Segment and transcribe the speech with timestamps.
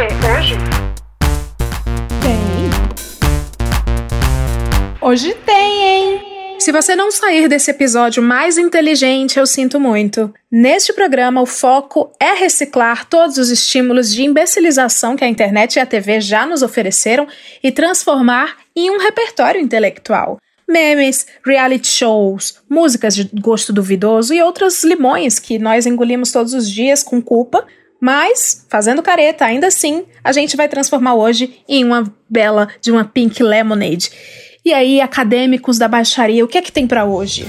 [0.00, 0.08] quê?
[0.38, 0.56] Hoje?
[2.22, 2.70] Tem.
[5.02, 6.22] Hoje tem, hein?
[6.58, 10.32] Se você não sair desse episódio mais inteligente, eu sinto muito.
[10.50, 15.80] Neste programa, o foco é reciclar todos os estímulos de imbecilização que a internet e
[15.80, 17.26] a TV já nos ofereceram
[17.62, 20.38] e transformar em um repertório intelectual.
[20.68, 26.70] Memes, reality shows, músicas de gosto duvidoso e outros limões que nós engolimos todos os
[26.70, 27.66] dias com culpa,
[28.00, 33.04] mas, fazendo careta, ainda assim, a gente vai transformar hoje em uma bela de uma
[33.04, 34.10] pink lemonade.
[34.64, 37.46] E aí, acadêmicos da baixaria, o que é que tem para hoje?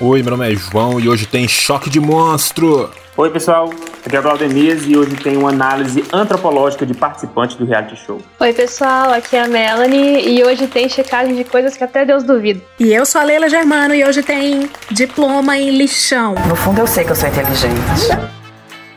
[0.00, 2.88] Oi, meu nome é João e hoje tem Choque de Monstro.
[3.16, 3.68] Oi, pessoal.
[4.06, 8.20] Aqui é o Claudemias e hoje tem uma análise antropológica de participantes do reality show.
[8.38, 9.12] Oi, pessoal.
[9.12, 12.60] Aqui é a Melanie e hoje tem checagem de coisas que até Deus duvida.
[12.78, 16.36] E eu sou a Leila Germano e hoje tem diploma em lixão.
[16.48, 18.37] No fundo, eu sei que eu sou inteligente.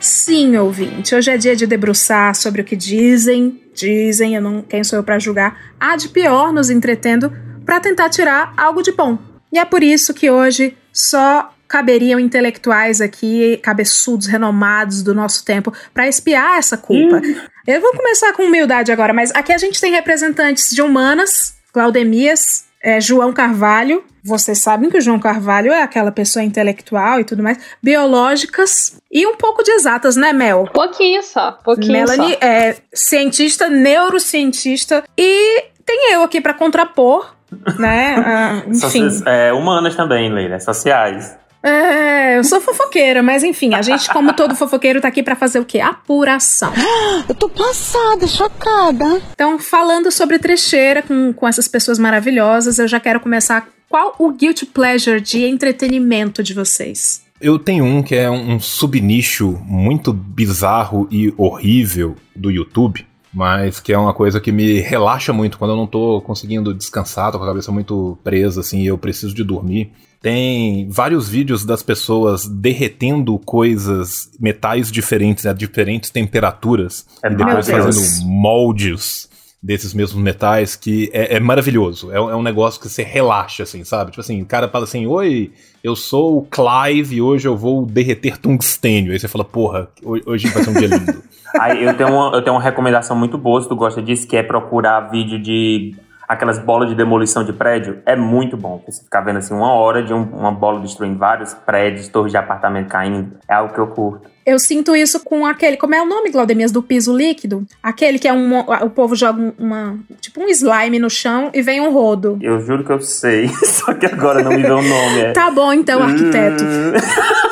[0.02, 4.84] Sim, ouvinte, hoje é dia de debruçar sobre o que dizem, dizem, eu não, quem
[4.84, 7.32] sou eu para julgar, há de pior nos entretendo
[7.63, 9.20] para tentar tirar algo de bom.
[9.54, 15.72] E é por isso que hoje só caberiam intelectuais aqui, cabeçudos renomados do nosso tempo,
[15.94, 17.18] para espiar essa culpa.
[17.18, 17.35] Hum.
[17.68, 22.66] Eu vou começar com humildade agora, mas aqui a gente tem representantes de humanas, Claudemias,
[22.84, 24.04] é, João Carvalho.
[24.24, 27.57] Vocês sabem que o João Carvalho é aquela pessoa intelectual e tudo mais.
[27.82, 30.70] Biológicas e um pouco de exatas, né, Mel?
[30.71, 32.46] Pouquinho só, pouquinho Melanie só.
[32.46, 37.34] é cientista, neurocientista e tem eu aqui para contrapor,
[37.79, 38.15] né?
[38.23, 39.07] Ah, enfim.
[39.26, 41.35] é, humanas também, Leila, sociais.
[41.63, 45.59] É, eu sou fofoqueira, mas enfim, a gente, como todo fofoqueiro, tá aqui para fazer
[45.59, 45.79] o quê?
[45.79, 46.73] Apuração.
[47.29, 49.21] Eu tô passada, chocada.
[49.34, 53.67] Então, falando sobre trecheira com, com essas pessoas maravilhosas, eu já quero começar.
[53.87, 57.23] Qual o guilty pleasure de entretenimento de vocês?
[57.39, 63.91] Eu tenho um que é um subnicho muito bizarro e horrível do YouTube, mas que
[63.91, 67.44] é uma coisa que me relaxa muito quando eu não tô conseguindo descansar, tô com
[67.44, 69.91] a cabeça muito presa, assim, e eu preciso de dormir.
[70.21, 77.67] Tem vários vídeos das pessoas derretendo coisas, metais diferentes, a diferentes temperaturas, É e depois
[77.69, 79.29] fazendo moldes
[79.63, 82.11] desses mesmos metais, que é, é maravilhoso.
[82.11, 84.09] É, um- é um negócio que você relaxa, assim, sabe?
[84.11, 85.51] Tipo assim, o cara fala assim, oi,
[85.83, 89.11] eu sou o Clive e hoje eu vou derreter tungstênio.
[89.13, 91.23] Aí você fala, porra, ho- hoje vai ser um dia lindo.
[91.59, 94.35] Aí eu tenho, uma, eu tenho uma recomendação muito boa, se tu gosta disso, que
[94.38, 95.93] é procurar vídeo de
[96.31, 98.00] aquelas bolas de demolição de prédio.
[98.06, 98.81] É muito bom.
[98.88, 102.38] Você ficar vendo assim uma hora de um- uma bola destruindo vários prédios, torres de
[102.38, 103.34] apartamento caindo.
[103.50, 104.30] É algo que eu curto.
[104.46, 105.78] Eu sinto isso com aquele.
[105.78, 107.64] Como é o nome, Glaudemias, do piso líquido?
[107.84, 108.59] Aquele que é um.
[108.59, 109.97] O povo joga um- uma.
[110.19, 112.40] Tipo um slime no chão e vem um rodo.
[112.42, 115.19] Eu juro que eu sei, só que agora não me vê o nome.
[115.22, 115.31] É.
[115.34, 116.63] Tá bom, então, arquiteto.
[116.63, 116.94] Hum.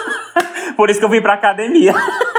[0.76, 1.94] Por isso que eu vim pra academia.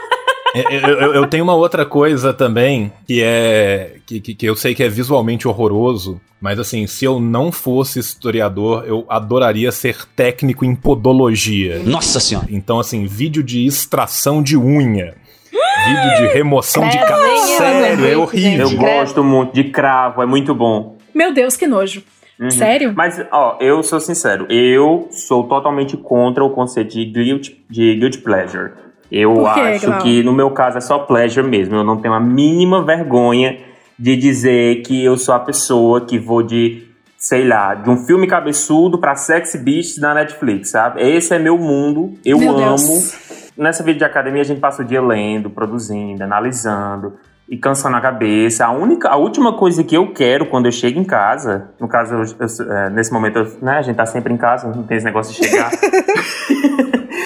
[0.55, 4.57] É, eu, eu- eu tenho uma outra coisa também que é que, que, que eu
[4.57, 10.05] sei que é visualmente horroroso, mas assim, se eu não fosse historiador, eu adoraria ser
[10.17, 11.79] técnico em podologia.
[11.85, 12.47] Nossa senhora.
[12.51, 15.15] Então, assim, vídeo de extração de unha,
[15.87, 17.37] vídeo de remoção de cabelo.
[17.57, 18.71] Sério, é horrível.
[18.71, 20.97] Eu gosto muito de cravo, é muito bom.
[21.15, 22.03] Meu Deus, que nojo.
[22.41, 22.51] Uhum.
[22.51, 22.95] Sério?
[22.97, 28.17] Mas, ó, eu sou sincero, eu sou totalmente contra o conceito de guilt, de guilt
[28.23, 28.71] pleasure.
[29.11, 29.99] Eu quê, acho Glau?
[30.01, 31.77] que no meu caso é só pleasure mesmo.
[31.77, 33.59] Eu não tenho a mínima vergonha
[33.99, 36.87] de dizer que eu sou a pessoa que vou de,
[37.19, 41.03] sei lá, de um filme cabeçudo pra Sexy Beasts na Netflix, sabe?
[41.03, 42.59] Esse é meu mundo, eu Meu amo.
[42.59, 43.51] Deus.
[43.57, 47.15] Nessa vida de academia a gente passa o dia lendo, produzindo, analisando
[47.51, 48.65] e cansando a cabeça.
[48.65, 52.15] A única, a última coisa que eu quero quando eu chego em casa, no caso,
[52.15, 54.97] eu- eu- é, nesse momento, eu- né, a gente tá sempre em casa, não tem
[54.97, 55.69] esse negócio de chegar.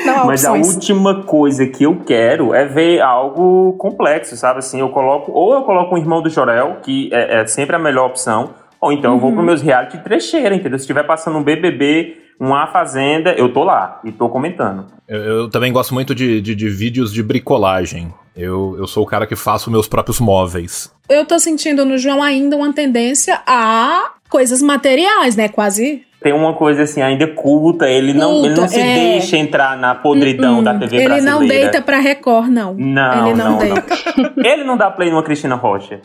[0.06, 4.58] Não Mas a última coisa que eu quero é ver algo complexo, sabe?
[4.58, 7.78] Assim, eu coloco, ou eu coloco um irmão do Jorel, que é, é sempre a
[7.78, 9.36] melhor opção, ou então eu vou Uhum.
[9.36, 10.78] pro meus reality trecheira, entendeu?
[10.78, 14.86] Se estiver passando um BBB, uma Fazenda, eu tô lá e tô comentando.
[15.08, 18.12] Eu, eu também gosto muito de, de, de vídeos de bricolagem.
[18.36, 20.93] Eu, eu sou o cara que faço meus próprios móveis.
[21.08, 25.48] Eu tô sentindo no João ainda uma tendência a coisas materiais, né?
[25.48, 26.02] Quase.
[26.22, 28.94] Tem uma coisa assim, ainda culta, ele não, ele não se é.
[28.94, 31.38] deixa entrar na podridão da TV Ele brasileira.
[31.38, 32.72] não deita pra Record, não.
[32.72, 33.84] Não, Ele não, não, deita.
[34.42, 36.00] Ele não dá play numa Cristina Rocha.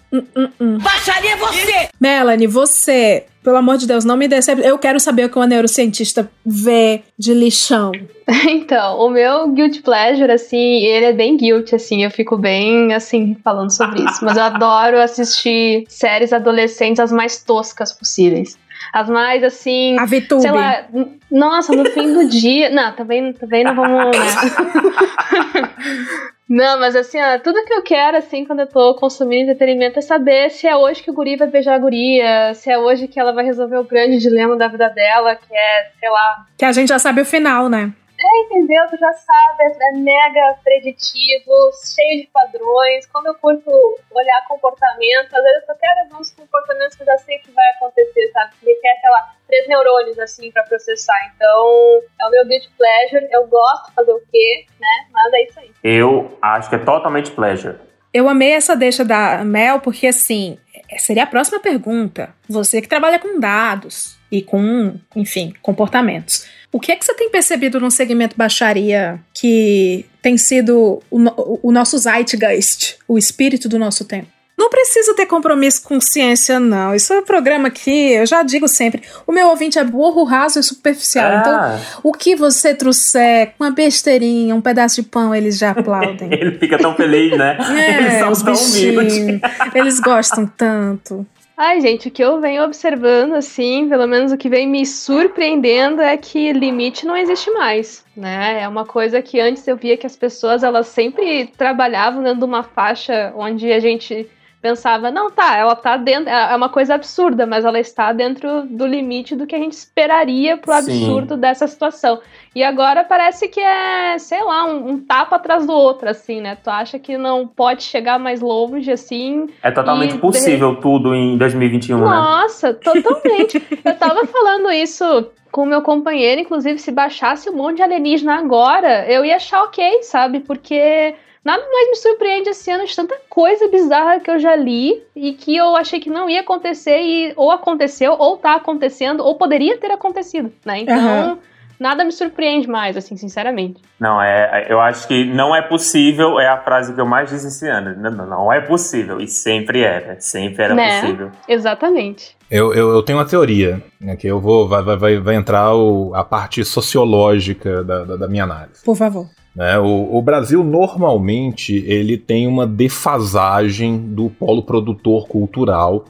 [2.01, 4.69] Melanie, você, pelo amor de Deus, não me decepcione.
[4.69, 7.91] Eu quero saber o que uma neurocientista vê de lixão.
[8.47, 13.35] Então, o meu guilty pleasure, assim, ele é bem guilty, assim, eu fico bem, assim,
[13.43, 14.23] falando sobre isso.
[14.23, 18.57] Mas eu adoro assistir séries adolescentes as mais toscas possíveis.
[18.93, 20.41] As mais, assim, A VTube.
[20.41, 20.85] sei lá,
[21.29, 22.69] nossa, no fim do dia...
[22.69, 24.25] Não, também, também não vamos, né?
[26.49, 30.01] Não, mas assim, ó, tudo que eu quero, assim, quando eu tô consumindo entretenimento é
[30.01, 33.19] saber se é hoje que o guri vai beijar a guria, se é hoje que
[33.19, 36.45] ela vai resolver o grande dilema da vida dela, que é, sei lá.
[36.57, 37.93] Que a gente já sabe o final, né?
[38.21, 38.85] É, entendeu?
[38.89, 41.53] Tu já sabe, é mega preditivo,
[41.95, 43.05] cheio de padrões.
[43.05, 43.71] Como eu curto
[44.11, 47.65] olhar comportamento, às vezes eu quero ver uns comportamentos que eu já sei que vai
[47.71, 48.55] acontecer, sabe?
[48.59, 51.31] Que requer, sei lá, três neurônios, assim, pra processar.
[51.33, 53.25] Então, é o meu guilty pleasure.
[53.31, 55.07] Eu gosto de fazer o quê, né?
[55.11, 55.71] Mas é isso aí.
[55.81, 57.77] Eu acho que é totalmente pleasure.
[58.13, 60.57] Eu amei essa deixa da Mel, porque assim,
[60.97, 62.35] seria a próxima pergunta.
[62.49, 66.58] Você que trabalha com dados e com, enfim, comportamentos.
[66.71, 71.71] O que é que você tem percebido no segmento baixaria que tem sido o, o
[71.71, 74.27] nosso zeitgeist, o espírito do nosso tempo?
[74.59, 76.93] Não precisa ter compromisso com ciência, não.
[76.93, 80.59] Isso é um programa que, eu já digo sempre, o meu ouvinte é burro, raso
[80.59, 81.31] e superficial.
[81.31, 81.39] Ah.
[81.39, 86.27] Então, o que você trouxer, uma besteirinha, um pedaço de pão, eles já aplaudem.
[86.39, 87.57] Ele fica tão feliz, né?
[87.57, 89.39] Eles É, são os tão humildes.
[89.73, 91.25] Eles gostam tanto.
[91.61, 96.01] Ai, gente, o que eu venho observando, assim, pelo menos o que vem me surpreendendo
[96.01, 98.61] é que limite não existe mais, né?
[98.61, 102.45] É uma coisa que antes eu via que as pessoas, elas sempre trabalhavam dentro de
[102.45, 104.25] uma faixa onde a gente
[104.61, 108.85] pensava, não, tá, ela tá dentro, é uma coisa absurda, mas ela está dentro do
[108.85, 110.79] limite do que a gente esperaria pro Sim.
[110.79, 112.19] absurdo dessa situação.
[112.53, 116.57] E agora parece que é, sei lá, um, um tapa atrás do outro, assim, né?
[116.61, 121.37] Tu acha que não pode chegar mais longe, assim, É totalmente E- possível tudo em
[121.37, 122.05] 2021, né?
[122.05, 123.61] nossa, totalmente.
[123.85, 128.35] eu tava falando isso com o meu companheiro, inclusive, se baixasse um monte de alienígena
[128.37, 130.41] agora, eu ia achar ok, sabe?
[130.41, 135.01] Porque nada mais me surpreende esse ano de tanta coisa bizarra que eu já li
[135.15, 139.35] e que eu achei que não ia acontecer e ou aconteceu, ou tá acontecendo, ou
[139.35, 140.79] poderia ter acontecido, né?
[140.81, 141.37] Então, Aham.
[141.79, 143.81] nada me surpreende mais, assim, sinceramente.
[143.99, 147.47] Não, é, eu acho que não é possível, é a frase que eu mais disse
[147.47, 147.95] esse ano.
[147.97, 149.19] Não, não, não é possível.
[149.19, 150.19] E sempre era.
[150.21, 151.01] Sempre era Né?
[151.01, 151.31] possível.
[151.47, 152.37] Exatamente.
[152.49, 154.67] Eu, eu, eu tenho uma teoria, né, que eu vou.
[154.67, 158.83] Vai, vai- vai, vai entrar o- a parte sociológica da, da, da minha análise.
[158.83, 159.27] Por favor.
[159.59, 159.77] Né?
[159.77, 166.05] O, o Brasil normalmente ele tem uma defasagem do polo produtor cultural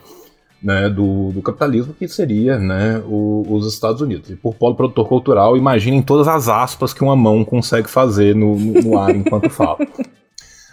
[0.61, 4.29] né, do, do capitalismo que seria né, o- os Estados Unidos.
[4.29, 8.55] E por polo produtor cultural, imaginem todas as aspas que uma mão consegue fazer no,
[8.55, 9.79] no, no ar enquanto fala.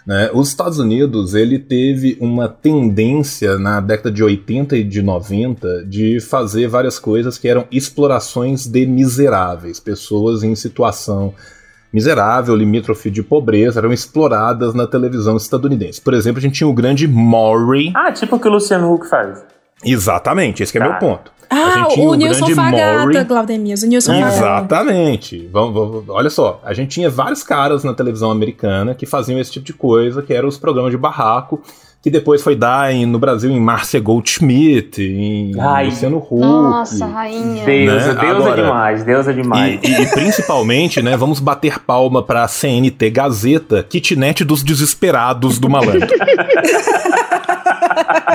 [0.05, 5.83] Né, Os Estados Unidos ele teve uma tendência na década de 80 e de 90
[5.83, 11.33] de fazer várias coisas que eram explorações de miseráveis, pessoas em situação
[11.91, 16.01] miserável, limítrofe de pobreza, eram exploradas na televisão estadunidense.
[16.01, 17.91] Por exemplo, a gente tinha o grande Maury.
[17.95, 19.43] Ah, tipo o que o Luciano Huck faz.
[19.85, 20.89] Exatamente, esse que é Tá.
[20.89, 21.31] meu ponto.
[21.49, 23.23] a Ah, gente tinha o Nilson Fagata, Maury.
[23.23, 23.81] Glaudemias.
[23.83, 24.35] O Nilson Fagata.
[24.35, 25.49] Exatamente.
[25.53, 29.51] Vamos, vamos- olha só, a gente tinha vários caras na televisão americana que faziam esse
[29.51, 31.61] tipo de coisa, que eram os programas de barraco,
[32.01, 35.85] que depois foi dar em- no Brasil em Márcia Goldschmidt, em Ai.
[35.87, 36.39] Luciano Huck.
[36.39, 37.65] Nossa, rainha.
[37.65, 38.21] Deusa, Né?
[38.21, 39.79] Deus Agora- é demais, Deus é demais.
[39.83, 45.69] E, e- e principalmente, né, vamos bater palma pra CNT Gazeta, kitnet dos desesperados do
[45.69, 46.07] malandro.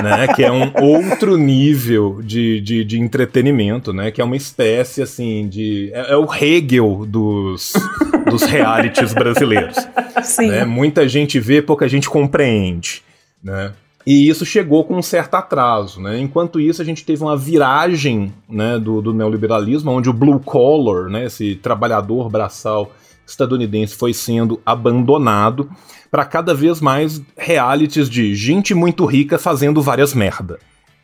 [0.03, 5.01] né, que é um outro nível de, de, de entretenimento, né, que é uma espécie,
[5.01, 5.89] assim, de...
[5.93, 7.73] É, é o Hegel dos,
[8.29, 9.77] dos realities brasileiros.
[10.23, 10.47] Sim.
[10.47, 10.65] né?
[10.65, 13.01] Muita gente vê, pouca gente compreende,
[13.43, 13.73] né?
[14.05, 16.19] E isso chegou com um certo atraso, né?
[16.19, 21.09] Enquanto isso, a gente teve uma viragem né, do, do neoliberalismo, onde o blue collar,
[21.09, 22.91] né, esse trabalhador braçal
[23.25, 25.69] estadunidense, foi sendo abandonado
[26.11, 30.59] para cada vez mais realities de gente muito rica fazendo várias merda.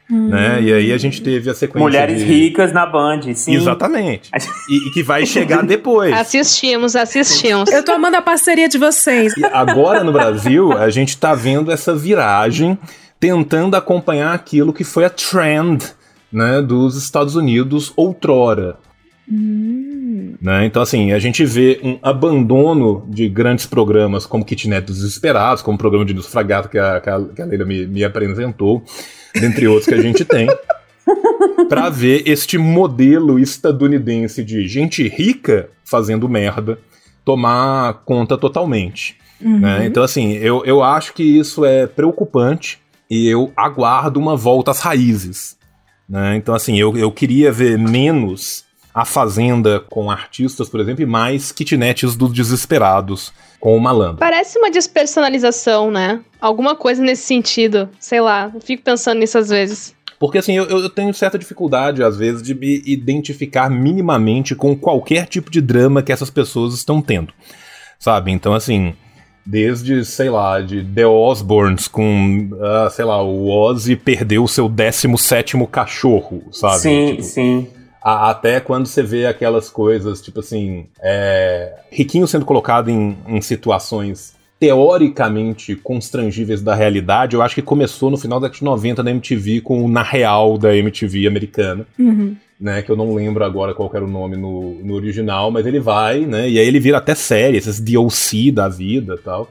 [0.10, 0.64] Né?
[0.64, 2.26] E aí a gente teve a sequência Mulheres de...
[2.26, 3.56] ricas na Band, sim.
[3.56, 4.32] Exatamente.
[4.70, 6.14] E, e que vai chegar depois.
[6.14, 7.72] Assistimos, assistimos.
[7.72, 9.36] Eu tô amando a parceria de vocês.
[9.36, 12.78] E agora no Brasil, a gente tá vendo essa viragem,
[13.20, 15.84] tentando acompanhar aquilo que foi a trend
[16.32, 18.78] né, dos Estados Unidos outrora.
[19.30, 20.66] Né?
[20.66, 25.76] Então, assim, a gente vê um abandono de grandes programas como Kitnet dos Desesperados, como
[25.76, 27.00] o programa de a, que a,
[27.36, 28.84] que a Leila me, me apresentou,
[29.34, 30.48] dentre outros que a gente tem,
[31.68, 36.80] para ver este modelo estadunidense de gente rica fazendo merda
[37.26, 39.18] tomar conta totalmente.
[39.60, 39.86] né?
[39.86, 44.80] Então, assim, eu, eu acho que isso é preocupante e eu aguardo uma volta às
[44.80, 45.58] raízes.
[46.08, 46.36] né?
[46.36, 51.52] Então, assim, eu, eu queria ver menos a Fazenda com artistas, por exemplo, e mais
[51.52, 54.18] kitnets dos desesperados com o malandro.
[54.18, 56.22] Parece uma despersonalização, né?
[56.40, 57.90] Alguma coisa nesse sentido.
[58.00, 59.96] Sei lá, eu fico pensando nisso às vezes.
[60.20, 65.26] Porque assim, eu, eu tenho certa dificuldade, às vezes, de me identificar minimamente com qualquer
[65.28, 67.34] tipo de drama que essas pessoas estão tendo.
[67.98, 68.32] Sabe?
[68.32, 68.94] Então, assim,
[69.46, 74.70] Desde, sei lá, de The Osbournes com, uh, sei lá, o Ozzy perdeu o seu
[74.70, 76.78] 17 cachorro, sabe?
[76.78, 77.68] Sim, tipo, sim.
[78.14, 83.42] A- até quando você vê aquelas coisas, tipo assim, é, riquinho sendo colocado em, em
[83.42, 89.04] situações teoricamente constrangíveis da realidade, eu acho que começou no final da década de 90
[89.04, 92.36] na MTV com o Na Real da MTV americana Uhum.
[92.60, 95.80] né, que eu não lembro agora qual era o nome no, no original, mas ele
[95.80, 99.50] vai, né, e aí ele vira até série, esses DLC da vida e tal,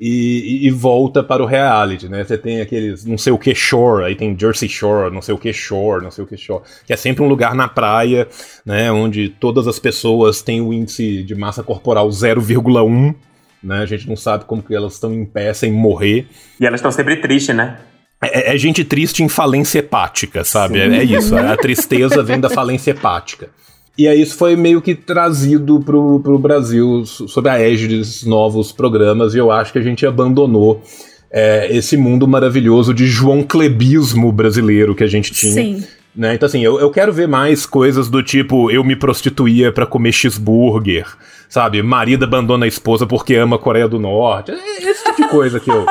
[0.00, 4.04] e, e- volta para o reality, né, você tem aqueles, não sei o que Shore,
[4.04, 6.92] aí tem Jersey Shore, não sei o que Shore, não sei o que Shore, que
[6.92, 8.28] é sempre um lugar na praia,
[8.64, 13.14] né, onde todas as pessoas têm o índice de massa corporal 0,1,
[13.62, 16.26] né, a gente não sabe como que elas estão em pé sem morrer,
[16.60, 17.78] E elas estão sempre tristes, né?
[18.22, 20.78] é, é gente triste em falência hepática, sabe?
[20.80, 21.36] É, é isso.
[21.36, 23.50] A tristeza vem da falência hepática.
[23.98, 28.24] E aí isso foi meio que trazido pro, pro Brasil so- sob a égide desses
[28.24, 30.82] novos programas, e eu acho que a gente abandonou
[31.30, 35.52] é, esse mundo maravilhoso de João Clebismo brasileiro que a gente tinha.
[35.52, 35.84] Sim.
[36.14, 36.34] Né?
[36.34, 40.12] Então, assim, eu, eu quero ver mais coisas do tipo eu me prostituía pra comer
[40.12, 41.06] cheeseburger,
[41.48, 41.82] sabe?
[41.82, 44.50] Marido abandona a esposa porque ama a Coreia do Norte.
[44.50, 45.84] É Esse tipo de coisa que eu.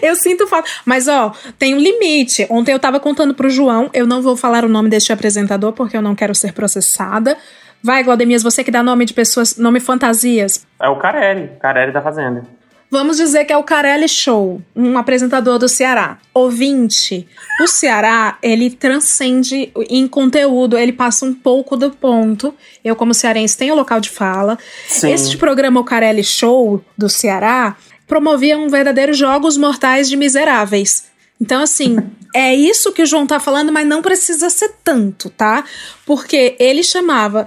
[0.00, 0.68] Eu sinto falta.
[0.84, 2.46] Mas, ó, tem um limite.
[2.48, 5.96] Ontem eu tava contando pro João, eu não vou falar o nome deste apresentador porque
[5.96, 7.36] eu não quero ser processada.
[7.82, 10.64] Vai, Gualdemias, você que dá nome de pessoas, nome fantasias.
[10.80, 11.50] É o Carelli.
[11.60, 12.46] Carelli tá fazendo.
[12.92, 16.18] Vamos dizer que é o Carelli Show, um apresentador do Ceará.
[16.34, 17.26] Ouvinte,
[17.58, 22.54] o Ceará, ele transcende em conteúdo, ele passa um pouco do ponto.
[22.84, 24.58] Eu, como cearense, tenho local de fala.
[24.86, 25.10] Sim.
[25.10, 31.04] Este programa, o Carelli Show, do Ceará, promovia um verdadeiro Jogos Mortais de Miseráveis.
[31.40, 31.96] Então, assim,
[32.34, 35.64] é isso que o João tá falando, mas não precisa ser tanto, tá?
[36.06, 37.46] Porque ele chamava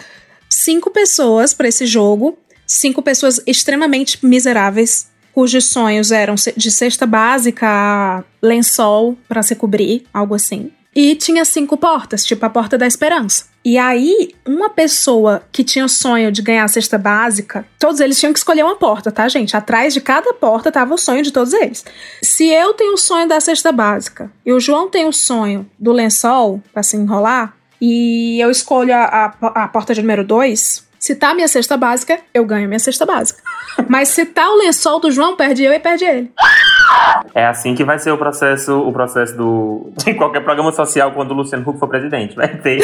[0.50, 7.68] cinco pessoas para esse jogo, cinco pessoas extremamente miseráveis, cujos sonhos eram de cesta básica
[7.68, 10.72] a lençol para se cobrir, algo assim.
[10.96, 13.55] E tinha cinco portas, tipo a porta da esperança.
[13.66, 18.20] E aí, uma pessoa que tinha o sonho de ganhar a cesta básica, todos eles
[18.20, 19.58] tinham que escolher uma porta, tá, gente?
[19.58, 21.84] Atrás de cada porta tava o sonho de todos eles.
[22.22, 25.92] Se eu tenho o sonho da cesta básica e o João tem o sonho do
[25.92, 31.16] lençol pra se enrolar, e eu escolho a, a, a porta de número 2, se
[31.16, 33.42] tá a minha cesta básica, eu ganho minha cesta básica.
[33.90, 36.32] Mas se tá o lençol do João, perde eu e perde ele.
[37.34, 41.32] É assim que vai ser o processo, o processo do, de qualquer programa social quando
[41.32, 42.36] o Luciano Huck for presidente.
[42.36, 42.80] Vai ter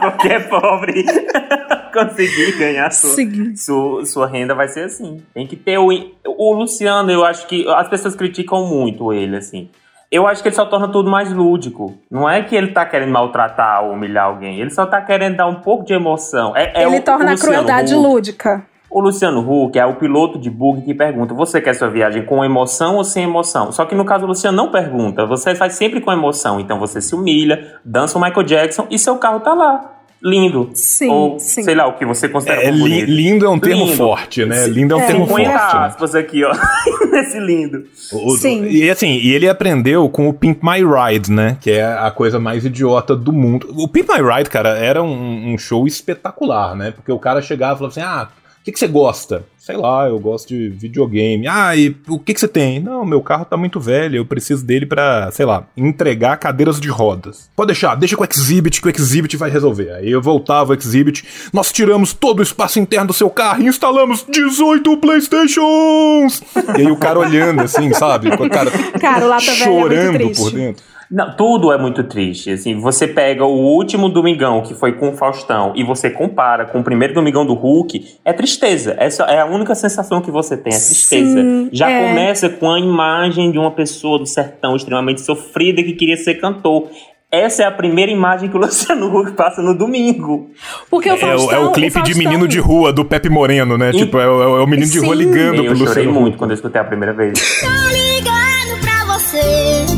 [0.00, 1.04] qualquer pobre
[1.92, 3.10] conseguir ganhar sua,
[3.56, 5.22] sua, sua renda, vai ser assim.
[5.32, 5.88] Tem que ter o.
[6.36, 9.68] O Luciano, eu acho que as pessoas criticam muito ele, assim.
[10.10, 11.94] Eu acho que ele só torna tudo mais lúdico.
[12.10, 14.60] Não é que ele tá querendo maltratar ou humilhar alguém.
[14.60, 16.56] Ele só tá querendo dar um pouco de emoção.
[16.56, 18.64] É, é ele o- torna o a crueldade lúdica.
[18.94, 22.44] O Luciano Huck é o piloto de bug que pergunta: você quer sua viagem com
[22.44, 23.72] emoção ou sem emoção?
[23.72, 26.60] Só que no caso o Luciano não pergunta, você faz sempre com emoção.
[26.60, 29.90] Então você se humilha, dança o Michael Jackson e seu carro tá lá.
[30.22, 30.70] Lindo.
[30.72, 31.62] Sim, ou sim.
[31.62, 33.10] sei lá o que você considera É, li- bonito.
[33.10, 33.96] lindo é um termo Lindo.
[33.96, 34.66] forte, né?
[34.68, 35.74] Lindo é um É, termo 50 forte.
[35.74, 35.80] né?
[35.86, 36.52] aspas aqui, ó.
[37.12, 37.84] Nesse lindo.
[38.10, 38.64] O- Sim.
[38.64, 41.58] E assim, e ele aprendeu com o Pimp My Ride, né?
[41.60, 43.68] Que é a coisa mais idiota do mundo.
[43.76, 46.90] O Pimp My Ride, cara, era um, um show espetacular, né?
[46.92, 48.28] Porque o cara chegava e falava assim: ah,
[48.64, 49.44] o que, que você gosta?
[49.58, 51.46] Sei lá, eu gosto de videogame.
[51.46, 52.80] Ah, e o que, que você tem?
[52.80, 56.88] Não, meu carro tá muito velho, eu preciso dele pra, sei lá, entregar cadeiras de
[56.88, 57.50] rodas.
[57.54, 59.90] Pode deixar, deixa com o Exhibit, que o Exhibit vai resolver.
[59.92, 63.66] Aí eu voltava o Exhibit, nós tiramos todo o espaço interno do seu carro e
[63.66, 66.42] instalamos 18 Playstations!
[66.78, 68.32] E aí o cara olhando assim, sabe?
[68.32, 70.42] A cara Cara, o Lata é chorando triste.
[70.42, 70.84] por dentro.
[71.10, 72.50] Não, tudo é muito triste.
[72.50, 76.80] Assim, você pega o último Domingão, que foi com o Faustão, e você compara com
[76.80, 78.94] o primeiro Domingão do Hulk, é tristeza.
[78.98, 81.40] Essa é a única sensação que você tem, é tristeza.
[81.40, 82.08] Sim, Já é.
[82.08, 86.88] começa com a imagem de uma pessoa do sertão extremamente sofrida que queria ser cantor.
[87.30, 90.50] Essa é a primeira imagem que o Luciano Huck passa no domingo.
[90.88, 93.28] Porque o É, o, Faustão, é o clipe de Faustão- menino de rua do Pepe
[93.28, 93.90] Moreno, né?
[93.90, 95.22] E- Tipo, é, o- é o menino de rua Sim.
[95.24, 96.38] ligando Eu pro chorei Luciano muito Huck.
[96.38, 97.32] quando eu escutei a primeira vez.
[97.60, 99.93] Tô ligando pra você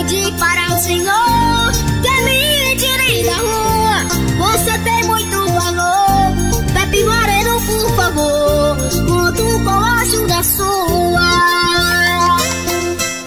[0.00, 3.96] Pra pedir para o senhor Que me tire da rua
[4.38, 6.32] Você tem muito valor
[6.72, 8.76] Pepe Moreno, por favor
[9.06, 11.28] Conto com a ajuda sua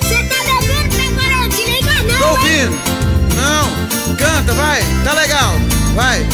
[0.02, 1.50] Você tá devendo, Pepe Moreno?
[1.50, 2.66] Te liga Tô não, hein?
[2.66, 2.76] ouvindo.
[3.36, 5.54] Não, canta, vai, tá legal,
[5.94, 6.26] vai.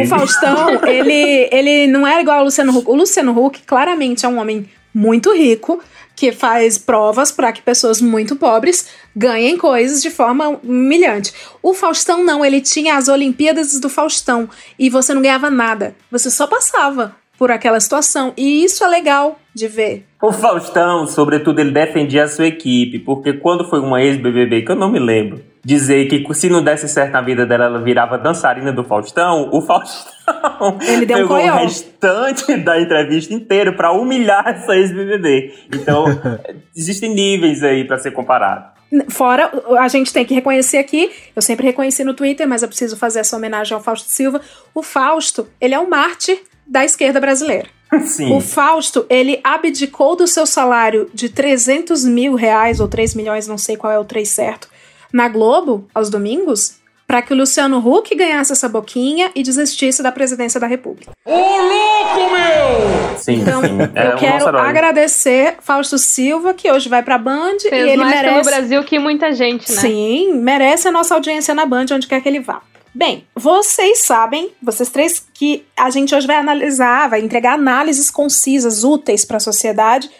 [0.00, 2.88] O Faustão, ele, ele não é igual ao Luciano Huck.
[2.88, 5.82] O Luciano Huck claramente é um homem muito rico
[6.14, 11.32] que faz provas para que pessoas muito pobres ganhem coisas de forma humilhante.
[11.62, 16.30] O Faustão não, ele tinha as Olimpíadas do Faustão e você não ganhava nada, você
[16.30, 17.14] só passava.
[17.38, 18.32] por aquela situação.
[18.36, 20.06] E isso é legal de ver.
[20.22, 24.76] O Faustão, sobretudo, ele defendia a sua equipe, porque quando foi uma ex-BBB, que eu
[24.76, 28.72] não me lembro, dizer que se não desse certo na vida dela, ela virava dançarina
[28.72, 34.46] do Faustão, o Faustão ele deu pegou um o restante da entrevista inteira para humilhar
[34.48, 35.54] essa ex-BBB.
[35.72, 36.04] Então,
[36.76, 38.72] existem níveis aí para ser comparado.
[39.08, 42.96] Fora, a gente tem que reconhecer aqui, eu sempre reconheci no Twitter, mas eu preciso
[42.96, 44.40] fazer essa homenagem ao Fausto Silva.
[44.74, 47.68] O Fausto, ele é um mártir da esquerda brasileira.
[48.00, 48.34] Sim.
[48.34, 53.58] O Fausto, ele abdicou do seu salário de 300 mil reais, ou 3 milhões, não
[53.58, 54.68] sei qual é o 3 certo,
[55.12, 56.76] na Globo, aos domingos,
[57.06, 61.12] para que o Luciano Huck ganhasse essa boquinha e desistisse da presidência da República.
[61.26, 63.18] Ô louco, meu!
[63.18, 63.78] Sim, Então, sim.
[63.94, 68.20] É eu quero agradecer Fausto Silva, que hoje vai pra Band Fez e ele mais
[68.20, 68.50] pelo merece.
[68.50, 69.80] Brasil que muita gente, né?
[69.80, 72.62] Sim, merece a nossa audiência na Band, onde quer que ele vá.
[72.94, 78.84] Bem, vocês sabem, vocês três, que a gente hoje vai analisar, vai entregar análises concisas,
[78.84, 80.10] úteis para a sociedade,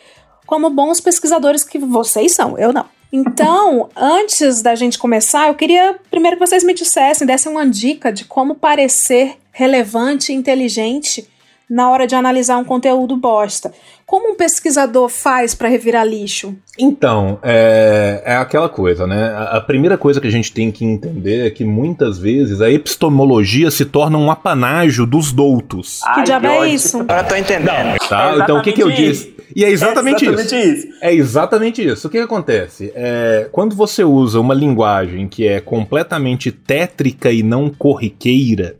[0.47, 2.87] como bons pesquisadores que vocês são, eu não.
[3.13, 8.11] Então, antes da gente começar, eu queria primeiro que vocês me dissessem, dessem uma dica
[8.11, 11.29] de como parecer relevante e inteligente
[11.69, 13.73] na hora de analisar um conteúdo bosta.
[14.07, 16.55] Como um pesquisador faz para revirar lixo?
[16.79, 19.31] Então, é, é aquela coisa, né?
[19.31, 22.71] A, a primeira coisa que a gente tem que entender é que muitas vezes a
[22.71, 26.01] epistemologia se torna um apanágio dos doutos.
[26.01, 27.01] Que Ai, diabo é isso?
[27.01, 27.99] Agora tô entendendo.
[28.09, 28.35] Tá?
[28.35, 29.35] É então o que, que eu disse?
[29.55, 30.87] E é exatamente, É exatamente isso.
[30.87, 30.99] isso.
[31.01, 32.07] É exatamente isso.
[32.07, 32.93] O que, que acontece?
[32.95, 38.77] É, quando você usa uma linguagem que é completamente tétrica e não corriqueira,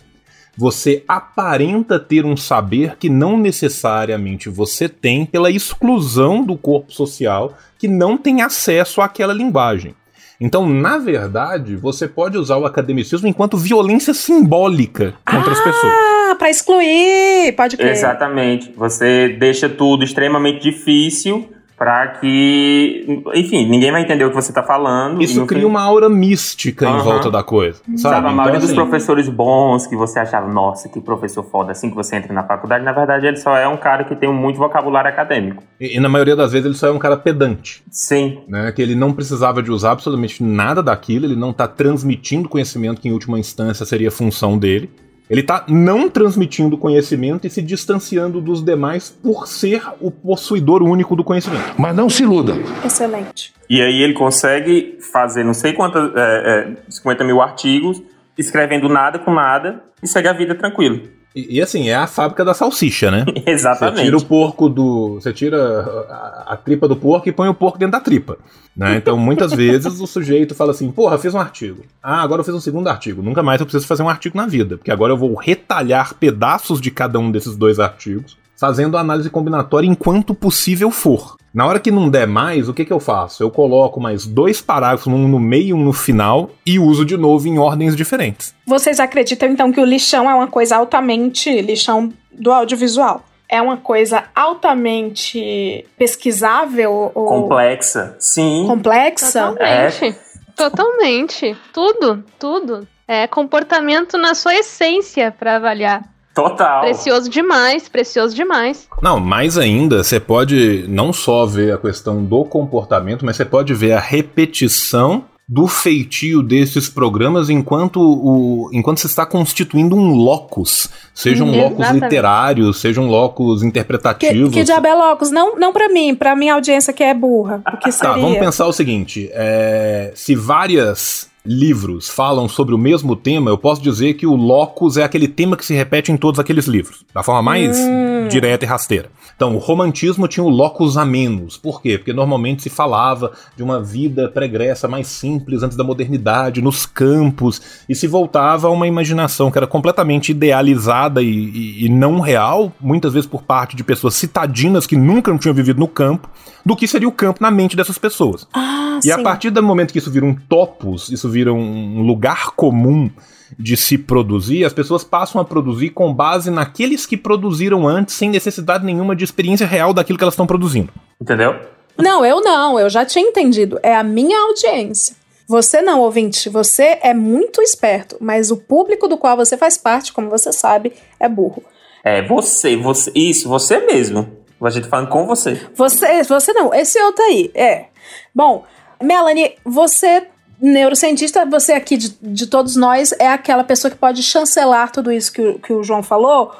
[0.57, 7.57] você aparenta ter um saber que não necessariamente você tem pela exclusão do corpo social
[7.79, 9.95] que não tem acesso àquela linguagem.
[10.41, 15.93] Então, na verdade, você pode usar o academicismo enquanto violência simbólica contra as pessoas.
[15.93, 17.93] Ah, pra excluir, pode crer.
[17.93, 18.73] Exatamente.
[18.77, 21.49] Você deixa tudo extremamente difícil
[21.83, 25.21] para que, enfim, ninguém vai entender o que você tá falando.
[25.21, 27.03] Isso cria fim- uma aura mística em Aham.
[27.03, 27.81] volta da coisa.
[27.97, 27.99] Sabe?
[27.99, 31.73] Sabe, a maioria Então, dos assim, professores bons que você achava, nossa, que professor foda,
[31.73, 34.33] assim que você entra na faculdade, na verdade ele só é um cara que tem
[34.33, 35.65] muito vocabulário acadêmico.
[35.81, 38.71] E, e na maioria das vezes ele só é um cara pedante, Sim, né?
[38.71, 43.09] Que ele não precisava de usar absolutamente nada daquilo, ele não tá transmitindo conhecimento que
[43.09, 44.89] em última instância seria função dele.
[45.33, 51.17] Ele tá não transmitindo conhecimento e se distanciando dos demais por ser o possuidor único
[51.17, 51.73] do conhecimento.
[51.79, 52.53] Mas não se iluda.
[52.85, 53.55] Excelente.
[53.69, 58.03] E aí ele consegue fazer não sei quantas, é, é, 50 mil artigos,
[58.37, 61.01] escrevendo nada com nada e segue a vida tranquilo.
[61.35, 63.25] E, e, assim, é a fábrica da salsicha, né?
[63.45, 64.05] Você Exatamente.
[64.05, 65.15] tira o porco do.
[65.15, 68.37] Você tira a, a tripa do porco e põe o porco dentro da tripa.
[68.77, 68.97] Né?
[68.97, 71.85] Então, muitas vezes o sujeito fala assim: porra, fiz um artigo.
[72.03, 73.23] Ah, agora eu fiz um segundo artigo.
[73.23, 74.77] Nunca mais eu preciso fazer um artigo na vida.
[74.77, 79.29] Porque agora eu vou retalhar pedaços de cada um desses dois artigos, fazendo a análise
[79.31, 81.37] combinatória enquanto possível for.
[81.55, 83.43] Na hora que não der mais, o que, que eu faço?
[83.43, 87.17] Eu coloco mais dois parágrafos, um no meio e um no final, e uso de
[87.17, 88.55] novo em ordens diferentes.
[88.67, 93.23] Vocês acreditam então que o lixão é uma coisa altamente lixão do audiovisual?
[93.49, 98.17] É uma coisa altamente pesquisável ou Complexa.
[98.19, 98.65] Sim.
[98.67, 99.49] complexa?
[99.49, 100.17] Totalmente.
[100.57, 101.57] Totalmente.
[101.73, 102.89] Tudo, tudo.
[103.07, 106.03] É comportamento na sua essência pra avaliar.
[106.35, 106.81] Total.
[106.81, 108.89] Precioso demais, precioso demais.
[109.03, 113.75] Não, mais ainda, você pode não só ver a questão do comportamento, mas você pode
[113.75, 120.89] ver a repetição do feitio desses programas enquanto o enquanto se está constituindo um locus,
[121.13, 122.05] seja um locus exatamente.
[122.05, 124.51] literário, seja um locus Que, interpretativo.
[124.51, 125.31] que diabo é locos?
[125.31, 127.61] Não, não pra mim, pra minha audiência que é burra.
[127.67, 128.23] O que Tá, seria?
[128.23, 133.83] vamos pensar o seguinte: é, se várias livros falam sobre o mesmo tema, eu posso
[133.83, 137.23] dizer que o locus é aquele tema que se repete em todos aqueles livros, da
[137.23, 138.29] forma mais Hum.
[138.29, 139.11] direta e rasteira.
[139.35, 141.57] Então, o romantismo tinha o locus a menos.
[141.57, 141.99] Por quê?
[141.99, 147.61] Porque normalmente se falava de uma vida pregressa mais simples antes da modernidade, nos campos,
[147.89, 152.73] e se voltava a uma imaginação que era completamente idealizada e, e- e não real,
[152.81, 156.31] muitas vezes por parte de pessoas citadinas que nunca tinham vivido no campo,
[156.65, 158.47] do que seria o campo na mente dessas pessoas.
[158.53, 159.23] Ah, E a sim.
[159.25, 163.11] partir do momento que isso vira um topos, isso vira um lugar comum
[163.59, 168.31] de se produzir, as pessoas passam a produzir com base naqueles que produziram antes, sem
[168.31, 170.93] necessidade nenhuma de experiência real daquilo que elas estão produzindo.
[171.21, 171.55] Entendeu?
[171.99, 173.79] Não, eu não, eu já tinha entendido.
[173.83, 175.15] É a minha audiência.
[175.47, 180.13] Você não, ouvinte, você é muito esperto, mas o público do qual você faz parte,
[180.13, 181.63] como você sabe, é burro.
[182.03, 183.13] É, você, você.
[183.15, 184.43] Isso, você mesmo.
[184.61, 185.61] A gente tá falando com você.
[185.75, 187.87] Você, você não, esse outro aí, é.
[188.35, 188.65] Bom,
[189.03, 190.27] Melanie, você,
[190.63, 195.33] neurocientista, você aqui de, de todos nós, é aquela pessoa que pode chancelar tudo isso
[195.33, 196.53] que, o- que o João falou,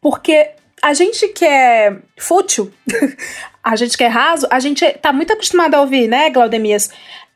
[0.00, 0.50] porque
[0.82, 2.70] a gente que é fútil,
[3.62, 6.90] a gente que é raso, a gente tá muito acostumado a ouvir, né, Glaudemias?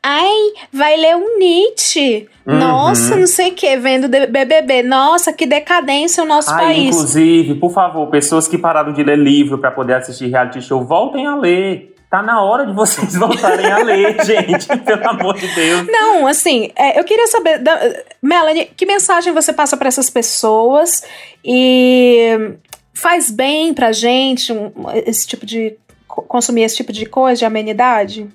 [0.07, 2.27] Ai, vai ler um Nietzsche.
[2.45, 2.59] Uhum.
[2.59, 4.83] Nossa, não sei o que, vendo BBB.
[4.83, 6.95] Nossa, que decadência o nosso Ai, país.
[6.95, 11.25] inclusive, por favor, pessoas que pararam de ler livro pra poder assistir reality show, voltem
[11.25, 11.94] a ler.
[12.15, 14.67] Tá na hora de vocês voltarem a ler, gente.
[14.85, 15.85] Pelo amor de Deus.
[15.87, 17.77] Não, assim, é, eu queria saber, da-
[18.21, 21.03] Melanie, que mensagem você passa para essas pessoas
[21.43, 22.53] e
[22.93, 24.71] faz bem pra gente um-
[25.05, 25.75] esse tipo de
[26.07, 28.27] co- consumir esse tipo de coisa, de amenidade?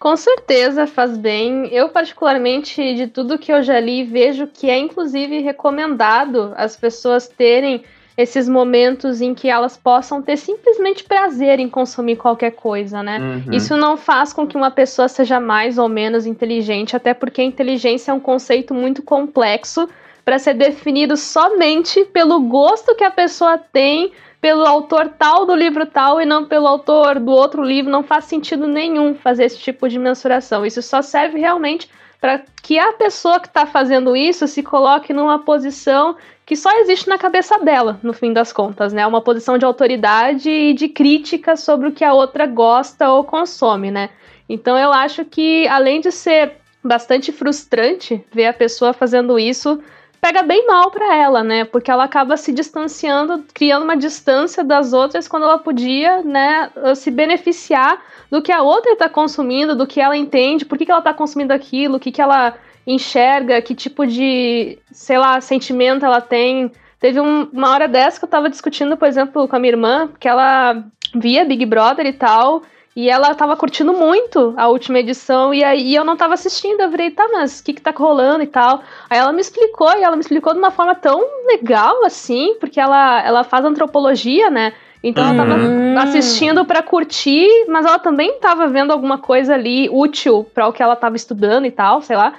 [0.00, 1.68] Com certeza faz bem.
[1.72, 7.28] Eu, particularmente, de tudo que eu já li, vejo que é inclusive recomendado as pessoas
[7.28, 7.84] terem
[8.18, 13.20] esses momentos em que elas possam ter simplesmente prazer em consumir qualquer coisa, né?
[13.20, 13.52] Uhum.
[13.52, 17.44] Isso não faz com que uma pessoa seja mais ou menos inteligente, até porque a
[17.44, 19.88] inteligência é um conceito muito complexo
[20.24, 25.86] para ser definido somente pelo gosto que a pessoa tem pelo autor tal do livro
[25.86, 27.88] tal e não pelo autor do outro livro.
[27.88, 30.66] Não faz sentido nenhum fazer esse tipo de mensuração.
[30.66, 31.88] Isso só serve realmente
[32.20, 37.08] para que a pessoa que está fazendo isso se coloque numa posição que só existe
[37.08, 39.06] na cabeça dela, no fim das contas, né?
[39.06, 43.90] Uma posição de autoridade e de crítica sobre o que a outra gosta ou consome,
[43.90, 44.10] né?
[44.48, 49.78] Então eu acho que, além de ser bastante frustrante ver a pessoa fazendo isso,
[50.20, 51.64] pega bem mal pra ela, né?
[51.64, 57.10] Porque ela acaba se distanciando, criando uma distância das outras quando ela podia, né, se
[57.10, 58.00] beneficiar
[58.30, 61.14] do que a outra tá consumindo, do que ela entende, por que, que ela tá
[61.14, 62.54] consumindo aquilo, o que, que ela
[62.86, 66.70] enxerga, que tipo de, sei lá, sentimento ela tem.
[66.98, 70.08] Teve um- uma hora dessa que eu tava discutindo, por exemplo, com a minha irmã,
[70.18, 70.82] que ela
[71.14, 72.62] via Big Brother e tal,
[72.98, 76.80] e ela tava curtindo muito a última edição, e aí eu não tava assistindo.
[76.80, 78.82] Eu falei, tá, mas o que que tá rolando e tal?
[79.08, 82.80] Aí ela me explicou, e ela me explicou de uma forma tão legal, assim, porque
[82.80, 84.72] ela, ela faz antropologia, né?
[85.00, 85.94] Então ela tava Hum.
[85.96, 90.82] assistindo pra curtir, mas ela também tava vendo alguma coisa ali útil pra o que
[90.82, 92.34] ela tava estudando e tal, sei lá.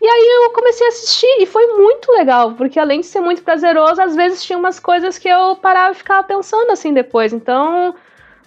[0.00, 3.42] E aí eu comecei a assistir e foi muito legal, porque além de ser muito
[3.42, 7.32] prazeroso, às vezes tinha umas coisas que eu parava e ficava pensando assim depois.
[7.32, 7.96] Então,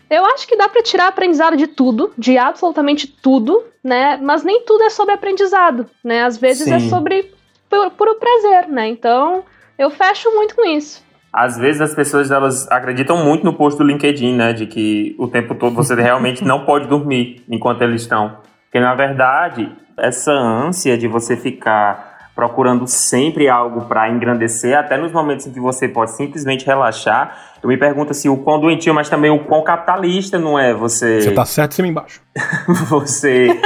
[0.10, 4.17] eu acho que dá pra tirar aprendizado de tudo, de absolutamente tudo, né?
[4.22, 6.24] Mas nem tudo é sobre aprendizado, né?
[6.24, 6.89] Às vezes é Sim.
[6.89, 7.32] sobre
[7.70, 8.88] puro, puro prazer, né?
[8.88, 9.43] Então,
[9.78, 11.06] eu fecho muito com isso.
[11.32, 14.54] Às vezes as pessoas elas acreditam muito no post do LinkedIn, né?
[14.54, 18.38] De que o tempo todo você realmente não pode dormir enquanto eles estão.
[18.63, 25.12] Porque na verdade, essa ânsia de você ficar procurando sempre algo para engrandecer, até nos
[25.12, 29.10] momentos em que você pode simplesmente relaxar, eu me pergunto se o quão doentio, mas
[29.10, 31.19] também o quão capitalista não é você.
[31.19, 32.21] Você tá certo em cima e embaixo.
[32.89, 33.47] você.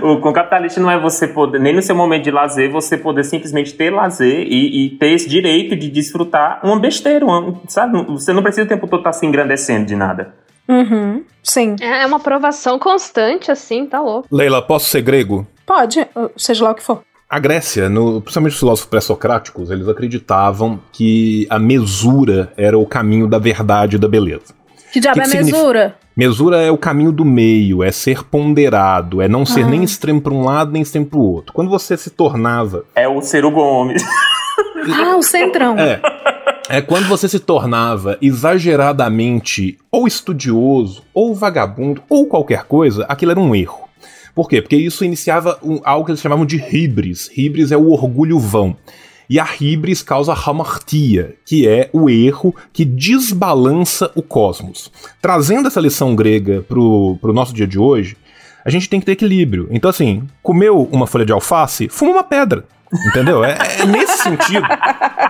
[0.00, 3.24] o com capitalista não é você poder, nem no seu momento de lazer, você poder
[3.24, 8.02] simplesmente ter lazer e, e ter esse direito de desfrutar uma besteira, uma- sabe?
[8.04, 10.34] Você não precisa o tempo todo estar se engrandecendo de nada.
[10.66, 11.76] Uhum, sim.
[11.82, 14.26] É uma aprovação constante, assim, tá louco.
[14.32, 15.46] Leila, posso ser grego?
[15.66, 17.02] Pode, seja lá o que for.
[17.28, 23.26] A Grécia, no, principalmente os filósofos pré-socráticos, eles acreditavam que a mesura era o caminho
[23.26, 24.54] da verdade e da beleza.
[24.92, 25.56] Que diabo Que é que significa?
[25.58, 25.96] mesura?
[26.16, 29.68] Mesura é o caminho do meio, é ser ponderado, é não ser Ah.
[29.68, 31.52] nem extremo para um lado nem extremo para o outro.
[31.52, 34.02] Quando você se tornava É o Ciro Gomes.
[34.88, 35.76] Ah, o centrão.
[35.78, 36.00] É.
[36.68, 43.40] É quando você se tornava exageradamente ou estudioso, ou vagabundo, ou qualquer coisa, aquilo era
[43.40, 43.85] um erro.
[44.36, 44.60] Por quê?
[44.62, 47.30] Porque isso iniciava um- algo que eles chamavam de hibris.
[47.36, 48.76] Hibris é o orgulho vão.
[49.28, 54.92] E a hibris causa hamartia, que é o erro que desbalança o cosmos.
[55.20, 58.16] Trazendo essa lição grega pro, pro nosso dia de hoje,
[58.64, 59.68] a gente tem que ter equilíbrio.
[59.70, 62.66] Então, assim, comeu uma folha de alface, fuma uma pedra.
[63.08, 63.42] Entendeu?
[63.42, 64.66] É, é nesse sentido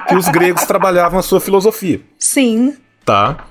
[0.09, 2.75] que os gregos trabalhavam a sua filosofia, Sim.
[3.05, 3.47] tá?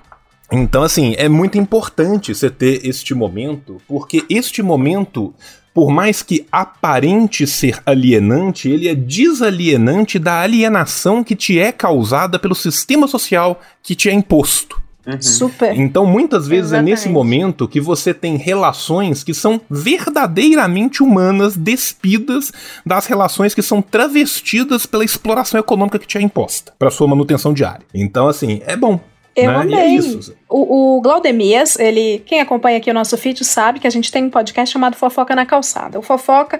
[0.51, 5.33] Então, assim, é muito importante você ter este momento, porque este momento,
[5.73, 12.37] por mais que aparente ser alienante, ele é desalienante da alienação que te é causada
[12.37, 14.83] pelo sistema social que te é imposto.
[15.05, 15.21] Uhum.
[15.21, 15.77] Super.
[15.79, 17.13] Então, muitas vezes é nesse Exatamente.
[17.13, 22.51] momento que você tem relações que são verdadeiramente humanas, despidas
[22.83, 27.53] das relações que são travestidas pela exploração econômica que te é imposta para sua manutenção
[27.53, 27.85] diária.
[27.93, 28.99] Então, assim, é bom.
[29.35, 29.57] Eu né?
[29.57, 29.95] É amei.
[29.95, 30.35] isso.
[30.49, 34.23] O, o Glaudemias, ele, quem acompanha aqui o nosso feed sabe que a gente tem
[34.23, 35.99] um podcast chamado Fofoca na Calçada.
[35.99, 36.59] O Fofoca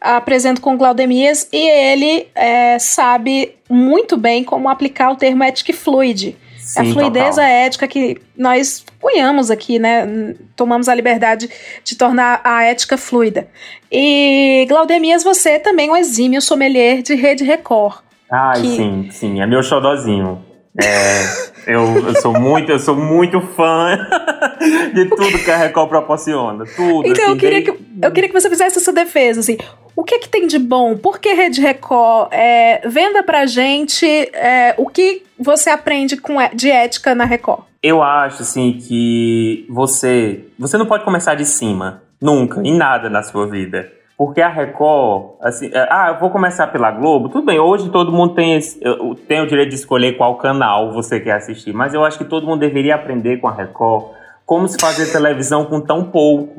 [0.00, 5.70] apresenta com o Glaudemias e ele é, sabe muito bem como aplicar o termo ética
[5.70, 6.36] e fluide.
[6.76, 7.44] a Sim, fluidez total.
[7.44, 10.34] a ética que nós cunhamos aqui, né?
[10.56, 11.48] Tomamos a liberdade
[11.84, 13.48] de tornar a ética fluida.
[13.90, 17.98] E Glaudemias, você também é um exímio sommelier de Rede Record.
[18.30, 20.44] Ai, que- sim, sim, é meu xodozinho.
[20.82, 23.98] É, Eu, eu sou muito, eu sou muito fã
[24.94, 26.64] de tudo que a Record proporciona.
[26.76, 27.08] Tudo.
[27.08, 29.56] Então, assim, eu, queria desde- que, eu queria que você fizesse essa defesa, assim.
[29.96, 30.96] O que que tem de bom?
[30.96, 32.28] Por que Rede Record?
[32.32, 37.62] É, venda pra gente é, o que você aprende com, é- de ética na Record.
[37.82, 40.44] Eu acho, assim, que você.
[40.58, 42.02] Você não pode começar de cima.
[42.20, 42.60] Nunca.
[42.64, 43.90] Em nada na sua vida.
[44.16, 47.28] Porque a Record, assim, é, ah, eu vou começar pela Globo.
[47.28, 48.80] Tudo bem, hoje todo mundo tem, esse-
[49.28, 51.72] tem o direito de escolher qual canal você quer assistir.
[51.74, 54.06] Mas eu acho que todo mundo deveria aprender com a Record
[54.46, 56.54] como se fazer televisão com tão pouco.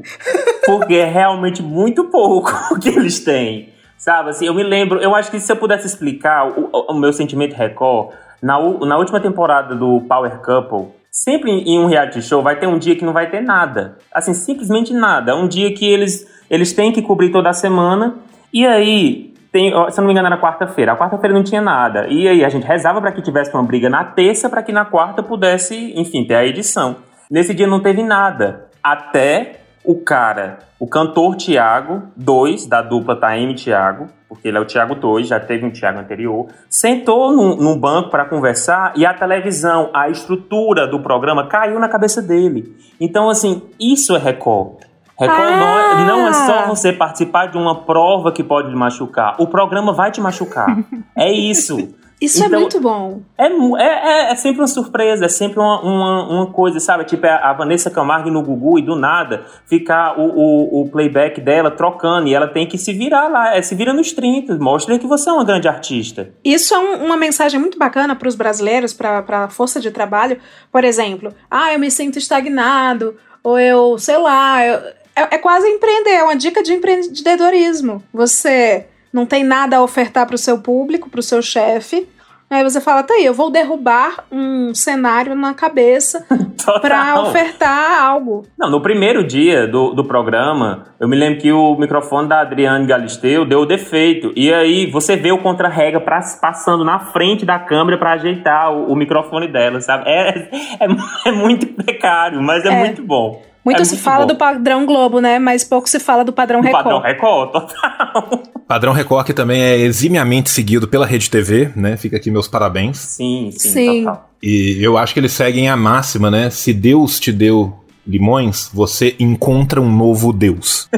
[0.65, 3.69] Porque é realmente muito pouco que eles têm.
[3.97, 7.11] Sabe, assim, eu me lembro, eu acho que se eu pudesse explicar o, o- meu
[7.11, 8.09] sentimento Record,
[8.43, 12.77] na, na última temporada do Power Couple, sempre em um reality show vai ter um
[12.77, 13.97] dia que não vai ter nada.
[14.13, 15.35] Assim, simplesmente nada.
[15.35, 18.15] Um dia que eles, eles têm que cobrir toda a semana.
[18.53, 20.93] E aí, tem, se eu não me engano, era quarta-feira.
[20.93, 22.07] A quarta-feira não tinha nada.
[22.07, 24.85] E aí a gente rezava para que tivesse uma briga na terça, para que na
[24.85, 26.97] quarta pudesse, enfim, ter a edição.
[27.29, 28.67] Nesse dia não teve nada.
[28.83, 34.65] Até o cara, o cantor Tiago, 2, da dupla Taime Tiago, porque ele é o
[34.65, 39.13] Tiago 2, já teve um Tiago anterior, sentou num, num banco para conversar e a
[39.13, 42.75] televisão, a estrutura do programa caiu na cabeça dele.
[42.99, 44.86] Então, assim, isso é Record.
[45.19, 49.35] Record não, é, não é só você participar de uma prova que pode lhe machucar.
[49.39, 50.67] O programa vai te machucar.
[51.17, 51.95] é isso.
[52.19, 53.21] Isso é Então, muito bom.
[53.37, 53.83] É, é,
[54.27, 57.03] é, é sempre uma surpresa, é sempre uma, uma, uma coisa, sabe?
[57.03, 61.39] Tipo, a a Vanessa Camargo no Gugu e do nada ficar o, o, o playback
[61.39, 64.97] dela trocando e ela tem que se virar lá, é, se vira nos 30, mostra
[64.97, 66.29] que você é uma grande artista.
[66.43, 70.39] Isso é um- uma mensagem muito bacana para os brasileiros, para a força de trabalho.
[70.71, 74.79] Por exemplo, ah, eu me sinto estagnado, ou eu, sei lá, eu-
[75.17, 78.03] é, é quase empreender, é uma dica de empreendedorismo.
[78.13, 82.07] Você não tem nada a ofertar para o seu público, para o seu chefe.
[82.49, 86.25] Aí você fala, tá aí, eu vou derrubar um cenário na cabeça
[86.81, 88.45] para ofertar algo.
[88.57, 92.87] Não, no primeiro dia do, do programa, eu me lembro que o microfone da Adriane
[92.87, 94.31] Galisteu deu defeito.
[94.33, 98.95] E aí você vê o contra-rega passando na frente da câmera pra ajeitar o, o
[98.95, 100.05] microfone dela, sabe?
[100.07, 100.47] É,
[100.79, 100.87] é,
[101.25, 102.79] é muito precário, mas é, É.
[102.79, 103.41] muito bom.
[103.67, 104.27] Muito É se fala bom.
[104.33, 105.39] do padrão Globo, né?
[105.39, 106.83] Mas pouco se fala do padrão Do Record.
[106.85, 108.43] padrão Record, total.
[108.67, 111.97] Padrão Record que também é eximiamente seguido pela Rede TV, né?
[111.97, 112.97] Fica aqui meus parabéns.
[112.97, 114.03] Sim, sim, Sim.
[114.05, 114.29] total.
[114.41, 116.49] E eu acho que eles seguem a máxima, né?
[116.49, 117.73] Se Deus te deu
[118.07, 120.87] limões, você encontra um novo Deus.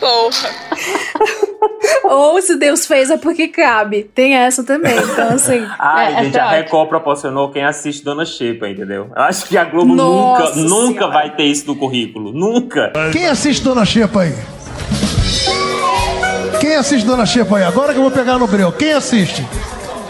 [0.00, 0.50] Porra!
[2.04, 4.04] Ou se Deus fez é porque cabe.
[4.14, 4.96] Tem essa também.
[4.96, 5.66] Então, assim.
[5.78, 6.50] Ai, É, gente, essa é a.
[6.62, 9.10] Record proporcionou quem assiste Dona Xepa, entendeu?
[9.14, 11.12] Eu acho que a Globo Nossa nunca, nunca Senhora.
[11.12, 12.32] vai ter isso no currículo.
[12.32, 12.92] Nunca.
[13.12, 14.34] Quem assiste Dona Xepa aí?
[16.60, 17.64] Quem assiste Dona Xepa aí?
[17.64, 18.72] Agora que eu vou pegar no breu.
[18.72, 19.46] Quem assiste?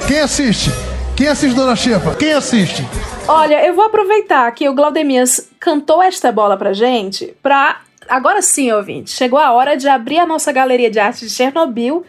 [0.07, 0.71] Quem assiste?
[1.17, 2.15] Quem assiste Dona Xepa?
[2.15, 2.87] Quem assiste?
[3.27, 7.77] Olha, eu vou aproveitar que o Glaudemias cantou esta bola pra gente pra.
[8.09, 12.05] Agora sim, ouvinte, chegou a hora de abrir a nossa galeria de arte de Chernobyl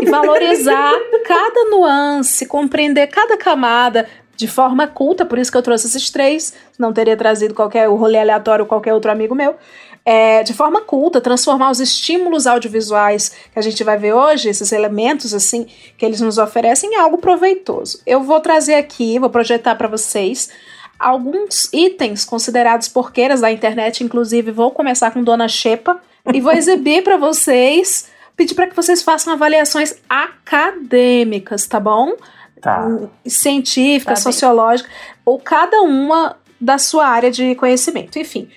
[0.00, 0.92] e valorizar
[1.24, 4.08] cada nuance, compreender cada camada
[4.40, 7.94] de forma culta, por isso que eu trouxe esses três, não teria trazido qualquer o
[7.94, 9.54] rolê aleatório qualquer outro amigo meu.
[10.02, 14.72] É, de forma culta, transformar os estímulos audiovisuais que a gente vai ver hoje, esses
[14.72, 15.66] elementos assim
[15.98, 18.00] que eles nos oferecem, em algo proveitoso.
[18.06, 20.48] Eu vou trazer aqui, vou projetar para vocês
[21.00, 25.98] alguns itens considerados porqueiras da internet, inclusive vou começar com Dona Xepa
[26.32, 32.12] e vou exibir para vocês, pedir para que vocês façam avaliações acadêmicas, tá bom?
[32.60, 32.86] Tá.
[33.26, 34.22] científica, Tá bem.
[34.22, 34.90] sociológica,
[35.24, 38.18] ou cada uma da sua área de conhecimento.
[38.18, 38.50] Enfim,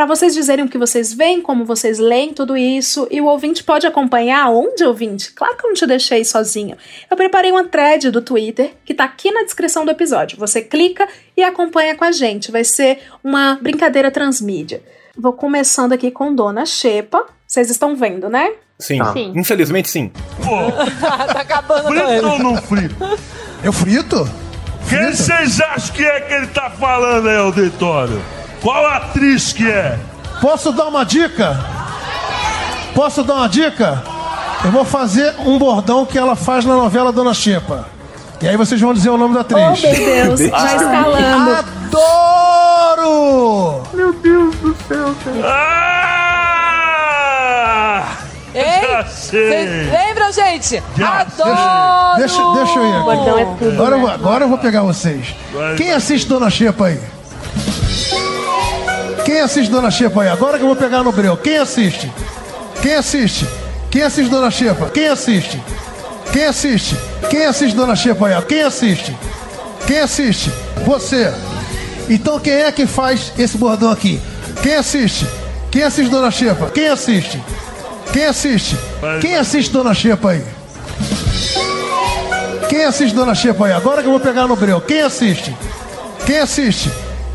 [0.00, 3.62] para vocês dizerem o que vocês veem, como vocês leem tudo isso, e o ouvinte
[3.62, 5.30] pode acompanhar onde, ouvinte?
[5.30, 6.74] Claro que eu não te deixei sozinho.
[7.10, 10.38] Eu preparei uma thread do Twitter que tá aqui na descrição do episódio.
[10.38, 12.50] Você clica e acompanha com a gente.
[12.50, 14.82] Vai ser uma brincadeira transmídia.
[15.14, 17.22] Vou começando aqui com Dona Xepa.
[17.46, 18.54] Vocês estão vendo, né?
[18.78, 19.00] Sim.
[19.00, 19.12] Tá.
[19.12, 19.34] Sim.
[19.36, 20.10] Infelizmente, sim.
[21.30, 21.88] tá acabando.
[21.88, 22.94] Frito ou não frito?
[23.62, 24.26] Eu frito?
[24.88, 28.39] Quem vocês acham que é que ele tá falando aí, auditório?
[28.60, 29.98] Qual atriz que é?
[30.40, 31.58] Posso dar uma dica?
[32.94, 34.02] Posso dar uma dica?
[34.64, 37.86] Eu vou fazer um bordão que ela faz na novela Dona Xepa.
[38.42, 39.82] E aí vocês vão dizer o nome da Oh, atriz.
[39.82, 41.56] meu Deus, já escalando.
[41.90, 43.82] Adoro!
[46.72, 48.04] Ah!
[48.54, 49.90] Ei, Já vocês sei!
[49.90, 50.82] lembram, gente?
[50.96, 52.16] Já, Adoro!
[52.18, 52.94] Deixa, deixa eu ir
[53.40, 53.70] é tudo.
[53.72, 54.04] Agora eu, né?
[54.04, 55.34] vou, agora eu vou pegar vocês.
[55.52, 55.96] Vai, Quem vai.
[55.96, 57.00] assiste Dona Xepa aí?
[59.30, 60.28] Quem assiste Dona Xepa aí?
[60.28, 61.36] Agora que eu vou pegar no breu.
[61.36, 62.12] Quem assiste?
[62.82, 63.46] Quem assiste?
[63.88, 64.90] Quem assiste Dona Xepa?
[64.90, 65.62] Quem assiste?
[66.32, 66.96] Quem assiste?
[67.30, 68.42] Quem assiste Dona Xepa aí?
[68.42, 69.16] Quem assiste?
[69.86, 70.50] Quem assiste?
[70.84, 71.32] Você.
[72.08, 74.20] Então quem é que faz esse bordão aqui?
[74.64, 75.24] Quem assiste?
[75.70, 76.68] Quem assiste Dona Xepa?
[76.68, 77.40] Quem assiste?
[78.12, 78.76] Quem assiste?
[79.20, 80.44] Quem assiste Dona Xepa aí?
[82.68, 83.72] Quem assiste Dona Xepa aí?
[83.74, 84.80] Agora que eu vou pegar no breu.
[84.80, 85.56] Quem assiste?
[86.26, 86.90] Quem assiste?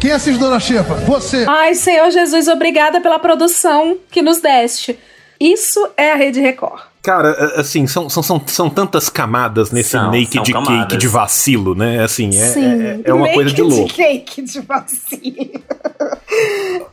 [0.05, 0.93] Quem assiste Dona Xepa?
[0.93, 1.47] Você.
[1.49, 4.99] Ai, Senhor Jesus, obrigada pela produção que nos deste.
[5.39, 6.79] Isso é a Rede Record.
[7.05, 11.75] Cara, assim, são, são, são, são tantas camadas nesse São, naked são cake de vacilo,
[11.75, 12.03] né?
[12.03, 12.81] Assim, é, Sim.
[12.81, 13.93] é, é uma coisa de Naked louco.
[13.93, 15.61] cake de vacilo.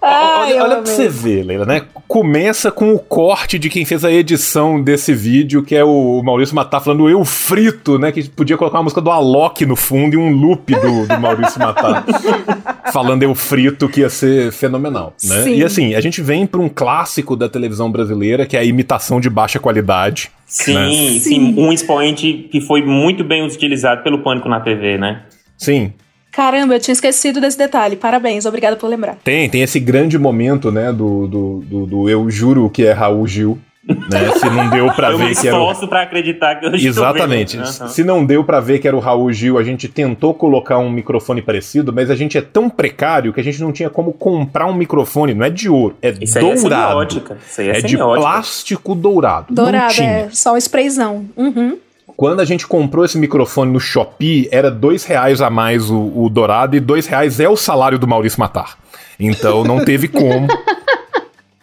[0.02, 1.82] Ai, olha olha pra você ver, Leila, né?
[2.06, 6.54] Começa com o corte de quem fez a edição desse vídeo, que é o Maurício
[6.54, 8.12] Matar falando eu frito, né?
[8.12, 11.58] Que podia colocar uma música do Alok no fundo e um loop do, do Maurício
[11.58, 12.04] Matar
[12.92, 15.42] falando eu frito, que ia ser fenomenal, né?
[15.42, 15.54] Sim.
[15.54, 19.20] E assim, a gente vem pra um clássico da televisão brasileira, que é a imitação
[19.20, 20.01] de baixa qualidade.
[20.46, 21.18] Sim, né?
[21.18, 25.22] sim, um expoente que foi muito bem utilizado pelo Pânico na TV, né?
[25.56, 25.92] Sim,
[26.32, 27.94] Caramba, eu tinha esquecido desse detalhe.
[27.94, 29.16] Parabéns, obrigada por lembrar.
[29.22, 33.26] Tem, tem esse grande momento, né, do, do, do, do eu juro que é Raul
[33.26, 37.56] Gil, né, se não deu me ver que era pra acreditar que eu Exatamente.
[37.56, 37.66] vendo.
[37.66, 37.88] Aham.
[37.88, 40.90] Se não deu pra ver que era o Raul Gil, a gente tentou colocar um
[40.90, 44.66] microfone parecido, mas a gente é tão precário que a gente não tinha como comprar
[44.66, 46.88] um microfone, não é de ouro, é Isso aí é dourado.
[46.88, 47.38] semiótica.
[47.44, 49.52] Isso aí é, É de plástico dourado.
[49.52, 51.26] Dourado, é só um sprayzão.
[51.36, 51.78] Uhum.
[52.16, 56.28] Quando a gente comprou esse microfone no Shopee, era dois reais a mais o, o
[56.28, 58.78] dourado e dois reais é o salário do Maurício Matar.
[59.18, 60.46] Então não teve como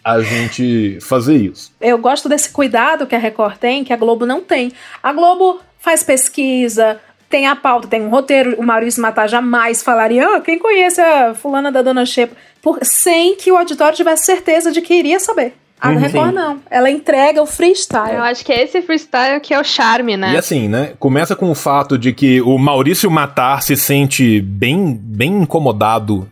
[0.04, 1.72] a gente fazer isso.
[1.80, 4.72] Eu gosto desse cuidado que a Record tem, que a Globo não tem.
[5.02, 8.56] A Globo faz pesquisa, tem a pauta, tem um roteiro.
[8.60, 12.36] O Maurício Matar jamais falaria, ah, quem conhece a fulana da Dona Xepa?
[12.62, 15.54] Por, sem que o auditório tivesse certeza de que iria saber.
[15.82, 15.98] A Uhum.
[15.98, 16.60] Record não.
[16.70, 18.16] Ela entrega o freestyle.
[18.16, 20.34] Eu acho que é esse freestyle que é o charme, né?
[20.34, 20.92] E assim, né?
[21.00, 26.30] Começa com o fato de que o Maurício Matar se sente bem, bem incomodado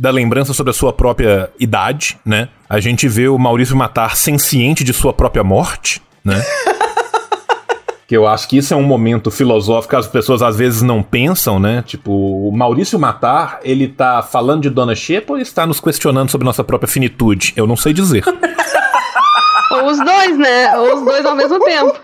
[0.00, 2.48] da lembrança sobre a sua própria idade, né?
[2.66, 6.42] A gente vê o Maurício Matar senciente de sua própria morte, né?
[8.08, 11.02] que eu acho que isso é um momento filosófico que as pessoas às vezes não
[11.02, 11.84] pensam, né?
[11.86, 16.30] Tipo, o Maurício Matar, ele tá falando de Dona Xepa ou ele está nos questionando
[16.30, 17.52] sobre nossa própria finitude?
[17.54, 18.24] Eu não sei dizer.
[19.70, 20.76] Ou os dois, né?
[20.76, 21.94] Ou os dois ao mesmo tempo.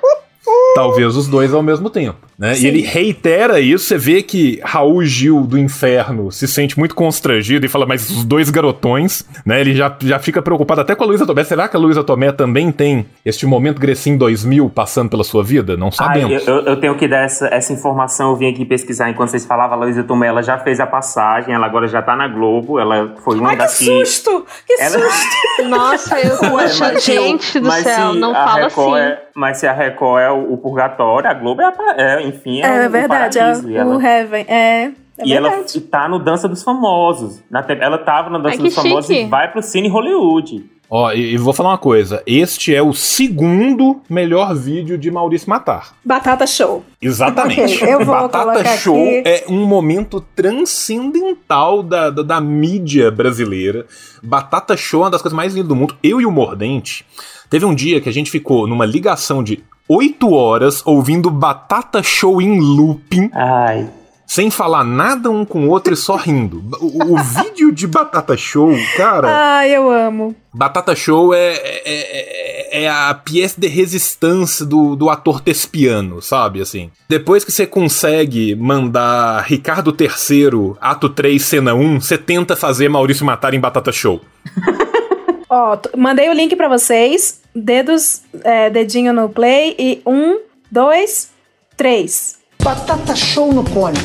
[0.75, 2.57] Talvez os dois ao mesmo tempo, né?
[2.59, 7.65] E ele reitera isso, você vê que Raul Gil do Inferno se sente muito constrangido
[7.67, 9.61] e fala, mas os dois garotões, né?
[9.61, 11.43] Ele já, já fica preocupado até com a Luísa Tomé.
[11.45, 15.77] Será que a Luísa Tomé também tem este momento Grecim 2000 passando pela sua vida?
[15.77, 16.47] Não sabemos.
[16.47, 19.47] eu, eu- eu tenho que dar essa, essa informação, eu vim aqui pesquisar enquanto vocês
[19.47, 22.79] falavam, a Luísa Tomé, ela já fez a passagem, ela agora já tá na Globo,
[22.79, 23.85] ela foi uma Ai, que das que...
[23.85, 24.45] susto!
[24.67, 25.37] Que Ela- susto!
[25.69, 29.11] Nossa, eu o- gente do mas céu, se não a fala Record assim.
[29.13, 32.63] é- mas se a Record é o, o purgatório, a Globo é, a é, enfim,
[32.63, 33.71] é, É, o verdade, é paraíso.
[33.71, 34.45] E o ela, Heaven.
[34.49, 34.93] É, é
[35.25, 35.81] e ela verdade.
[35.83, 37.43] tá no Dança dos Famosos.
[37.51, 39.23] Na te- ela tava no Dança Ai, dos Famosos chique.
[39.27, 40.65] e vai pro Cine Hollywood.
[40.89, 45.49] Ó, e, e vou falar uma coisa: este é o segundo melhor vídeo de Maurício
[45.51, 45.95] Matar.
[46.05, 46.85] Batata Show.
[47.01, 47.77] Exatamente.
[47.77, 49.23] Ok, eu vou Batata Show aqui.
[49.25, 53.87] é um momento transcendental da, da, da mídia brasileira.
[54.23, 55.97] Batata Show é uma das coisas mais lindas do mundo.
[56.03, 57.05] Eu e o Mordente,
[57.51, 62.43] teve um dia que a gente ficou numa ligação de 8 horas ouvindo Batata Show
[62.43, 63.89] em looping, Ai.
[64.27, 66.63] Sem falar nada um com o outro e só rindo.
[66.81, 69.29] O, o vídeo de Batata Show, cara.
[69.59, 70.35] Ai, eu amo.
[70.53, 76.61] Batata Show é, é, é- é a pièce de resistência do, do ator tespiano, sabe?
[76.61, 76.91] Assim.
[77.09, 83.25] Depois que você consegue mandar Ricardo III, ato 3, cena 1, você tenta fazer Maurício
[83.25, 84.21] Matar em Batata Show.
[85.49, 87.41] Ó, mandei o link pra vocês.
[87.55, 91.31] Dedos, é, dedinho no play e um, dois,
[91.77, 92.37] três.
[92.63, 93.99] Batata show no cone.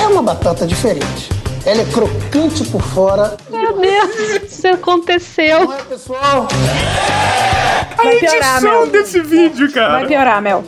[0.00, 1.28] É uma batata diferente.
[1.64, 3.36] Ela é crocante por fora.
[3.50, 5.64] Meu Deus, isso aconteceu.
[5.66, 6.48] Não é, pessoal?
[7.96, 8.86] Vai piorar, Mel.
[8.86, 9.92] desse vídeo, cara.
[9.94, 10.64] Vai piorar, Mel.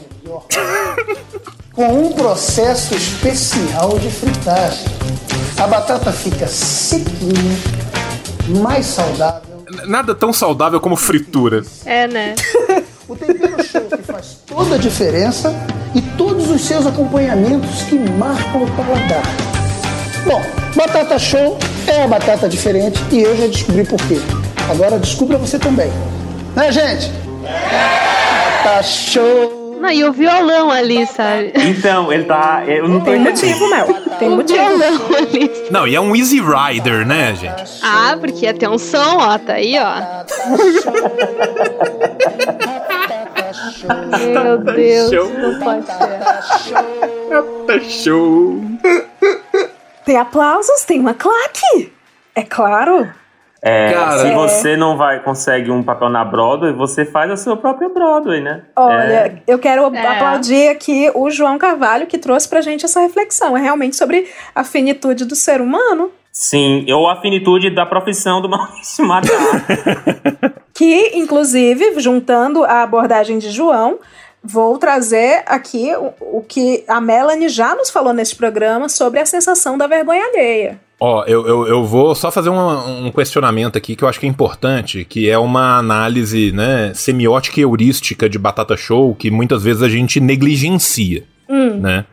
[1.72, 4.84] Com um processo especial de fritagem.
[5.56, 7.58] A batata fica sequinha,
[8.62, 9.64] mais saudável.
[9.86, 11.62] Nada tão saudável como fritura.
[11.86, 12.34] É, né?
[13.10, 15.52] O tempero show que faz toda a diferença
[15.96, 19.24] e todos os seus acompanhamentos que marcam o paladar.
[20.24, 20.40] Bom,
[20.76, 21.58] batata show
[21.88, 24.20] é a batata diferente e eu já descobri por quê.
[24.70, 25.90] Agora descubra você também.
[26.54, 27.10] Né, gente?
[27.42, 29.59] Batata show.
[29.80, 31.52] Não, e o violão ali, sabe?
[31.56, 32.62] Então, ele tá.
[32.66, 33.30] Eu não Tem entendendo.
[33.34, 33.86] motivo, Mel.
[34.18, 34.58] Tem O motivo.
[34.58, 35.50] violão ali.
[35.70, 37.80] Não, e é um Easy Rider, né, gente?
[37.82, 40.20] Ah, porque ia ter um som, ó, tá aí, ó.
[44.44, 45.28] Meu Deus, show.
[45.38, 46.20] não pode ser.
[47.66, 48.60] Tá show.
[50.04, 51.92] Tem aplausos, tem uma claque.
[52.34, 53.08] É claro.
[53.62, 54.34] É, Cara, se é.
[54.34, 58.62] você não vai consegue um papel na Broadway, você faz a sua própria Broadway, né?
[58.74, 59.42] Olha, É.
[59.46, 60.06] eu quero É.
[60.06, 63.56] aplaudir aqui o João Carvalho que trouxe pra gente essa reflexão.
[63.56, 66.10] É realmente sobre a finitude do ser humano.
[66.32, 69.30] Sim, ou a finitude da profissão do Maurício Matar.
[70.72, 73.98] Que, inclusive, juntando a abordagem de João,
[74.42, 79.26] vou trazer aqui o, o que a Melanie já nos falou neste programa sobre a
[79.26, 80.80] sensação da vergonha alheia.
[81.02, 84.26] Ó, eu, eu, eu vou só fazer uma- um questionamento aqui que eu acho que
[84.26, 89.62] é importante, que é uma análise né, semiótica e heurística de Batata Show que muitas
[89.64, 91.80] vezes a gente negligencia, Hum.
[91.80, 92.04] né?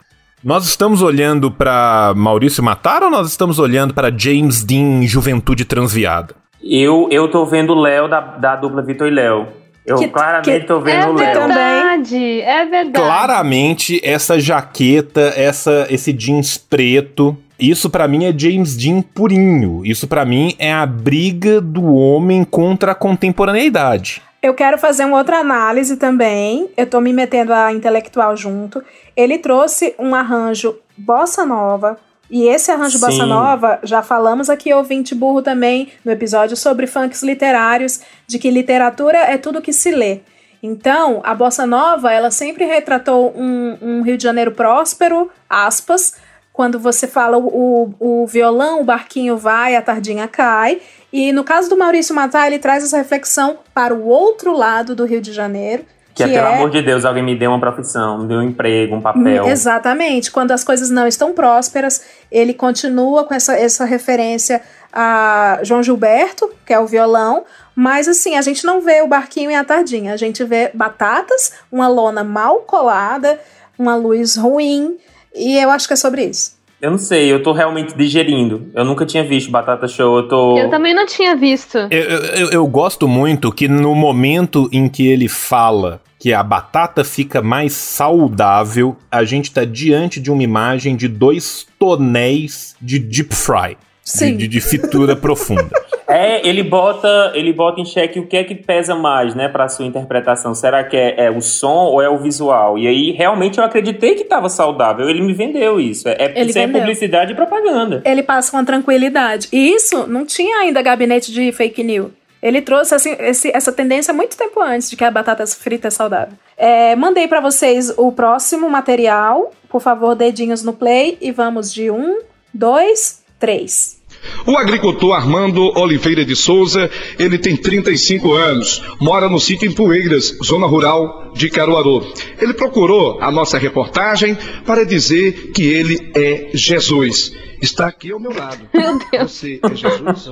[0.44, 6.34] Nós estamos olhando pra Maurício Matar ou nós estamos olhando pra James Dean Juventude Transviada?
[6.64, 9.48] eu, eu tô vendo o Léo da, da dupla Vitor e Léo.
[9.86, 11.38] Eu Que- claramente que- tô vendo É o Léo.
[11.48, 12.92] verdade, é verdade.
[13.06, 19.86] Claramente, essa jaqueta, essa, esse jeans preto, isso pra mim é James Dean purinho.
[19.86, 24.22] Isso pra mim é a briga do homem contra a contemporaneidade.
[24.42, 26.70] Eu quero fazer uma outra análise também.
[26.78, 28.84] Eu tô me metendo a intelectual junto.
[29.16, 31.98] Ele trouxe um arranjo bossa nova.
[32.30, 33.06] E esse arranjo Sim.
[33.06, 38.52] bossa nova, já falamos aqui, ouvinte burro também, no episódio sobre funks literários, de que
[38.52, 40.20] literatura é tudo que se lê.
[40.62, 46.16] Então, a bossa nova, ela sempre retratou um, um Rio de Janeiro próspero, aspas,
[46.58, 50.82] quando você fala o, o, o violão, o barquinho vai, a tardinha cai.
[51.14, 55.06] E no caso do Maurício Matar, ele traz essa reflexão para o outro lado do
[55.06, 55.86] Rio de Janeiro.
[56.16, 58.96] Que, é, pelo amor de Deus, alguém me dê uma profissão, me dê um emprego,
[58.96, 59.46] um papel.
[59.46, 60.32] Hum, Exatamente.
[60.32, 64.60] Quando as coisas não estão prósperas, ele continua com essa, essa referência
[64.92, 67.46] a João Gilberto, que é o violão.
[67.76, 70.12] Mas assim, a gente não vê o barquinho e a tardinha.
[70.12, 73.40] A gente vê batatas, uma lona mal colada,
[73.78, 74.98] uma luz ruim.
[75.36, 76.58] E eu acho que é sobre isso.
[76.80, 78.70] Eu não sei, eu tô realmente digerindo.
[78.74, 80.58] Eu nunca tinha visto Batata Show, eu tô.
[80.58, 81.78] Eu também não tinha visto.
[81.90, 87.04] Eu, eu, eu gosto muito que no momento em que ele fala que a batata
[87.04, 93.34] fica mais saudável, a gente tá diante de uma imagem de dois tonéis de deep
[93.34, 93.78] fry.
[94.04, 94.32] Sim.
[94.32, 95.70] De, de, de fritura profunda.
[96.08, 99.68] É, ele bota, ele bota em xeque o que é que pesa mais, né, pra
[99.68, 100.56] sua interpretação.
[100.56, 102.78] Será que é, é o som ou é o visual?
[102.78, 105.10] E aí, realmente, eu acreditei que tava saudável.
[105.10, 106.08] Ele me vendeu isso.
[106.08, 106.80] É, é, é vendeu.
[106.80, 108.02] publicidade e propaganda.
[108.06, 109.50] Ele passa uma tranquilidade.
[109.52, 112.12] E isso não tinha ainda gabinete de fake news.
[112.42, 115.92] Ele trouxe assim, esse- essa tendência muito tempo antes de que a batata frita é
[115.92, 116.38] saudável.
[116.56, 119.52] É, mandei pra vocês o próximo material.
[119.68, 121.18] Por favor, dedinhos no play.
[121.20, 122.20] E vamos de um,
[122.54, 123.97] dois, três.
[124.46, 126.90] O agricultor Armando Oliveira de Souza,
[127.20, 132.06] ele tem 35 anos, mora no sítio em Poeiras, zona rural de Caruaru.
[132.42, 137.34] Ele procurou a nossa reportagem para dizer que ele é Jesus.
[137.62, 138.68] Está aqui ao meu lado.
[138.74, 139.32] Meu Deus.
[139.32, 140.30] Você é Jesus?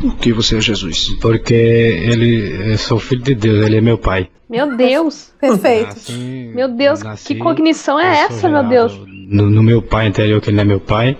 [0.00, 1.08] Por que você é Jesus?
[1.20, 4.28] Porque ele, eu sou filho de Deus, ele é meu pai.
[4.50, 5.32] Meu Deus.
[5.40, 5.86] Perfeito.
[5.86, 8.92] Nasci- Meu Deus, eu nasci- que cognição é essa, meu Deus?
[9.08, 11.16] No, no meu pai interior, que ele não é meu pai.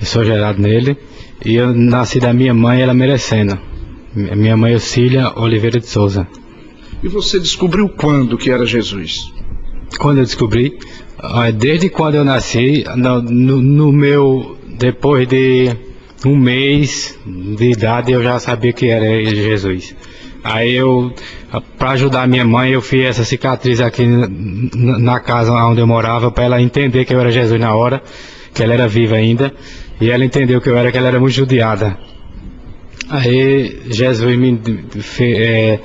[0.00, 0.96] Eu sou gerado nele.
[1.44, 3.58] E eu nasci da minha mãe, ela merecendo.
[4.14, 6.26] Minha mãe, Ocília Oliveira de Souza.
[7.02, 9.32] E você descobriu quando que era Jesus?
[9.98, 10.76] Quando eu descobri,
[11.18, 14.56] ah, desde quando eu nasci, no, no- no meu.
[14.78, 15.70] Depois de
[16.24, 19.94] um mês de idade, eu já sabia que era Jesus.
[20.42, 21.12] Aí eu,
[21.78, 26.44] para ajudar minha mãe, eu fiz essa cicatriz aqui na casa onde eu morava, para
[26.44, 28.02] ela entender que eu era Jesus na hora,
[28.54, 29.52] que ela era viva ainda,
[30.00, 31.96] e ela entendeu que eu era, que ela era muito judiada.
[33.08, 34.60] Aí Jesus me
[35.20, 35.80] é,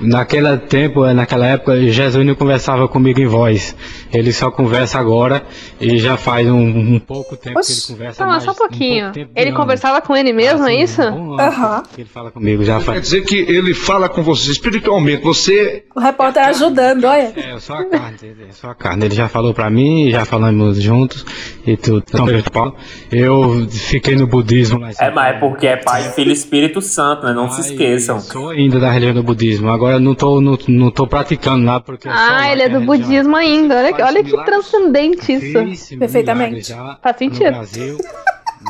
[0.00, 3.74] naquele tempo, eh, naquela época, Jesus não conversava comigo em voz.
[4.12, 5.42] Ele só conversa agora
[5.80, 6.60] e já faz um,
[6.94, 8.42] um pouco tempo que ele conversa Não, mais.
[8.44, 9.12] só um pouquinho.
[9.12, 11.02] de ele conversava com ele mesmo, é isso?
[11.02, 11.82] Aham.
[11.94, 13.02] que ele fala comigo, já Quer faz.
[13.02, 15.22] dizer que ele fala com você espiritualmente.
[15.22, 17.32] Você O repórter ajudando, olha.
[17.36, 18.16] É, eu sou a carne,
[18.48, 19.04] é só a carne.
[19.06, 21.24] Ele já falou pra mim, já falamos juntos
[21.66, 22.04] e tudo.
[22.08, 22.76] Então, Paulo,
[23.10, 27.26] eu fiquei no budismo lá É, mas é porque é Pai, Filho e Espírito Santo,
[27.26, 27.32] né?
[27.32, 28.20] Não se esqueçam.
[28.20, 29.68] Sou ainda da religião do budismo.
[29.70, 32.08] Agora eu não tô, não, não tô praticando lá porque.
[32.08, 33.76] eu sou lá Ah, ele é do budismo ainda.
[33.76, 35.98] Olha, olha que transcendente isso.
[35.98, 36.72] Perfeitamente.
[37.02, 37.50] Faz No sentido.
[37.50, 37.98] Brasil,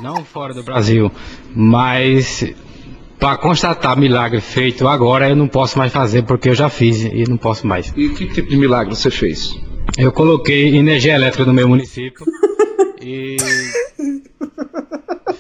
[0.02, 1.10] não fora do Brasil,
[1.54, 2.44] mas
[3.18, 7.24] para constatar milagre feito agora eu não posso mais fazer porque eu já fiz e
[7.28, 7.92] não posso mais.
[7.96, 9.54] E que tipo de milagre você fez?
[9.96, 12.26] Eu coloquei energia elétrica no meu município
[13.06, 13.36] e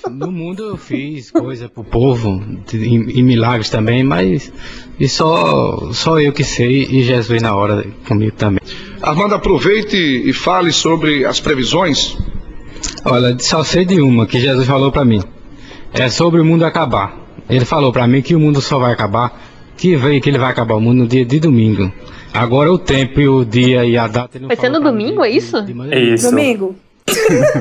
[0.08, 2.40] No mundo eu fiz coisa pro povo
[2.72, 4.52] e, e milagres também, mas
[5.00, 8.60] e só, só eu que sei e Jesus na hora comigo também.
[9.02, 12.16] Armando, aproveite e fale sobre as previsões.
[13.04, 15.20] Olha, só sei de uma que Jesus falou pra mim.
[15.92, 17.18] É sobre o mundo acabar.
[17.48, 19.40] Ele falou pra mim que o mundo só vai acabar,
[19.76, 21.92] que veio que ele vai acabar o mundo no dia de domingo.
[22.32, 25.24] Agora o tempo e o dia e a data ele não Vai ser no domingo,
[25.24, 25.56] é isso?
[25.90, 26.30] É isso.
[26.30, 26.76] Domingo.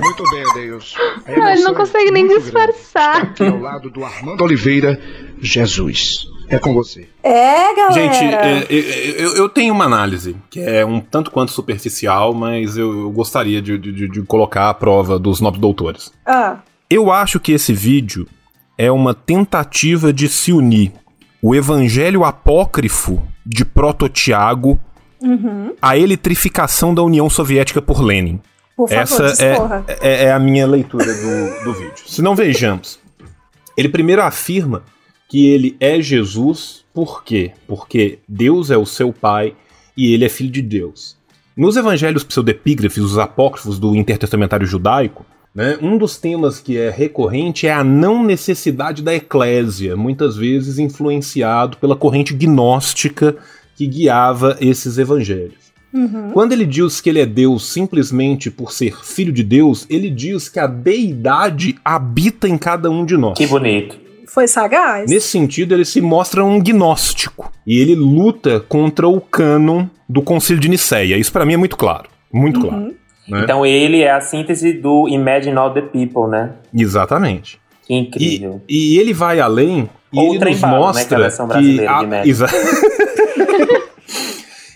[0.02, 0.96] Muito bem, Adeus.
[1.28, 2.44] Não, ele não emoção é consegue nem grande.
[2.44, 3.22] disfarçar.
[3.24, 5.00] Aqui ao lado do Armando Oliveira,
[5.42, 6.28] Jesus.
[6.48, 7.08] É com você.
[7.24, 7.94] É, galera.
[7.94, 12.78] Gente, é, é, eu, eu tenho uma análise que é um tanto quanto superficial, mas
[12.78, 16.12] eu, eu gostaria de, de- de colocar à prova dos nobres doutores.
[16.26, 18.28] Ah, Eu acho que esse vídeo
[18.78, 20.92] é uma tentativa de se unir
[21.42, 24.80] o evangelho apócrifo de Proto-Tiago
[25.22, 25.74] uhum.
[25.82, 28.40] à eletrificação da União Soviética por Lenin.
[28.76, 29.56] Por favor, Essa é,
[30.02, 32.04] é, é a minha leitura do, do vídeo.
[32.06, 33.00] Se não vejamos,
[33.78, 34.84] ele primeiro afirma
[35.30, 37.52] que ele é Jesus, por quê?
[37.68, 39.56] Porque Deus é o seu pai
[39.96, 41.18] e ele é filho de Deus.
[41.56, 47.66] Nos evangelhos pseudepígrafes, os apócrifos do intertestamentário judaico, né, um dos temas que é recorrente
[47.66, 53.38] é a não necessidade da eclésia, muitas vezes influenciado pela corrente gnóstica
[53.78, 55.65] que guiava esses evangelhos.
[55.96, 56.32] Uhum.
[56.34, 60.50] Quando ele diz que ele é Deus simplesmente por ser filho de Deus, ele diz
[60.50, 63.38] que a deidade habita em cada um de nós.
[63.38, 63.98] Que bonito.
[64.28, 65.10] Foi sagaz?
[65.10, 67.50] Nesse sentido, ele se mostra um gnóstico.
[67.66, 71.16] E ele luta contra o cânon do Concílio de Nicéia.
[71.18, 72.10] Isso pra mim é muito claro.
[72.34, 72.68] Muito Uhum.
[72.70, 72.84] claro.
[73.30, 73.42] né?
[73.44, 76.52] Então ele é a síntese do Imagine All the People, né?
[76.78, 77.58] Exatamente.
[77.88, 78.62] Que incrível.
[78.68, 82.24] E ele vai além e Ou o ele nos bala, né, que é a mostra
[82.24, 82.30] que.
[82.30, 82.48] Exa-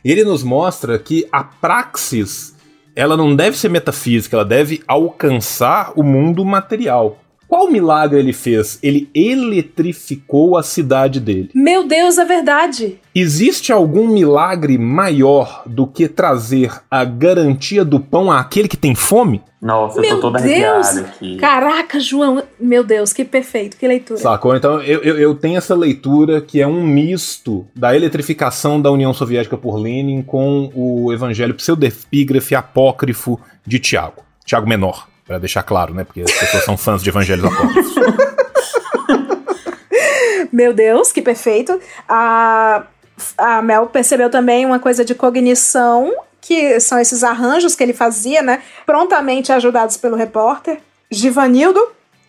[0.04, 2.56] ele nos mostra que a praxis
[2.96, 7.20] ela não deve ser metafísica, ela deve alcançar o mundo material.
[7.50, 8.78] Qual milagre ele fez?
[8.84, 11.50] Ele eletrificou a cidade dele.
[11.56, 13.00] Meu Deus, é verdade.
[13.14, 19.42] Existe algum milagre maior do que trazer a garantia do pão àquele que tem fome?
[19.60, 20.88] Nossa, eu Meu tô todo Deus.
[20.88, 21.38] arrepiado aqui.
[21.38, 22.44] Caraca, João.
[22.60, 24.20] Meu Deus, que perfeito, que leitura.
[24.20, 24.56] Sacou?
[24.56, 29.12] Então eu, eu, eu tenho essa leitura que é um misto da eletrificação da União
[29.12, 34.24] Soviética por Lenin com o evangelho pseudepígrafe apócrifo de Tiago.
[34.46, 36.04] Tiago Menor, pra deixar claro, né?
[36.04, 37.94] Porque as pessoas são fãs de evangelhos apócrifos.
[40.52, 41.80] Meu Deus, que perfeito.
[42.08, 42.88] A,
[43.38, 46.12] a Mel percebeu também uma coisa de cognição,
[46.42, 48.64] que são esses arranjos que ele fazia, né?
[48.88, 50.80] Prontamente ajudados pelo repórter
[51.12, 51.80] Givanildo,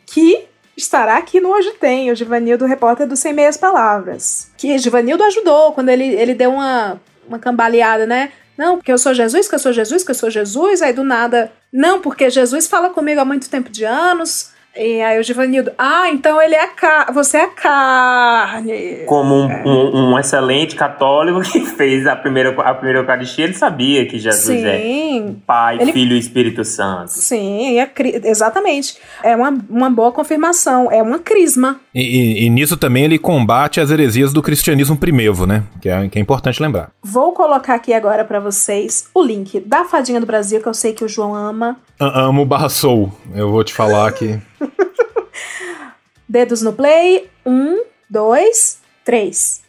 [0.05, 0.45] que
[0.77, 4.51] estará aqui no Hoje Tem, o Givanildo, repórter do Sem Meias Palavras.
[4.59, 8.31] Que Givanildo ajudou quando ele, ele deu uma, uma cambaleada, né?
[8.59, 11.03] Não, porque eu sou Jesus, que eu sou Jesus, que eu sou Jesus, aí do
[11.03, 11.51] nada.
[11.73, 14.51] Não, porque Jesus fala comigo há muito tempo de anos.
[14.77, 19.05] E aí o Givanildo, ah, então ele é a carne, você é a carne.
[19.07, 24.07] Como um, um- um excelente católico que fez a primeira, a primeira Eucaristia, ele sabia
[24.07, 25.43] que Jesus é Sim.
[25.47, 27.11] Pai, Ele- Filho e Espírito Santo.
[27.11, 28.97] Sim, é cri- exatamente.
[29.23, 31.81] É uma, uma boa confirmação, é uma crisma.
[31.95, 35.65] E, e- e nisso também ele combate as heresias do cristianismo primevo, né?
[35.81, 36.91] Que é, que é importante lembrar.
[37.03, 40.93] Vou colocar aqui agora pra vocês o link da Fadinha do Brasil, que eu sei
[40.93, 41.77] que o João ama.
[41.99, 43.13] A- Amo barra sou.
[43.35, 44.39] Eu vou te falar que.
[46.29, 47.29] Dedos no play.
[47.45, 49.63] Um, dois, três.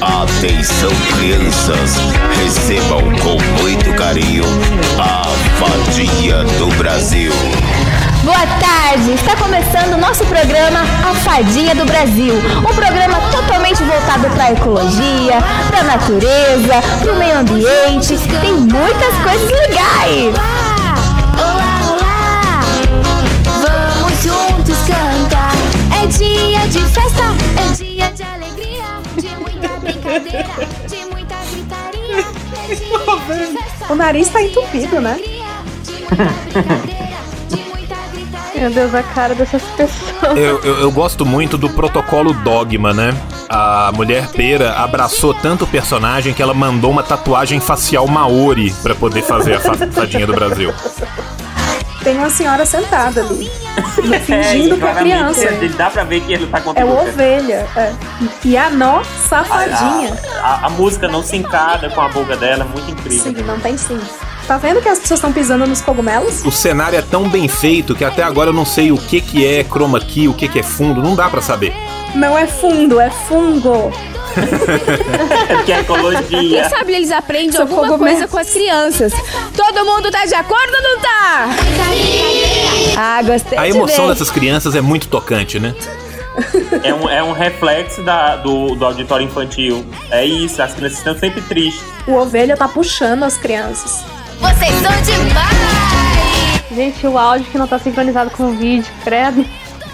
[0.00, 1.96] Atenção crianças,
[2.36, 4.44] recebam com muito carinho
[4.98, 5.24] a
[5.60, 7.30] Fadinha do Brasil.
[8.24, 9.12] Boa tarde!
[9.12, 12.34] Está começando o nosso programa A Fadinha do Brasil.
[12.58, 18.16] Um programa totalmente voltado para a ecologia, para a natureza, para o meio ambiente.
[18.40, 20.51] Tem muitas coisas legais!
[26.02, 27.22] É dia de festa,
[27.56, 28.84] é dia de alegria,
[29.16, 30.48] de muita brincadeira,
[30.88, 32.18] de muita gritaria.
[32.70, 35.20] É dia de festa, O nariz tá entupido, né?
[38.56, 40.36] Meu Deus, a cara dessas pessoas.
[40.36, 43.14] Eu, eu, eu gosto muito do protocolo Dogma, né?
[43.48, 48.94] A mulher pera abraçou tanto o personagem que ela mandou uma tatuagem facial maori pra
[48.94, 50.72] poder fazer a fa- fadinha do Brasil.
[52.02, 53.48] Tem uma senhora sentada ali,
[54.12, 55.44] É, fingindo e que é criança.
[55.44, 56.98] ele- Dá pra ver que ele tá É contribuindo.
[56.98, 57.66] o ovelha.
[57.76, 57.92] É.
[58.44, 60.12] E a nó safadinha.
[60.42, 63.22] A, a música não se encada com a boca dela, é muito incrível.
[63.32, 64.00] Sim, não tem sim.
[64.48, 66.44] Tá vendo que as pessoas estão pisando nos cogumelos?
[66.44, 69.46] O cenário é tão bem feito que até agora eu não sei o que que
[69.46, 71.72] é chroma key, o que que é fundo, não dá pra saber.
[72.16, 73.92] Não é fundo, é fungo.
[75.64, 76.62] que é ecologia.
[76.62, 79.12] Quem sabe eles aprendem alguma coisa com as crianças.
[79.56, 81.48] Todo mundo tá de acordo ou não tá?
[82.96, 85.74] Ah, gostei A emoção dessas crianças é muito tocante, né?
[86.82, 89.84] É um, é um reflexo da, do, do auditório infantil.
[90.10, 91.84] É isso, as crianças estão sempre tristes.
[92.06, 94.04] O ovelha tá puxando as crianças.
[94.40, 96.62] Vocês são demais!
[96.74, 99.44] Gente, o áudio que não tá sincronizado com o vídeo, credo.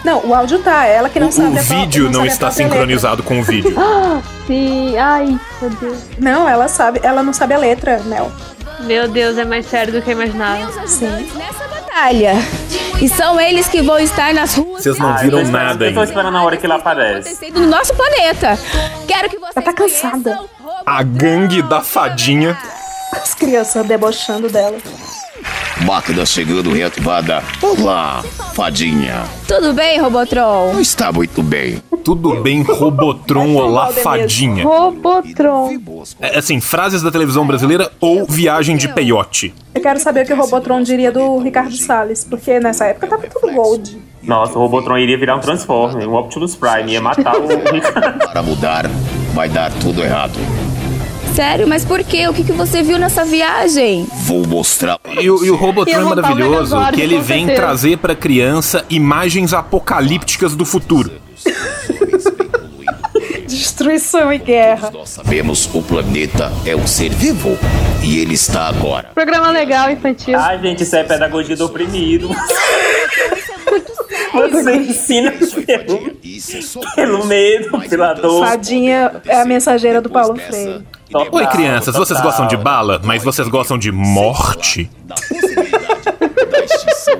[0.04, 3.22] Não, o áudio tá, ela que não O, sabe o vídeo não a está sincronizado
[3.22, 3.74] com o vídeo.
[3.78, 5.98] Ah, sim, ai, meu Deus.
[6.18, 8.32] Não, ela sabe, ela não sabe a letra, Mel.
[8.80, 10.86] Meu Deus, é mais sério do que eu imaginava.
[10.86, 11.28] Sim.
[11.36, 12.34] Nessa batalha.
[13.00, 15.92] E são eles que vão estar nas ruas Vocês não Ah, viram esperando- nada Eu
[15.94, 16.10] tô ainda.
[16.10, 17.50] esperando a hora que ele aparece.
[17.50, 18.58] no nosso planeta.
[19.06, 20.38] Quero que vocês Ela tá cansada.
[20.86, 22.56] A gangue da fadinha.
[23.12, 24.76] As crianças debochando dela.
[25.84, 27.42] Máquina chegando reativada.
[27.62, 28.22] Olá,
[28.54, 29.24] fadinha.
[29.46, 30.72] Tudo bem, Robotron?
[30.72, 31.82] Não está muito bem.
[32.04, 34.64] Tudo bem, Robotron, olá, fadinha.
[34.64, 35.70] Robotron.
[36.20, 39.54] É, assim, frases da televisão brasileira ou viagem de peiote.
[39.74, 43.26] Eu quero saber o que o Robotron diria do Ricardo Salles, porque nessa época tava
[43.26, 43.98] tudo gold.
[44.22, 48.26] Nossa, o Robotron iria virar um Transformer, um Optimus Prime, ia matar o Ricardo.
[48.32, 48.86] Para mudar,
[49.32, 50.38] vai dar tudo errado.
[51.38, 52.26] Sério, mas por quê?
[52.26, 54.08] O que, que você viu nessa viagem?
[54.24, 54.98] Vou mostrar.
[55.20, 57.62] E, o- e o Robotron é montar o maravilhoso, que ele vem certeza.
[57.62, 61.12] trazer pra criança imagens apocalípticas do futuro.
[63.46, 64.90] Destruição e guerra.
[64.90, 67.56] Nós sabemos o planeta é um ser vivo
[68.02, 69.10] e ele está agora.
[69.14, 70.36] Programa legal, infantil.
[70.36, 72.30] Ai, gente, isso é pedagogia do oprimido.
[74.32, 75.32] Você ensina
[75.64, 76.16] pelo,
[76.96, 78.44] pelo medo, pela dor.
[78.44, 80.84] Fadinha é a mensageira do Paulo Freire.
[81.14, 84.90] Oi, crianças, vocês gostam de bala, mas vocês gostam de morte?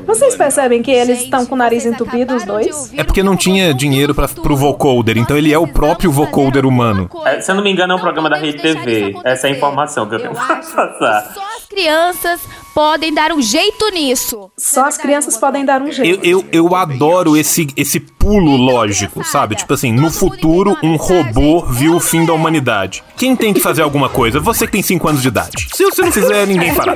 [0.05, 2.93] Vocês percebem que eles estão com o nariz entupido, os dois?
[2.95, 7.09] É porque não tinha dinheiro pra, pro vocoder, então ele é o próprio vocoder humano.
[7.24, 9.14] É, se eu não me engano, é um programa da Rede TV.
[9.24, 11.32] Essa é a informação que eu tenho pra passar.
[11.34, 12.41] Só as crianças
[12.75, 14.51] podem dar um jeito nisso.
[14.57, 16.25] Só as crianças podem dar um Eu, jeito.
[16.25, 19.57] eu, eu adoro esse, esse pulo lógico, sabe?
[19.57, 23.03] Tipo assim, no futuro, um robô viu o fim da humanidade.
[23.16, 24.39] Quem tem que fazer alguma coisa?
[24.41, 25.69] Você que tem 5 anos de idade.
[25.75, 26.95] Se você não fizer, ninguém fará.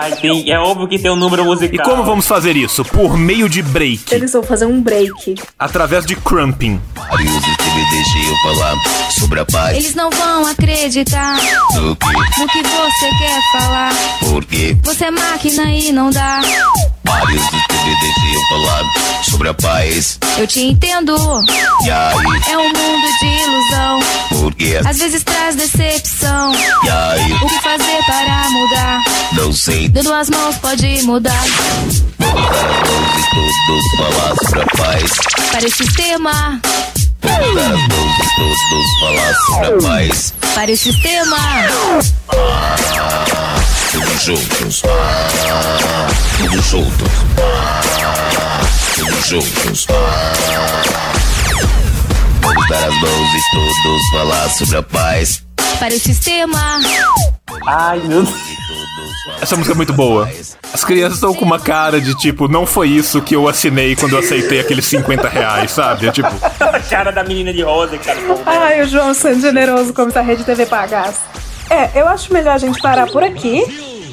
[0.00, 1.84] Ai, tem, é óbvio que tem um número musical.
[1.86, 2.84] E como vamos fazer isso?
[2.84, 5.34] Por meio de break, Eles vão fazer um break.
[5.58, 6.80] através de crumping.
[6.94, 8.76] Vários que me deixam falar
[9.18, 9.76] sobre a paz.
[9.76, 11.36] Eles não vão acreditar
[11.74, 12.06] Do que?
[12.40, 13.92] no que você quer falar.
[14.30, 16.40] Porque Você é máquina e não dá.
[17.04, 18.84] vários deixam falar
[19.24, 20.18] sobre a paz.
[20.36, 21.16] Eu te entendo.
[21.84, 22.40] E aí?
[22.50, 24.00] É um mundo de ilusão.
[24.28, 26.52] Porque Às vezes traz decepção.
[26.54, 27.32] E aí?
[27.32, 29.02] O que fazer para mudar?
[29.32, 29.88] Não sei.
[29.88, 31.44] Dando as mãos pode mudar.
[32.18, 32.50] Vamos
[33.66, 35.12] todos falar sobre a paz.
[35.50, 36.60] Para esse sistema.
[37.22, 40.34] Vamos dar as mãos e todos falar sobre a paz.
[40.54, 41.36] Para esse sistema.
[43.92, 44.82] Todos juntos.
[46.38, 47.08] Todos juntos.
[48.96, 49.86] Todos juntos.
[52.40, 55.42] Vamos dar as mãos e todos falar sobre a paz.
[55.78, 56.80] Para esse sistema.
[57.66, 58.34] Ai, meu Deus.
[59.40, 60.30] Essa música é muito boa.
[60.72, 64.12] As crianças estão com uma cara de tipo, não foi isso que eu assinei quando
[64.12, 66.08] eu aceitei aqueles 50 reais, sabe?
[66.08, 66.28] É tipo,
[66.60, 68.18] A cara da menina de rosa, cara.
[68.46, 71.18] Ai, o João sendo generoso como se a Rede TV pagasse.
[71.70, 73.62] É, eu acho melhor a gente parar por aqui,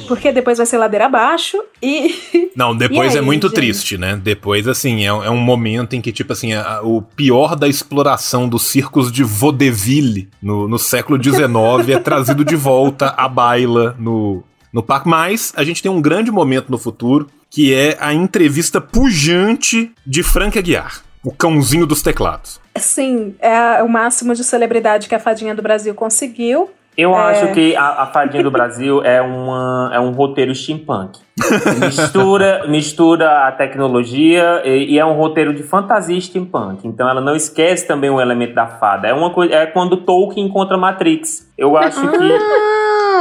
[0.06, 2.14] porque depois vai ser ladeira abaixo e.
[2.56, 3.54] Não, depois E é aí, muito gente?
[3.56, 4.16] triste, né?
[4.22, 8.48] Depois, assim, é, é um momento em que, tipo assim, a- o pior da exploração
[8.48, 14.42] dos circos de vaudeville no, no século XIX é trazido de volta à baila no,
[14.72, 15.08] no parque.
[15.08, 20.22] Mas a gente tem um grande momento no futuro, que é a entrevista pujante de
[20.22, 22.60] Frank Aguiar, o cãozinho dos teclados.
[22.76, 26.70] Sim, é o máximo de celebridade que a Fadinha do Brasil conseguiu.
[26.98, 27.18] Eu É.
[27.30, 31.20] acho que a, a Fadinha do Brasil é, uma, é um roteiro steampunk.
[31.80, 36.86] Mistura, mistura a tecnologia e, e é um roteiro de fantasia steampunk.
[36.86, 39.06] Então ela não esquece também o elemento da fada.
[39.06, 41.48] É uma coisa, é quando Tolkien encontra Matrix.
[41.56, 42.32] Eu acho que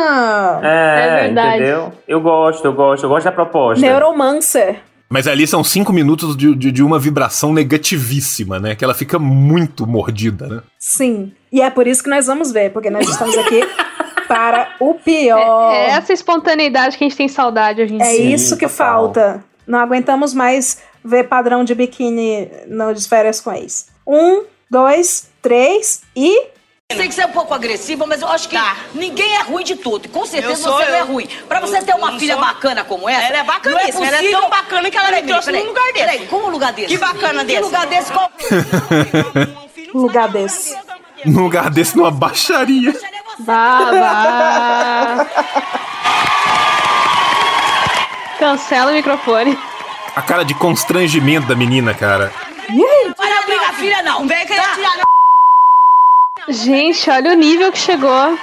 [0.09, 0.59] Ah!
[0.63, 1.55] é, É verdade.
[1.57, 1.93] entendeu?
[2.07, 3.86] Eu gosto, eu gosto, eu gosto da proposta.
[3.86, 4.80] Neuromancer.
[5.10, 8.76] Mas ali são cinco minutos de, de, de uma vibração negativíssima, né?
[8.76, 10.62] Que ela fica muito mordida, né?
[10.78, 11.32] Sim.
[11.51, 13.62] E é por isso que nós vamos ver, porque nós estamos aqui
[14.28, 15.72] para o pior.
[15.74, 18.36] É essa espontaneidade que a gente tem saudade hoje em É dia.
[18.36, 18.88] isso que total.
[19.14, 19.43] falta.
[19.66, 23.88] Não aguentamos mais ver padrão de biquíni nas férias com ex.
[24.05, 26.47] Um, dois, três e.
[26.89, 28.57] Tem que ser um pouco agressiva, mas eu acho que
[28.95, 30.05] ninguém é ruim de tudo.
[30.05, 31.05] E Com certeza Eu sou você não é eu.
[31.05, 31.27] ruim.
[31.45, 33.25] Pra você Eu- ter uma eu filha sou- bacana como essa.
[33.27, 35.63] Ela é bacaníssima, não é ela é tão bacana que ela me Peraí, trouxe peraí,
[35.63, 35.99] num lugar desse.
[36.05, 36.88] Peraí, como um lugar desse?
[36.88, 37.61] Que bacana Que desse?
[37.61, 38.11] lugar desse?
[38.13, 38.31] Qual?
[39.93, 40.77] Lugar desse.
[41.25, 42.93] num lugar desse, numa baixaria.
[43.39, 45.27] Babá.
[48.39, 49.59] Cancela o microfone.
[50.15, 52.31] A cara de constrangimento da menina, cara.
[53.17, 54.25] Vai não briga, filha, não.
[54.25, 54.55] Vem cá.
[56.49, 58.39] Gente, olha o nível que chegou.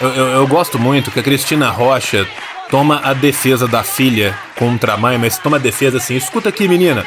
[0.00, 2.28] Eu, eu, eu gosto muito que a Cristina Rocha
[2.70, 6.68] toma a defesa da filha contra a mãe, mas toma a defesa assim: escuta aqui,
[6.68, 7.04] menina.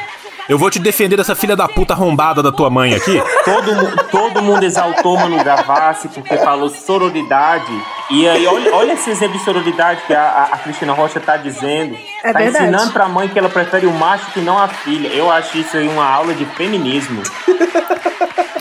[0.50, 3.22] Eu vou te defender dessa filha da puta arrombada da tua mãe aqui.
[3.46, 7.72] Todo, todo mundo exaltou Manu Gavassi porque falou sororidade.
[8.10, 11.38] E aí, olha, olha esse exemplo de sororidade que a, a- a Cristina Rocha tá
[11.38, 11.96] dizendo.
[12.24, 12.66] É tá verdade.
[12.66, 15.08] ensinando pra mãe que ela prefere o macho que não a filha.
[15.10, 17.22] Eu acho isso aí uma aula de feminismo.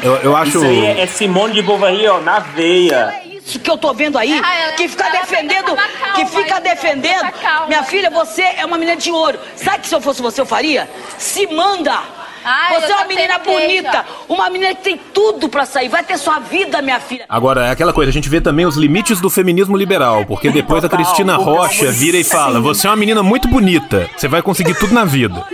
[0.02, 0.50] Eu, eu acho.
[0.58, 3.14] Isso aí é, é Simone de Beauvoir, ó, na veia.
[3.48, 4.38] Isso que eu tô vendo aí,
[4.76, 5.74] que fica defendendo,
[6.14, 7.32] que fica defendendo.
[7.66, 9.38] Minha filha, você é uma menina de ouro.
[9.56, 10.88] Sabe que se eu fosse você, eu faria?
[11.16, 11.98] Se manda!
[12.44, 13.60] Ai, você eu é uma menina certeza.
[13.60, 15.88] bonita, uma menina que tem tudo pra sair.
[15.88, 17.24] Vai ter sua vida, minha filha.
[17.28, 20.84] Agora, é aquela coisa, a gente vê também os limites do feminismo liberal, porque depois
[20.84, 24.74] a Cristina Rocha vira e fala: Você é uma menina muito bonita, você vai conseguir
[24.74, 25.44] tudo na vida.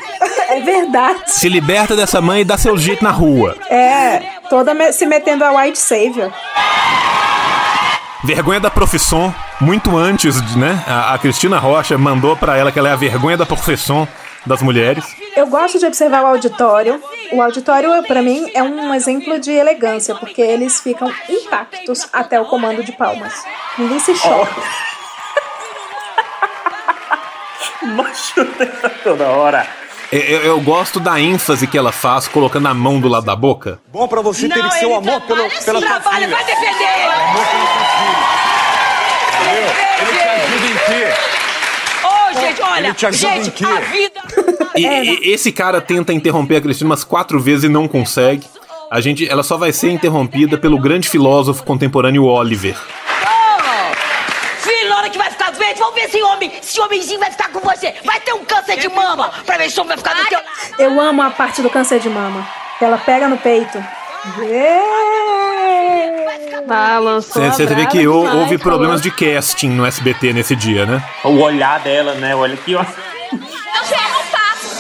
[0.49, 1.21] É verdade.
[1.27, 3.57] Se liberta dessa mãe e dá seu jeito na rua.
[3.71, 6.33] É, toda se metendo a white savior.
[8.25, 10.83] Vergonha da profissão, muito antes, de, né?
[10.87, 14.09] A, a Cristina Rocha mandou pra ela que ela é a vergonha da profissão
[14.47, 15.05] das mulheres.
[15.37, 17.03] Eu gosto de observar o auditório.
[17.33, 22.47] O auditório, pra mim, é um exemplo de elegância, porque eles ficam intactos até o
[22.47, 23.45] comando de palmas.
[23.77, 24.63] Ninguém se choca.
[27.85, 28.47] Macho
[29.05, 29.84] toda hora.
[30.15, 33.35] Eu, eu- eu gosto da ênfase que ela faz colocando a mão do lado da
[33.35, 33.81] boca.
[33.93, 36.29] Bom pra você ter que ser o amor pelo, pela sua Trabalha, filha.
[36.37, 37.13] vai defender ele.
[37.13, 38.35] Amor pela sua filha.
[39.43, 39.75] Entendeu?
[39.99, 41.15] Ele te ajuda em quê?
[42.05, 43.65] Ô, gente, olha, Ele te ajuda em gente, quê?
[43.65, 44.21] a vida...
[44.77, 48.47] E, e- esse cara tenta interromper a Cristina umas quatro vezes e não consegue.
[48.91, 52.77] A gente, ela só vai ser interrompida pelo grande filósofo contemporâneo Oliver.
[54.59, 57.49] Filho, na hora que vai ficar doente, vamos ver se homem, se homenzinho vai ficar
[57.51, 57.95] com você.
[58.05, 60.39] Vai ter um câncer de mama pra ver se o homem vai ficar do teu
[60.39, 60.49] lado.
[60.79, 62.47] Eu amo a parte do câncer de mama.
[62.81, 63.83] Ela pega no peito.
[66.69, 68.59] Ah, lançou Você, vê que houve falou.
[68.59, 71.03] problemas de casting no SBT nesse dia, né?
[71.23, 72.35] O olhar dela, né?
[72.35, 72.81] Olha aqui, ó.
[72.81, 73.95] Eu só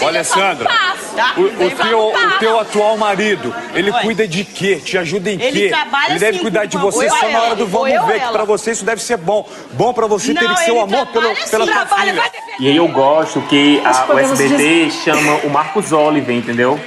[0.03, 0.69] Olha, Sandra.
[0.69, 1.35] Tá?
[1.37, 4.77] o, o teu, o teu atual marido, ele cuida de quê?
[4.77, 5.69] Te ajuda em Ele quê?
[5.69, 8.33] trabalha ele deve assim, cuidar de você só na hora do vamos eu ver, que
[8.33, 9.49] pra você isso deve ser bom.
[9.75, 12.23] Bom pra você ter Não, que ser o amor pelo, pela assim, sua trabalha, filha.
[12.59, 16.79] E aí eu gosto que a, o SBT chama o Marcos Oliver, entendeu?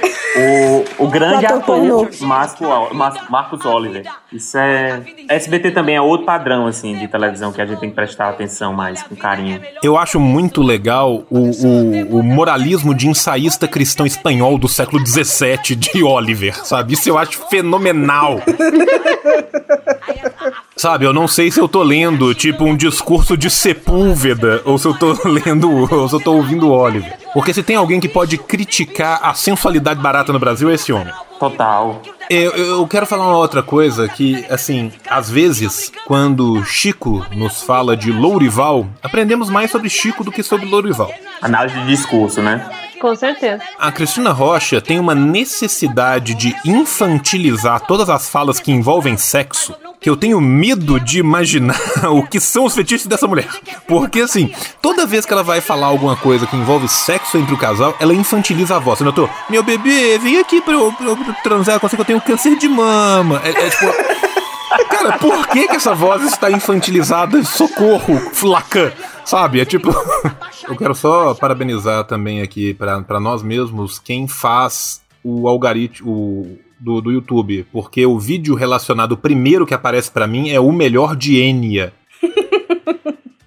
[0.98, 2.02] O, o grande ator pornô.
[2.02, 2.60] ator Marcos,
[2.92, 4.04] Mar- Marcos Oliver.
[4.30, 5.02] Isso é.
[5.28, 8.72] SBT também é outro padrão, assim, de televisão que a gente tem que prestar atenção
[8.74, 9.60] mais, com carinho.
[9.82, 15.76] Eu acho muito legal o, o, o moralismo de ensaísta cristão espanhol do século XVII
[15.76, 16.94] de Oliver, sabe?
[16.94, 18.42] Isso eu acho fenomenal.
[20.78, 24.86] Sabe, eu não sei se eu tô lendo, tipo, um discurso de Sepúlveda, ou se
[24.86, 27.18] eu tô lendo, ou se eu tô ouvindo Oliver.
[27.34, 31.12] Porque se tem alguém que pode criticar a sensualidade barata no Brasil, é esse homem.
[31.40, 32.00] Total.
[32.30, 37.96] Eu, eu quero falar uma outra coisa que, assim, às vezes, quando Chico nos fala
[37.96, 41.12] de Lourival, aprendemos mais sobre Chico do que sobre Lourival.
[41.42, 42.70] Análise de discurso, né?
[43.00, 43.62] Com certeza.
[43.78, 50.10] A Cristina Rocha tem uma necessidade de infantilizar todas as falas que envolvem sexo, que
[50.10, 51.78] eu tenho medo de imaginar
[52.12, 53.48] o que são os fetiches dessa mulher.
[53.86, 54.52] Porque, assim,
[54.82, 58.12] toda vez que ela vai falar alguma coisa que envolve sexo entre o casal, ela
[58.14, 58.98] infantiliza a voz.
[58.98, 59.30] Você notou?
[59.48, 62.56] Meu bebê, vem aqui pra eu, pra eu transar com você que eu tenho câncer
[62.56, 63.40] de mama.
[63.44, 63.86] É, é tipo.
[64.90, 67.42] Cara, por que, que essa voz está infantilizada?
[67.44, 68.92] Socorro, Lacan.
[69.24, 69.60] Sabe?
[69.60, 69.90] É tipo.
[70.68, 77.10] Eu quero só parabenizar também aqui pra nós mesmos quem faz o algoritmo do, do
[77.10, 77.66] YouTube.
[77.72, 81.92] Porque o vídeo relacionado primeiro que aparece pra mim é o melhor de Enya.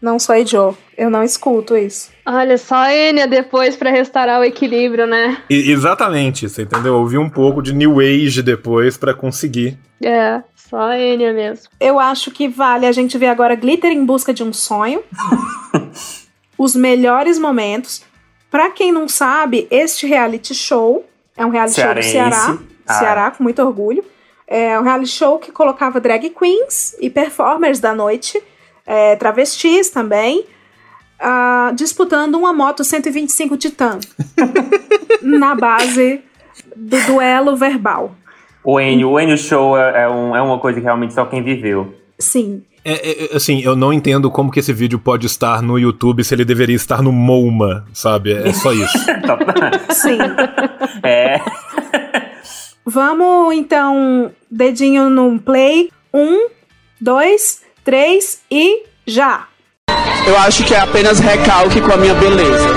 [0.02, 0.74] Não sou Joe.
[0.98, 2.10] Eu não escuto isso.
[2.26, 5.38] Olha, só Enya depois pra restaurar o equilíbrio, né?
[5.48, 6.94] E- exatamente, você entendeu?
[6.96, 9.78] Eu ouvi um pouco de New Age depois pra conseguir.
[10.04, 11.66] É, só Enya mesmo.
[11.80, 15.04] Eu acho que vale a gente ver agora Glitter em Busca de um Sonho.
[16.58, 18.04] Os melhores momentos.
[18.50, 21.06] Pra quem não sabe, este reality show
[21.38, 22.12] é um reality show do Cearense.
[22.12, 22.58] Ceará.
[22.92, 23.00] Ah.
[23.00, 24.04] Ceará, com muito orgulho.
[24.48, 28.42] É um reality show que colocava drag queens e performers da noite,
[28.86, 30.46] é, travestis também,
[31.20, 34.00] ah, disputando uma moto 125 Titan
[35.22, 36.22] na base
[36.76, 38.14] do duelo verbal.
[38.64, 41.42] O Enio, o Enio Show é, é um- é uma coisa que realmente só quem
[41.42, 41.94] viveu.
[42.20, 42.64] Sim.
[42.84, 46.34] É, é, assim, eu não entendo como que esse vídeo pode estar no YouTube se
[46.34, 48.34] ele deveria estar no MoMA, sabe?
[48.34, 48.98] É só isso.
[49.94, 50.18] Sim.
[51.04, 51.39] É.
[52.86, 55.92] Vamos então, dedinho no play.
[56.14, 56.48] Um,
[57.00, 59.48] dois, três e já!
[60.26, 62.70] Eu acho que é apenas recalque com a minha beleza.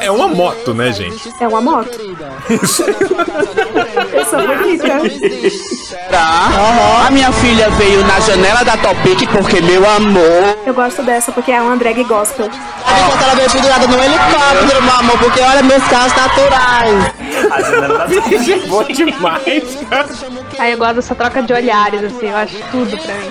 [0.00, 1.32] É uma moto, né, gente?
[1.40, 1.98] É uma moto.
[4.36, 5.00] Bonita.
[5.50, 7.06] Será?
[7.06, 10.58] A minha filha veio na janela da Topic porque, meu amor.
[10.66, 12.46] Eu gosto dessa porque é uma drag gospel.
[12.46, 17.12] Enquanto ela veio pendurada no helicóptero, meu amor, porque olha meus carros naturais.
[17.50, 20.08] A janela da Topic Bom demais, cara.
[20.58, 23.30] Aí eu gosto dessa troca de olhares, assim, eu acho tudo pra mim.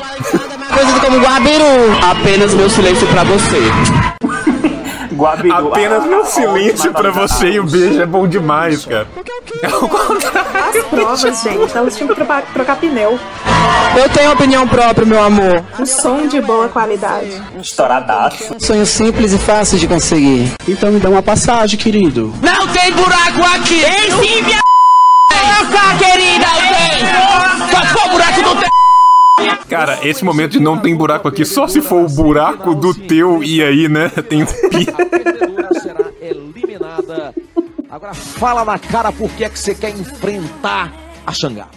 [0.73, 1.99] Conhecido como Guabiru.
[2.09, 3.59] Apenas meu silêncio pra você.
[5.13, 5.69] Guabiru.
[5.69, 9.07] Apenas Ah, meu ah, silêncio pra você e o beijo é bom demais, cara.
[10.69, 13.19] As provas, gente, elas tinham que trocar, trocar pneu.
[13.95, 15.63] Eu tenho opinião própria, meu amor.
[15.79, 17.41] Um som de boa qualidade.
[17.59, 18.55] Estouradaço.
[18.59, 20.51] Sonho simples e fácil de conseguir.
[20.67, 22.33] Então me dá uma passagem, querido.
[22.41, 23.83] Não tem buraco aqui!
[23.83, 24.61] Ei, sim, minha
[25.29, 26.45] Coloca, querida!
[26.45, 27.03] Ei!
[27.71, 28.72] Só for buraco do
[29.67, 33.43] Cara, esse momento de não tem buraco aqui, só se for o buraco do teu
[33.43, 34.09] e aí, né?
[34.29, 34.85] Tem um pi.
[35.81, 37.33] será eliminada.
[37.89, 40.93] Agora fala na cara por que é que você quer enfrentar
[41.25, 41.67] a Xangá.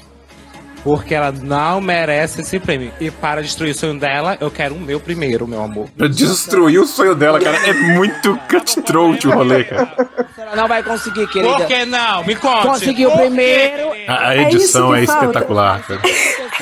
[0.86, 2.92] Porque ela não merece esse prêmio.
[3.00, 5.88] E para destruir o sonho dela, eu quero o meu primeiro, meu amor.
[5.98, 7.56] Pra destruir o sonho dela, cara.
[7.68, 9.92] É muito cutthroat o rolê, cara.
[10.38, 11.56] Ela não vai conseguir, querida.
[11.56, 12.22] Por que não?
[12.24, 12.68] Me conte.
[12.68, 13.16] Conseguiu quê?
[13.16, 13.90] primeiro.
[14.06, 15.24] A, a É edição é, falta.
[15.24, 16.00] espetacular, cara.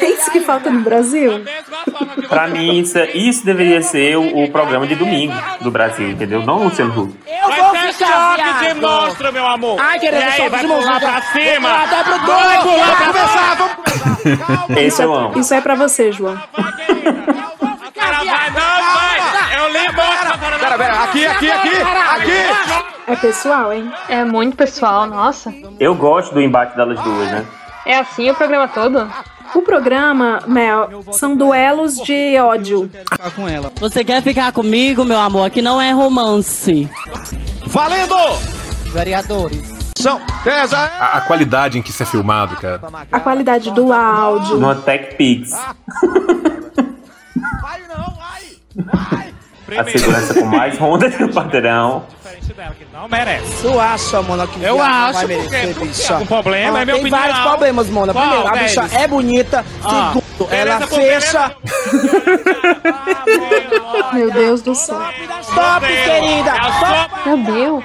[0.01, 1.45] É isso que falta no Brasil?
[2.27, 6.43] Pra mim, isso, isso deveria ser o, o programa de domingo do Brasil, entendeu?
[6.47, 7.15] Não o Luciano Huck.
[7.27, 9.79] Eu vou ficar, choque de monstro, meu amor.
[9.79, 11.69] Ai, querida, e aí, vai pular pra cima.
[11.69, 12.45] Vai pro dois.
[12.45, 14.14] Vai pular Vamos pra começar, vamos.
[14.77, 15.39] Esse eu amo.
[15.39, 16.37] Isso é pra você, João.
[17.95, 19.15] Cara, vai, não vai.
[19.59, 20.59] Eu agora.
[20.59, 22.95] Pera, pera, aqui, aqui, aqui, aqui!
[23.07, 23.91] É pessoal, hein?
[24.09, 25.53] É muito pessoal, nossa.
[25.79, 27.45] Eu gosto do embate delas duas, né?
[27.87, 29.11] É assim o programa todo?
[29.55, 32.91] O programa, Mel, são duelos de ódio.
[33.37, 33.71] com ela.
[33.79, 35.51] Você quer ficar comigo, meu amor?
[35.51, 36.89] Que não é romance.
[37.67, 38.17] Valendo!
[38.93, 39.74] Vereadores.
[40.43, 40.91] César!
[41.01, 42.81] A, a qualidade em que isso é filmado, cara.
[43.11, 44.57] A qualidade do áudio.
[44.57, 45.53] Numa Tech Pix.
[49.77, 52.05] A segurança com mais Honda que o padrão.
[52.93, 53.63] Não merece.
[53.63, 56.13] Tu acha, Mona, que Eu acho, vai merecer, porque bicha?
[56.15, 57.21] algum problema, é minha Tem opinião.
[57.21, 58.13] vários problemas, Mona.
[58.13, 58.75] Qual Primeiro, a deles?
[58.77, 59.65] bicha é bonita.
[59.85, 61.57] Ah, Segundo, beleza, ela fecha.
[64.13, 64.99] Meu Deus do céu.
[65.55, 66.53] Top, querida.
[67.27, 67.85] Meu Deus.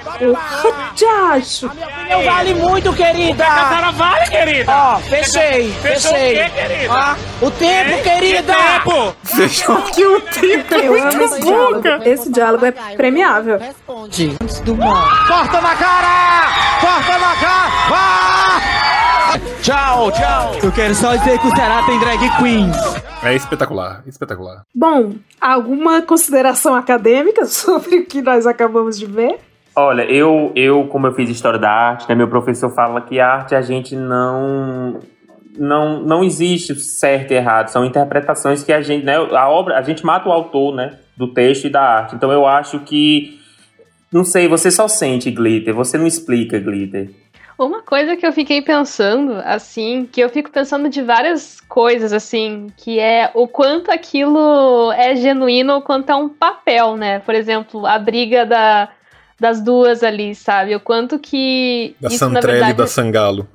[0.96, 1.70] Já acho.
[2.08, 3.44] Não vale muito, querida.
[3.44, 4.72] A cara vale, querida.
[4.72, 6.32] Ó, fechei, Fechou fechei.
[6.32, 6.94] o quê, querida?
[7.42, 8.02] Ó, o tempo, Hein?
[8.02, 8.54] querida.
[8.54, 9.16] Que tempo?
[9.24, 11.88] Fechou que o tempo é Eu muito esse diálogo.
[12.04, 13.58] Esse diálogo é premiável.
[13.58, 14.36] Responde.
[14.64, 15.08] Do mal.
[15.26, 16.48] Corta na cara!
[16.80, 17.70] Corta na cara!
[17.88, 19.40] Vá!
[19.62, 20.52] Tchau, tchau!
[20.62, 22.76] Eu quero só dizer que o Ceará tem drag queens.
[23.22, 24.62] É espetacular, espetacular.
[24.74, 29.38] Bom, alguma consideração acadêmica sobre o que nós acabamos de ver?
[29.74, 33.26] Olha, eu, eu, como eu fiz História da Arte, né, meu professor fala que a
[33.26, 34.98] arte a gente não...
[35.58, 39.82] Não, não existe certo e errado, são interpretações que a gente, né, a obra, a
[39.82, 42.14] gente mata o autor, né, do texto e da arte.
[42.14, 43.39] Então eu acho que,
[44.12, 47.10] não sei, você só sente glitter, você não explica glitter.
[47.56, 52.68] Uma coisa que eu fiquei pensando, assim, que eu fico pensando de várias coisas, assim,
[52.74, 57.18] que é o quanto aquilo é genuíno, o quanto é um papel, né?
[57.18, 58.88] Por exemplo, a briga da,
[59.38, 60.74] das duas ali, sabe?
[60.74, 61.94] O quanto que.
[62.00, 63.46] Da isso, na Santrelli e verdade, da Sangalo.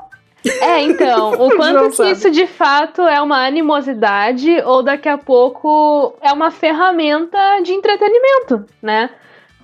[0.62, 2.12] É, então, o quanto que sabe.
[2.12, 8.66] isso de fato é uma animosidade ou daqui a pouco é uma ferramenta de entretenimento,
[8.82, 9.10] né?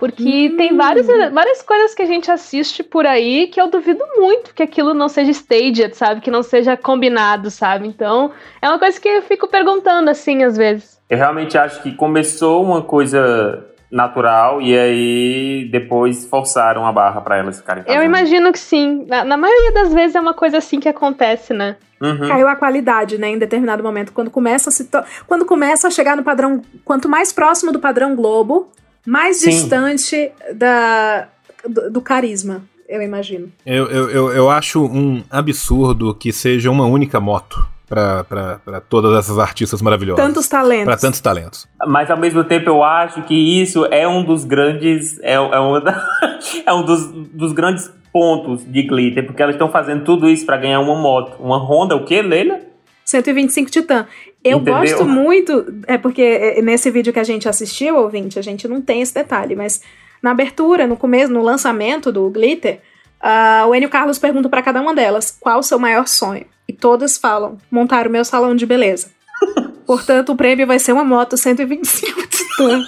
[0.02, 4.52] Porque tem várias, várias coisas que a gente assiste por aí que eu duvido muito
[4.52, 6.20] que aquilo não seja staged, sabe?
[6.20, 7.86] Que não seja combinado, sabe?
[7.86, 11.00] Então, é uma coisa que eu fico perguntando assim às vezes.
[11.08, 17.36] Eu realmente acho que começou uma coisa natural e aí depois forçaram a barra pra
[17.36, 18.04] elas ficarem Eu fazendo.
[18.04, 19.04] imagino que sim.
[19.06, 21.76] Na, na maioria das vezes é uma coisa assim que acontece, né?
[22.00, 22.26] Uhum.
[22.26, 24.12] Caiu a qualidade, né, em determinado momento.
[24.12, 27.78] Quando começa a se to- quando começa a chegar no padrão, quanto mais próximo do
[27.78, 28.72] padrão Globo,
[29.06, 29.50] mais Sim.
[29.50, 31.28] distante da,
[31.68, 33.50] do, do carisma, eu imagino.
[33.64, 39.38] Eu, eu, eu, eu acho um absurdo que seja uma única moto pra todas essas
[39.38, 40.24] artistas maravilhosas.
[40.24, 40.84] Tantos talentos.
[40.84, 41.68] Pra tantos talentos.
[41.86, 45.18] Mas ao mesmo tempo eu acho que isso é um dos grandes.
[45.20, 45.82] É, é, uma
[46.64, 50.56] é um dos, dos grandes pontos de glitter, porque elas estão fazendo tudo isso pra
[50.56, 51.36] ganhar uma moto.
[51.38, 52.60] Uma Honda, o quê, Leila?
[53.04, 54.06] 125 Titã.
[54.44, 54.80] Eu Entendeu?
[54.80, 58.80] gosto muito, é porque é, nesse vídeo que a gente assistiu, ouvinte, a gente não
[58.80, 59.80] tem esse detalhe, mas
[60.22, 62.80] na abertura, no começo, no lançamento do Glitter,
[63.20, 66.44] ah, o Enio Carlos pergunta pra cada uma delas qual o seu maior sonho.
[66.68, 69.10] E todas falam: montar o meu salão de beleza.
[69.86, 72.82] Portanto, o prêmio vai ser uma moto 125 Titã.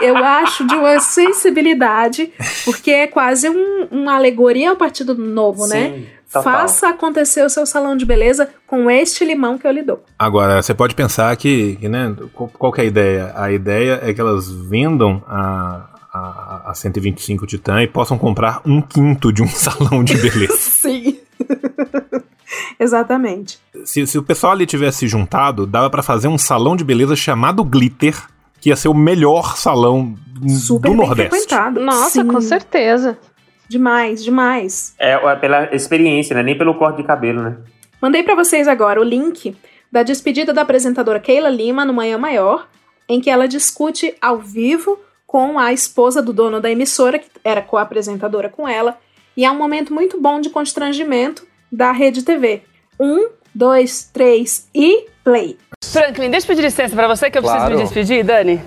[0.00, 2.32] Eu acho de uma sensibilidade,
[2.64, 6.04] porque é quase um, uma alegoria ao Partido Novo, né?
[6.32, 6.42] Total.
[6.42, 10.04] Faça acontecer o seu salão de beleza com este limão que eu lhe dou.
[10.16, 13.32] Agora, você pode pensar que, que, né, qual, que é a ideia?
[13.34, 18.80] A ideia é que elas vendam a, a, a 125 Titã e possam comprar um
[18.80, 20.54] quinto de um salão de beleza.
[20.58, 21.18] Sim.
[22.78, 23.58] Exatamente.
[23.84, 27.62] se, se o pessoal ali tivesse juntado, dava pra fazer um salão de beleza chamado
[27.64, 28.16] Glitter,
[28.60, 30.14] que ia ser o melhor salão
[30.48, 31.30] Super do bem Nordeste.
[31.30, 31.80] frequentado.
[31.80, 32.26] Nossa, Sim.
[32.28, 33.18] com certeza.
[33.70, 34.96] Demais, demais.
[34.98, 36.42] É, é pela experiência, né?
[36.42, 37.56] Nem pelo corte de cabelo, né?
[38.02, 39.56] Mandei pra vocês agora o link
[39.92, 42.66] da despedida da apresentadora Keila Lima no Manhã Maior,
[43.08, 47.62] em que ela discute ao vivo com a esposa do dono da emissora, que era
[47.62, 48.98] co-apresentadora com ela,
[49.36, 52.62] e é um momento muito bom de constrangimento da Rede TV.
[52.98, 55.56] Um, dois, três e play.
[55.82, 57.76] Franklin, deixa eu pedir licença pra você que eu preciso Claro.
[57.76, 58.60] me despedir, Dani.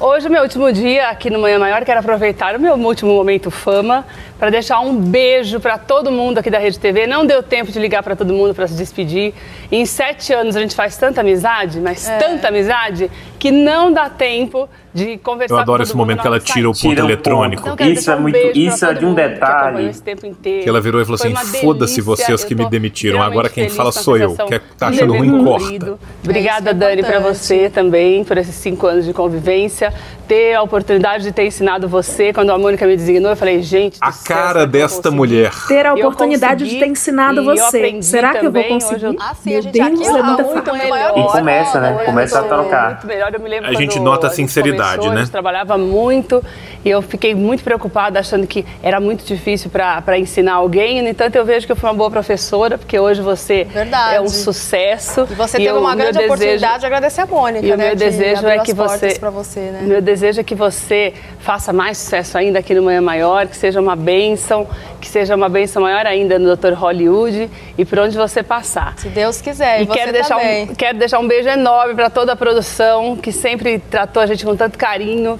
[0.00, 3.50] Hoje é meu último dia aqui no Manhã Maior, quero aproveitar o meu último momento
[3.50, 4.06] fama
[4.38, 7.06] para deixar um beijo pra todo mundo aqui da Rede TV.
[7.06, 9.34] Não deu tempo de ligar pra todo mundo pra se despedir.
[9.72, 12.18] Em sete anos a gente faz tanta amizade, mas É.
[12.18, 16.40] tanta amizade, que não dá tempo de conversar Eu adoro com esse momento que ela
[16.40, 17.62] tira o ponto eletrônico.
[17.62, 19.62] Então, quero Isso deixar é um muito- isso é de um que detalhe.
[19.66, 20.62] acompanhou esse tempo inteiro.
[20.62, 23.92] Que ela virou e falou Foi assim: foda-se vocês que me demitiram, agora quem fala
[23.92, 24.30] sou eu.
[24.30, 25.77] sensação Quer tá achando ruim, corta.
[25.78, 25.98] Cumprido.
[26.24, 29.92] Obrigada, Dani, pra você também, por esses cinco anos de convivência.
[30.26, 32.32] Ter a oportunidade de ter ensinado você.
[32.34, 33.96] Quando a Mônica me designou, eu falei, gente.
[34.00, 35.52] A cara desta mulher.
[35.66, 38.02] Ter a oportunidade de ter ensinado você.
[38.02, 39.04] Será que eu vou conseguir?
[39.06, 41.18] eu- Meu Ah, sim, Deus, a gente aqui é muita muito melhor.
[41.18, 42.02] E começa, né?
[42.04, 42.88] Começa a trocar.
[42.90, 43.32] Muito melhor.
[43.32, 45.20] Eu me lembro A gente nota a gente sinceridade, começou, né?
[45.20, 46.44] A gente trabalhava muito
[46.84, 51.02] e eu fiquei muito preocupada, achando que era muito difícil para ensinar alguém.
[51.02, 54.14] No entanto, eu vejo que eu fui uma boa professora, porque hoje você Verdade.
[54.16, 55.26] é um sucesso.
[55.30, 57.72] E você E teve eu- uma meu grande desejo- oportunidade de agradecer a Mônica, e
[57.72, 57.84] o né?
[57.84, 59.80] meu que desejo é que você, você, né?
[59.82, 63.80] meu desejo é que você faça mais sucesso ainda aqui no Manhã Maior, que seja
[63.80, 64.66] uma bênção,
[65.00, 66.72] que seja uma bênção maior ainda no Dr.
[66.74, 68.94] Hollywood e por onde você passar.
[68.98, 70.64] Se Deus quiser, e, E quero deixar, também.
[70.64, 74.44] um, quero deixar um beijo enorme para toda a produção que sempre tratou a gente
[74.44, 75.38] com tanto carinho.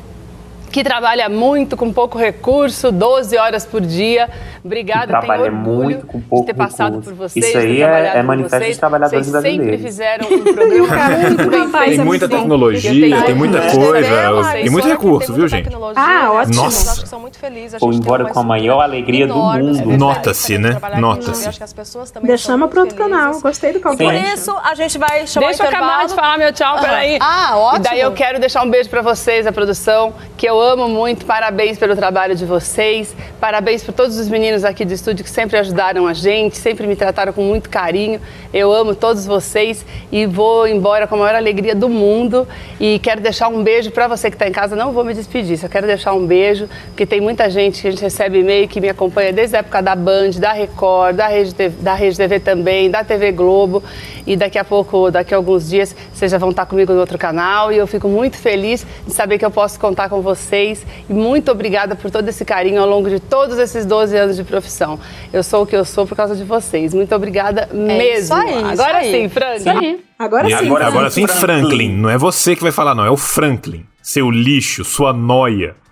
[0.71, 4.29] Que trabalha muito com pouco recurso, 12 horas por dia.
[4.63, 7.11] Obrigada, tenho Trabalha orgulho muito com pouco de ter passado recurso.
[7.11, 7.45] por vocês.
[7.47, 8.69] Isso de ter aí é- é manifesto vocês.
[8.71, 9.87] dos trabalhadores Vocês sempre brasileiros.
[9.87, 11.85] fizeram um programa muito bem feito.
[11.97, 15.69] Tem muita tecnologia, tem muita coisa, tem muito recurso, viu, gente?
[15.97, 16.55] Ah, ótimo.
[16.57, 16.93] Nossa.
[16.93, 17.81] Acho que são muito felizes.
[17.81, 19.97] Tem embora com a maior alegria do mundo.
[19.97, 20.77] Nota-se, né?
[20.81, 21.01] aqui.
[21.01, 21.45] Nota-se.
[21.45, 23.41] Eu acho que as pessoas também Deixamos para outro canal.
[23.41, 26.37] Gostei do E por isso, a gente vai chamar Deixa o eu acabar de falar
[26.39, 26.81] meu tchau, Ah.
[26.81, 27.19] peraí.
[27.21, 27.79] Ah, ótimo.
[27.79, 31.25] E daí eu quero deixar um beijo pra vocês, a produção, que eu amo muito.
[31.25, 33.15] Parabéns pelo trabalho de vocês.
[33.41, 36.97] Parabéns por todos os meninos aqui do estúdio que sempre ajudaram a gente, sempre me
[36.97, 38.21] trataram com muito carinho.
[38.53, 42.49] Eu amo todos vocês e vou embora com a maior alegria do mundo.
[42.81, 44.75] E quero deixar um beijo pra você que tá em casa.
[44.75, 47.91] Não vou me despedir, só quero deixar um beijo, porque tem muita gente que a
[47.91, 51.55] gente recebe e-mail que me acompanha desde a época da Band, da Record, da Rede
[51.55, 53.83] TV, da Rede TV também, da TV Globo.
[54.27, 57.17] E daqui a pouco, daqui a alguns dias, vocês já vão estar comigo no outro
[57.17, 57.73] canal.
[57.73, 60.48] E eu fico muito feliz de saber que eu posso contar com vocês.
[60.57, 64.45] E muito obrigada por todo esse carinho ao longo de todos esses 12 anos de
[64.45, 64.99] profissão.
[65.33, 66.95] Eu sou o que eu sou por causa de vocês.
[66.95, 68.01] Muito obrigada mesmo.
[68.25, 69.11] isso aí, isso Agora aí.
[69.13, 69.57] sim, Frank.
[69.59, 70.01] Isso aí.
[70.19, 70.67] Agora E sim.
[70.67, 71.93] agora, agora sim, Franklin.
[71.97, 73.05] Não é você que vai falar, não.
[73.05, 73.85] É o Franklin.
[74.03, 75.77] Seu lixo, sua noia.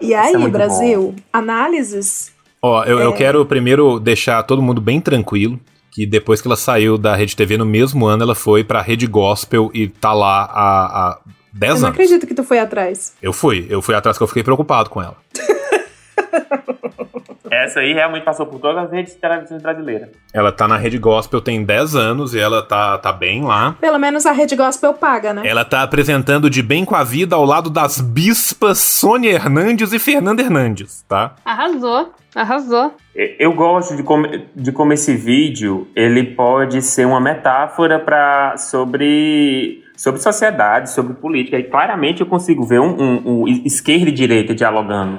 [0.00, 1.14] E Isso é aí, muito Brasil?
[1.32, 2.30] Análises?
[2.62, 3.16] Ó, eu, eu É.
[3.16, 5.58] quero primeiro deixar todo mundo bem tranquilo.
[5.90, 9.06] Que depois que ela saiu da Rede TV, no mesmo ano, ela foi pra Rede
[9.06, 11.18] Gospel e tá lá há, há
[11.56, 11.94] 10 Eu não anos.
[11.98, 13.14] acredito que tu foi atrás.
[13.22, 13.66] Eu fui.
[13.70, 15.16] Eu fui atrás que eu fiquei preocupado com ela.
[17.50, 20.08] Essa aí realmente passou por todas as redes de televisão brasileiras.
[20.32, 23.76] Ela tá na Rede Gospel tem 10 anos e ela tá, tá bem lá.
[23.80, 25.42] Pelo menos a Rede Gospel paga, né?
[25.44, 29.98] Ela tá apresentando de bem com a vida ao lado das bispas Sônia Hernandes e
[29.98, 31.36] Fernanda Hernandes, tá?
[31.44, 32.94] Arrasou, arrasou.
[33.14, 39.82] Eu gosto de como, de como esse vídeo ele pode ser uma metáfora para sobre
[39.96, 41.58] sobre sociedade, sobre política.
[41.58, 45.18] E claramente eu consigo ver um, um- um esquerda e direita dialogando,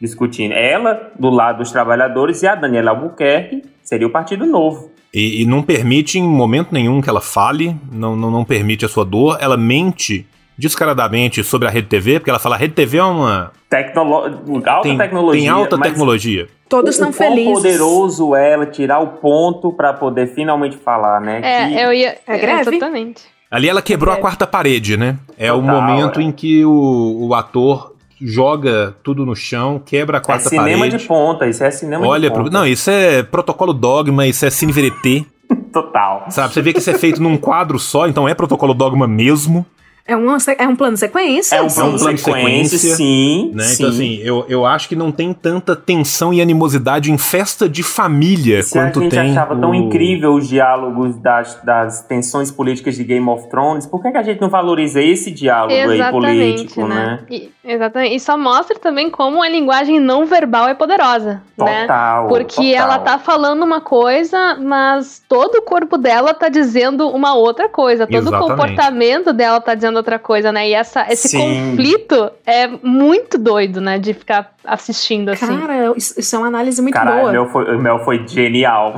[0.00, 0.52] discutindo.
[0.52, 4.90] Ela do lado dos trabalhadores e a Daniela Albuquerque seria o Partido Novo.
[5.14, 8.88] E, e não permite em momento nenhum que ela fale, não, não, não permite a
[8.88, 9.38] sua dor.
[9.40, 10.26] Ela mente
[10.58, 13.52] descaradamente sobre a Rede TV, porque ela fala: a Rede TV é uma.
[13.70, 15.40] Tecnolo alta tem, tecnologia.
[15.40, 16.48] Tem alta tecnologia.
[16.68, 17.52] Todos o, são o quão felizes.
[17.54, 21.40] poderoso ela tirar o ponto pra poder finalmente falar, né?
[21.42, 22.18] É, Que- eu ia.
[22.26, 22.76] É greve?
[22.76, 23.22] Exatamente.
[23.50, 25.16] Ali ela quebrou a quarta parede, né?
[25.36, 26.22] É o Total, momento é.
[26.22, 30.98] em que o, o ator joga tudo no chão, quebra a É quarta cinema parede.
[30.98, 32.44] de ponta, isso é cinema Olha, de pro...
[32.44, 32.58] ponta.
[32.58, 35.24] não, isso é protocolo dogma, isso é cine verité,
[35.72, 36.26] Total.
[36.28, 36.52] sabe?
[36.52, 39.64] Você vê que isso é feito num quadro só, então é protocolo dogma mesmo.
[40.08, 41.54] É, um, é um plano de sequência?
[41.54, 43.50] É um É um plano plano sequência, sequência, sim.
[43.54, 43.62] Né?
[43.62, 43.74] sim.
[43.74, 47.82] Então, assim, eu, eu acho que não tem tanta tensão e animosidade em festa de
[47.82, 49.30] família Se a quanto gente tem.
[49.30, 49.60] achava o...
[49.60, 54.16] tão incrível os diálogos das, das tensões políticas de Game of Thrones, por que, que
[54.16, 56.94] a gente não valoriza esse diálogo aí Exatamente, político, né?
[56.94, 57.20] né?
[57.30, 58.16] E, exatamente.
[58.16, 61.82] E só mostra também como a linguagem não verbal é poderosa, né?
[61.82, 62.72] Total, Porque total.
[62.72, 68.06] ela tá falando uma coisa, mas todo o corpo dela tá dizendo uma outra coisa.
[68.06, 68.44] Todo Exatamente.
[68.44, 70.68] o comportamento dela tá dizendo outra coisa, né?
[70.68, 71.38] E essa, esse Sim.
[71.70, 73.98] conflito é muito doido, né?
[73.98, 75.58] De ficar assistindo assim.
[75.58, 77.28] Cara, isso, isso é uma análise muito Caralho, boa.
[77.30, 78.94] o meu foi, o meu foi genial.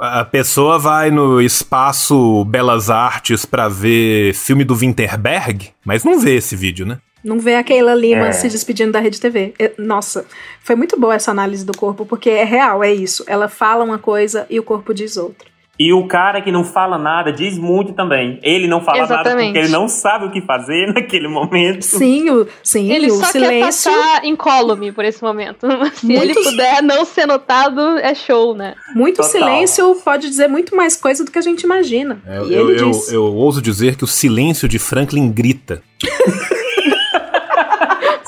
[0.00, 6.36] A pessoa vai no espaço Belas Artes pra ver filme do Winterberg, mas não vê
[6.36, 6.98] esse vídeo, né?
[7.22, 8.32] Não vê a Keila Lima É.
[8.32, 9.54] se despedindo da Rede TV.
[9.58, 10.26] É, Nossa,
[10.60, 13.24] foi muito boa essa análise do corpo, porque é real, é isso.
[13.26, 15.48] Ela fala uma coisa e o corpo diz outra.
[15.78, 18.38] E o cara que não fala nada diz muito também.
[18.44, 19.46] Ele não fala nada Exatamente.
[19.46, 21.82] porque ele não sabe o que fazer naquele momento.
[21.82, 23.58] Sim, o, sim, Ele o só silêncio.
[23.58, 25.66] quer passar incólume por esse momento.
[25.94, 28.74] Se ele Muito- puder não ser notado, é show, né?
[28.94, 29.30] Muito Total.
[29.32, 32.20] silêncio pode dizer muito mais coisa do que a gente imagina.
[32.26, 33.12] É, e eu, ele eu, diz.
[33.12, 35.82] eu ouso dizer que o silêncio de Franklin grita.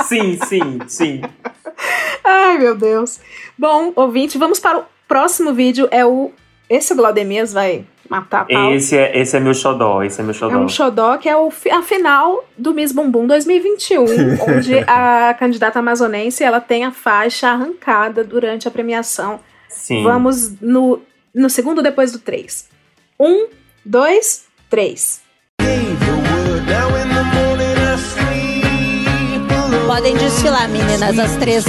[0.09, 1.21] Sim, sim, sim.
[2.25, 3.19] Ai, meu Deus.
[3.59, 5.89] Bom, ouvinte, vamos para o próximo vídeo.
[5.91, 6.31] É o.
[6.69, 8.73] Esse Glaudemias vai matar a pau.
[8.75, 10.57] Esse é, esse é meu xodó, esse é meu É xodó.
[10.59, 14.05] um xodó que é o, fi- a final do Miss Bumbum 2021,
[14.49, 19.41] onde a candidata amazonense ela tem a faixa arrancada durante a premiação.
[19.69, 20.03] Sim.
[20.03, 21.01] Vamos no,
[21.35, 22.69] no segundo depois do três.
[23.19, 23.47] Um,
[23.85, 25.21] dois, três.
[29.87, 31.65] Podem desfilar, meninas, as três.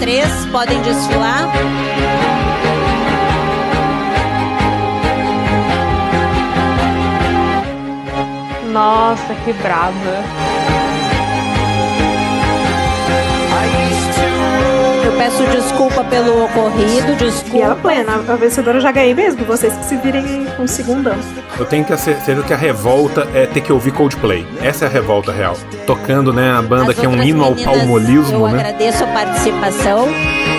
[0.00, 1.48] Três podem desfilar.
[8.72, 10.57] Nossa, que braba.
[15.38, 17.56] Peço desculpa pelo ocorrido, desculpa.
[17.56, 20.68] E ela plena, a vencedora eu já ganhei mesmo, vocês que se virem com o
[20.68, 21.16] segundão.
[21.58, 24.46] Eu tenho que ter certeza que a revolta é ter que ouvir Coldplay.
[24.62, 25.56] Essa é a revolta real.
[25.86, 28.60] Tocando, né, a banda As que é um hino ao palmolismo, Eu né?
[28.60, 30.08] agradeço a participação.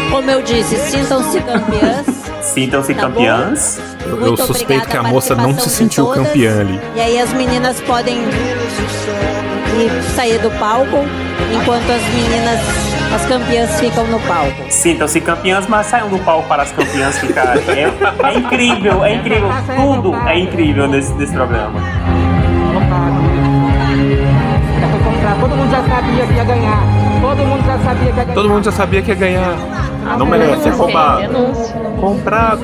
[0.09, 2.05] Como eu disse, sintam-se campeãs.
[2.41, 3.79] Sintam-se Tá campeãs.
[4.05, 6.27] Eu, eu suspeito que a moça não se sentiu todas.
[6.27, 6.79] campeã ali.
[6.95, 8.17] E aí as meninas podem
[9.79, 11.05] ir sair do palco,
[11.53, 12.59] enquanto as meninas,
[13.13, 14.63] as campeãs ficam no palco.
[14.69, 17.63] Sintam-se campeãs, mas saiam do palco para as campeãs ficarem.
[17.69, 17.91] É,
[18.27, 19.49] é incrível, é incrível.
[19.75, 21.79] Tudo é incrível nesse, nesse programa.
[25.39, 26.83] Todo mundo já sabia que ia ganhar.
[27.21, 28.33] Todo mundo já sabia que ia ganhar.
[28.33, 29.57] Todo mundo já sabia que ia ganhar.
[30.17, 31.33] Não merece, é roubado.
[31.99, 32.61] Comprado.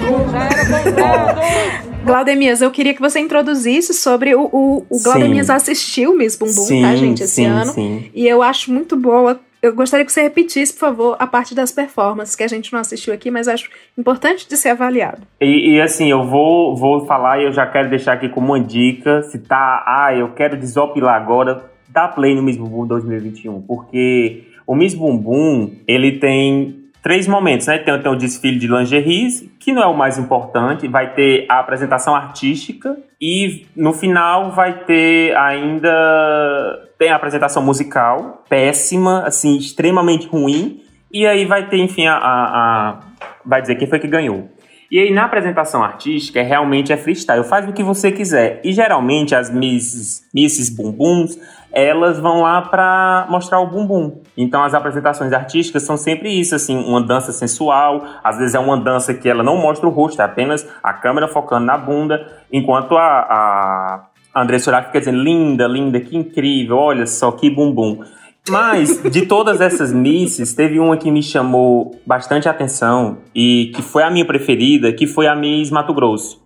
[2.06, 4.46] Glaudemias, eu queria que você introduzisse sobre o.
[4.46, 7.72] O, o Glaudemias assistiu Miss Bumbum, Sim, tá, gente, esse sim, ano.
[7.72, 8.10] sim.
[8.14, 9.40] E eu acho muito boa.
[9.62, 12.80] Eu gostaria que você repetisse, por favor, a parte das performances, que a gente não
[12.80, 15.24] assistiu aqui, mas acho importante de ser avaliado.
[15.42, 18.60] E, e, assim, eu vou, vou falar e eu já quero deixar aqui como uma
[18.60, 19.24] dica.
[19.24, 23.62] Se tá, ah, eu quero desopilar agora, dá play no Miss Bumbum 2021.
[23.64, 27.78] Porque o Miss Bumbum, ele tem três momentos, né?
[27.78, 30.88] Tem, tem o desfile de lingeries, que não é o mais importante.
[30.88, 32.98] Vai ter a apresentação artística.
[33.22, 36.90] E no final vai ter ainda...
[36.98, 40.82] Tem a apresentação musical, péssima, assim, extremamente ruim.
[41.14, 42.50] E aí vai ter, enfim, a- a-
[42.90, 43.00] a
[43.46, 44.50] vai dizer quem foi que ganhou.
[44.90, 47.44] E aí, na apresentação artística, é realmente é freestyle.
[47.44, 48.62] Faz o que você quiser.
[48.64, 51.38] E geralmente as misses, misses bumbuns,
[51.76, 54.22] elas vão lá pra mostrar o bumbum.
[54.38, 58.02] Então as apresentações artísticas são sempre isso, assim, uma dança sensual.
[58.24, 61.28] Às vezes é uma dança que ela não mostra o rosto, é apenas a câmera
[61.28, 62.26] focando na bunda.
[62.50, 68.00] Enquanto a, a Andressa Urach fica dizendo, linda, linda, que incrível, olha só que bumbum.
[68.48, 74.04] Mas, de todas essas misses, teve uma que me chamou bastante atenção e que foi
[74.04, 76.42] a minha preferida, que foi a Miss Mato Grosso.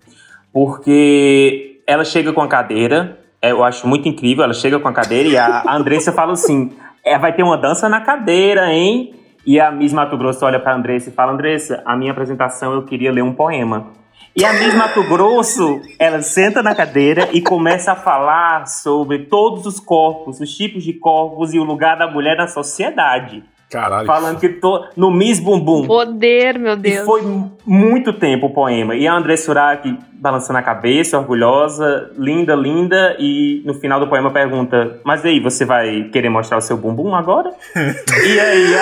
[0.51, 5.29] Porque ela chega com a cadeira, eu acho muito incrível, ela chega com a cadeira
[5.29, 6.71] e a Andressa fala assim,
[7.03, 9.13] é, vai ter uma dança na cadeira, hein?
[9.45, 12.83] E a Miss Mato Grosso olha pra Andressa e fala, Andressa, a minha apresentação eu
[12.83, 13.87] queria ler um poema.
[14.35, 19.65] E a Miss Mato Grosso, ela senta na cadeira e começa a falar sobre todos
[19.65, 23.43] os corpos, os tipos de corpos e o lugar da mulher na sociedade.
[23.69, 24.07] Caralho.
[24.07, 25.85] Falando que tô no Miss Bumbum.
[25.85, 27.05] Poder, meu E Deus.
[27.05, 27.21] foi
[27.65, 28.95] muito tempo o poema.
[28.95, 33.15] E a André Surak balançando a cabeça, orgulhosa, linda, linda.
[33.19, 37.13] E no final do poema pergunta: Mas aí, você vai querer mostrar o seu bumbum
[37.13, 37.51] agora?
[37.75, 38.75] e aí,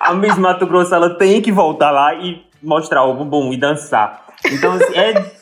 [0.00, 3.56] a, a Miss Mato Grosso ela tem que voltar lá e mostrar o bumbum e
[3.58, 4.24] dançar.
[4.50, 5.35] Então, assim, é.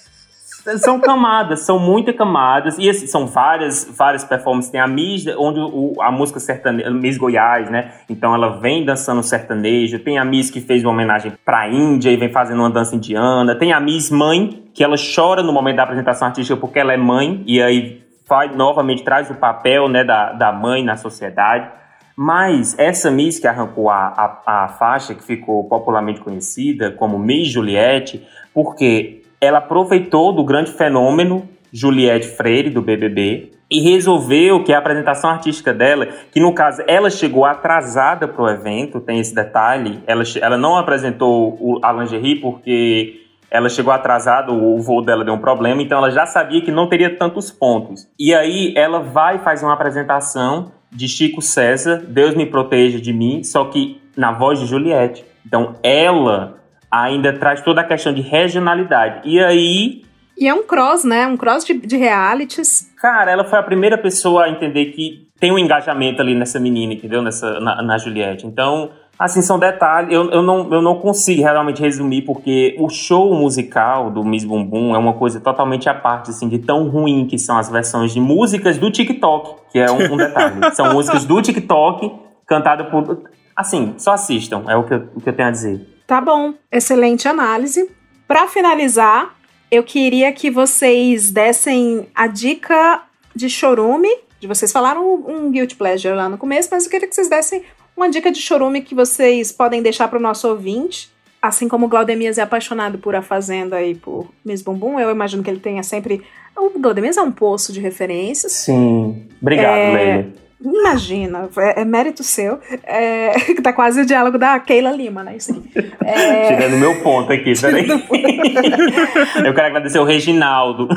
[0.79, 4.71] São camadas, são muitas camadas, e assim, são várias, várias performances.
[4.71, 7.93] Tem a Miss, onde o, a música sertaneja, Miss Goiás, né?
[8.09, 9.99] Então ela vem dançando sertanejo.
[9.99, 13.55] Tem a Miss que fez uma homenagem pra Índia e vem fazendo uma dança indiana.
[13.55, 16.97] Tem a Miss Mãe, que ela chora no momento da apresentação artística porque ela é
[16.97, 21.71] mãe, e aí faz, novamente traz o papel né, da, da mãe na sociedade.
[22.17, 27.49] Mas essa Miss que arrancou a, a, a faixa, que ficou popularmente conhecida como Miss
[27.49, 34.79] Juliette, porque ela aproveitou do grande fenômeno Juliette Freire, do BBB, e resolveu que a
[34.79, 40.01] apresentação artística dela, que no caso ela chegou atrasada para o evento, tem esse detalhe,
[40.07, 45.35] ela, ela não apresentou o, a lingerie porque ela chegou atrasada, o voo dela deu
[45.35, 48.09] um problema, então ela já sabia que não teria tantos pontos.
[48.19, 53.43] E aí ela vai fazer uma apresentação de Chico César, Deus me proteja de mim,
[53.43, 55.25] só que na voz de Juliette.
[55.45, 56.57] Então ela
[57.03, 59.29] ainda traz toda a questão de regionalidade.
[59.29, 60.03] E aí,
[60.39, 61.27] E é um cross, né?
[61.27, 62.93] Um cross de, de realities.
[63.01, 66.95] cara, ela foi a primeira pessoa a entender que tem um engajamento ali nessa menina,
[66.95, 67.21] entendeu?
[67.21, 68.47] Nessa, na, na Juliette.
[68.47, 70.13] Então, assim, são detalhes.
[70.13, 74.95] Eu, eu, não, eu não consigo realmente resumir, porque o show musical do Miss Bumbum
[74.95, 78.21] é uma coisa totalmente à parte, assim, de tão ruim que são as versões de
[78.21, 80.57] músicas do TikTok, que é um, um detalhe.
[80.75, 82.13] são músicas do TikTok,
[82.47, 83.23] cantadas por.
[83.55, 85.94] Assim, só assistam, é o que eu, o que eu tenho a dizer.
[86.07, 87.91] Tá bom, excelente análise.
[88.29, 89.35] Pra finalizar,
[89.71, 93.03] eu queria que vocês dessem a dica
[93.35, 94.09] de chorume.
[94.39, 97.63] De vocês falaram um guilty pleasure lá no começo, mas eu queria que vocês dessem
[97.97, 101.11] uma dica de chorume que vocês podem deixar pro nosso ouvinte.
[101.41, 105.43] Assim como o Glaudemias é apaixonado por A Fazenda e por Miss Bumbum, eu imagino
[105.43, 106.23] que ele tenha sempre.
[106.57, 108.53] O Glaudemias é um poço de referências.
[108.53, 109.29] Sim.
[109.41, 110.33] Obrigado, É, Leila.
[110.65, 112.59] Imagina, é, é mérito seu.
[112.85, 113.33] É,
[113.63, 115.37] tá quase o diálogo da Keila Lima, né?
[115.37, 115.63] Isso.
[116.05, 117.87] É, Tirando meu ponto aqui, peraí.
[117.89, 120.89] eu quero agradecer o Reginaldo.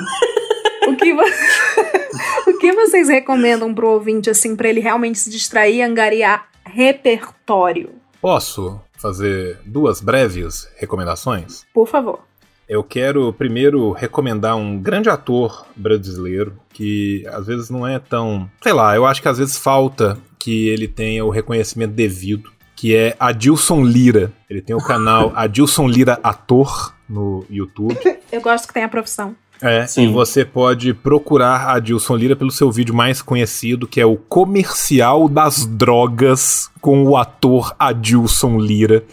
[0.87, 1.21] o, que vo-
[2.47, 7.89] o que vocês recomendam pro ouvinte, assim, pra ele realmente se distrair e angariar repertório?
[8.21, 11.65] Posso fazer duas breves recomendações?
[11.73, 12.26] Por favor.
[12.67, 18.49] Eu quero primeiro recomendar um grande ator brasileiro que às vezes não é tão.
[18.61, 22.93] Sei lá, eu acho que às vezes falta que ele tenha o reconhecimento devido, que
[22.93, 24.33] é Adilson Lira.
[24.49, 27.97] Ele tem o canal Adilson Lira Ator no YouTube.
[28.31, 29.35] Eu gosto que tenha profissão.
[29.61, 34.15] É, e você pode procurar Adilson Lira pelo seu vídeo mais conhecido, que é o
[34.15, 39.03] Comercial das Drogas com o ator Adilson Lira.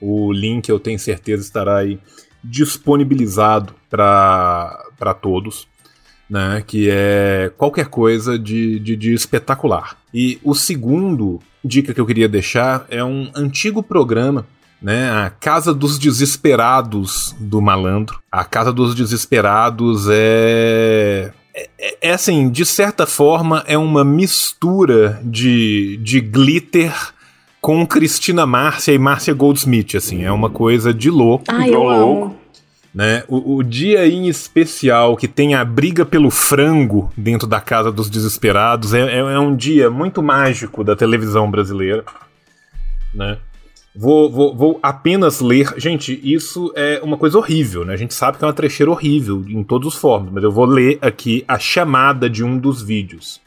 [0.00, 1.98] O link eu tenho certeza estará aí
[2.42, 5.66] disponibilizado para todos,
[6.28, 6.62] né?
[6.66, 9.96] Que é qualquer coisa de, de, de espetacular.
[10.12, 14.46] E o segundo dica que eu queria deixar é um antigo programa
[14.80, 15.10] né?
[15.10, 18.20] A Casa dos Desesperados do Malandro.
[18.30, 21.32] A Casa dos Desesperados é.
[21.78, 26.94] É, é assim, de certa forma, é uma mistura de, de glitter
[27.60, 31.44] com Cristina Márcia e Márcia Goldsmith, assim, é uma coisa de louco.
[31.48, 32.36] Ai, eu amo.
[32.92, 33.22] Né?
[33.28, 38.10] O, o dia em especial que tem a briga pelo frango dentro da Casa dos
[38.10, 42.04] Desesperados é, é, é um dia muito mágico da televisão brasileira,
[43.14, 43.38] né?
[43.94, 45.72] Vou, vou, vou apenas ler.
[45.76, 47.92] Gente, isso é uma coisa horrível, né?
[47.92, 50.64] A gente sabe que é uma trecheira horrível em todos os formas, mas eu vou
[50.64, 53.40] ler aqui a chamada de um dos vídeos.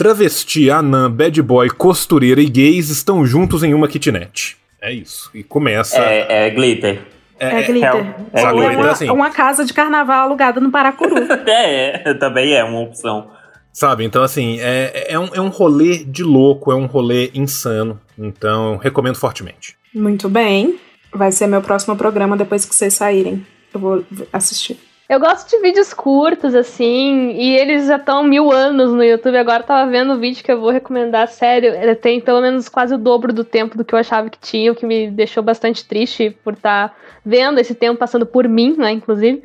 [0.00, 4.56] Travesti, anã, bad boy, costureira e gays estão juntos em uma kitnet.
[4.80, 5.30] É isso.
[5.34, 5.98] E começa.
[5.98, 7.02] É, é glitter.
[7.38, 8.14] É, glitter.
[8.32, 8.78] É, é glitter.
[8.78, 9.10] uma, assim.
[9.10, 11.16] uma casa de carnaval alugada no Paracuru.
[11.46, 13.30] É, também é uma opção.
[13.74, 14.02] Sabe?
[14.02, 18.00] Então, assim, é, é, um, é um rolê de louco, é um rolê insano.
[18.18, 19.76] Então, recomendo fortemente.
[19.94, 20.80] Muito bem.
[21.12, 23.44] Vai ser meu próximo programa depois que vocês saírem.
[23.74, 24.78] Eu vou assistir.
[25.10, 29.36] Eu gosto de vídeos curtos, assim, e eles já estão mil anos no YouTube.
[29.36, 31.74] Agora eu tava vendo o vídeo que eu vou recomendar, sério.
[31.74, 34.70] Ele tem pelo menos quase o dobro do tempo do que eu achava que tinha,
[34.70, 36.96] o que me deixou bastante triste por estar
[37.26, 39.42] vendo esse tempo passando por mim, né, inclusive.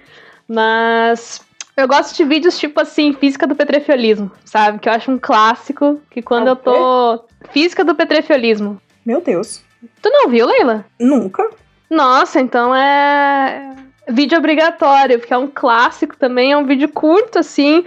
[0.48, 1.44] Mas
[1.76, 4.78] eu gosto de vídeos tipo assim, física do petrefiolismo, sabe?
[4.78, 7.24] Que eu acho um clássico, que quando eu tô.
[7.50, 8.80] Física do petrefiolismo.
[9.04, 9.64] Meu Deus.
[10.00, 10.86] Tu não viu, Leila?
[11.00, 11.50] Nunca.
[11.90, 13.76] Nossa, então é
[14.10, 17.86] vídeo obrigatório, porque é um clássico também, é um vídeo curto, assim.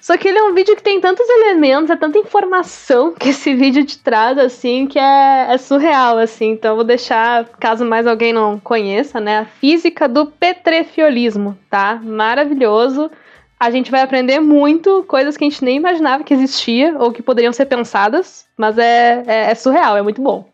[0.00, 3.54] Só que ele é um vídeo que tem tantos elementos, é tanta informação que esse
[3.54, 6.52] vídeo te traz, assim, que é, é surreal, assim.
[6.52, 9.40] Então eu vou deixar, caso mais alguém não conheça, né?
[9.40, 12.00] A física do petrefiolismo, tá?
[12.02, 13.10] Maravilhoso.
[13.60, 17.20] A gente vai aprender muito, coisas que a gente nem imaginava que existia ou que
[17.20, 20.48] poderiam ser pensadas, mas é, é, é surreal, é muito bom.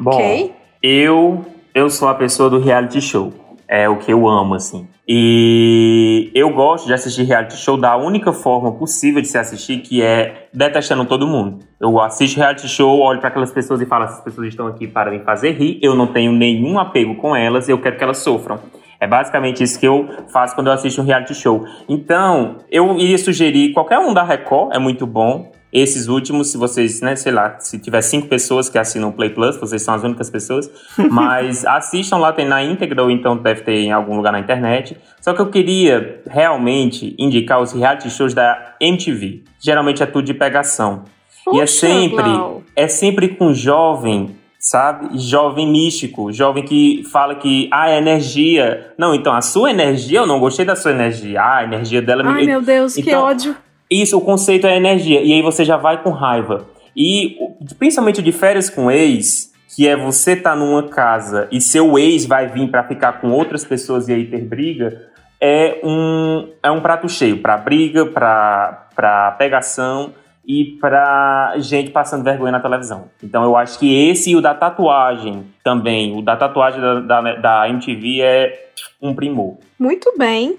[0.00, 1.44] Bom, eu,
[1.74, 3.45] eu sou a pessoa do reality show.
[3.68, 4.86] É o que eu amo, assim.
[5.08, 10.02] E eu gosto de assistir reality show da única forma possível de se assistir, que
[10.02, 11.60] é detestando todo mundo.
[11.80, 15.10] Eu assisto reality show, olho para aquelas pessoas e falo: essas pessoas estão aqui para
[15.10, 18.58] me fazer rir, eu não tenho nenhum apego com elas, eu quero que elas sofram.
[18.98, 21.64] É basicamente isso que eu faço quando eu assisto um reality show.
[21.88, 25.52] Então, eu iria sugerir qualquer um da Record, é muito bom.
[25.78, 29.28] Esses últimos, se vocês, né, sei lá, se tiver cinco pessoas que assinam o Play
[29.28, 30.70] Plus, vocês são as únicas pessoas,
[31.10, 34.96] mas assistam lá, tem na íntegra ou então deve ter em algum lugar na internet.
[35.20, 39.44] Só que eu queria realmente indicar os reality shows da MTV.
[39.60, 41.04] Geralmente é tudo de pegação.
[41.52, 42.24] e é sempre,
[42.74, 45.18] é sempre com jovem, sabe?
[45.18, 48.94] Jovem místico, jovem que fala que ah, é energia.
[48.96, 51.38] Não, então a sua energia, eu não gostei da sua energia.
[51.42, 53.54] Ah, a energia dela me Ai, meu Deus, que Então, ódio.
[53.90, 55.22] Isso, o conceito é energia.
[55.22, 56.66] E aí você já vai com raiva.
[56.96, 57.36] E
[57.78, 62.48] principalmente de férias com ex, que é você tá numa casa e seu ex vai
[62.48, 65.10] vir pra ficar com outras pessoas e aí ter briga,
[65.40, 70.14] é um, é um prato cheio pra briga, pra pegação
[70.46, 73.10] e pra gente passando vergonha na televisão.
[73.22, 77.34] Então eu acho que esse e o da tatuagem também, o da tatuagem da, da,
[77.34, 78.68] da MTV é
[79.02, 79.56] um primor.
[79.78, 80.56] Muito bem.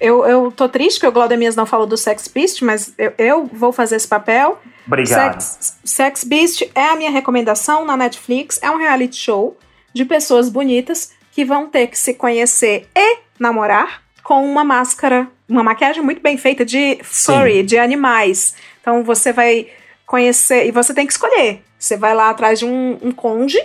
[0.00, 3.46] Eu, eu tô triste que o Glaudemias não falou do Sex Beast, mas eu, eu
[3.52, 4.58] vou fazer esse papel.
[4.86, 5.40] Obrigado.
[5.40, 8.58] Sex, Sex Beast é a minha recomendação na Netflix.
[8.62, 9.56] É um reality show
[9.92, 15.62] de pessoas bonitas que vão ter que se conhecer e namorar com uma máscara, uma
[15.62, 18.54] maquiagem muito bem feita de furry, de animais.
[18.80, 19.68] Então você vai
[20.06, 21.62] conhecer e você tem que escolher.
[21.78, 23.60] Você vai lá atrás de um, um conge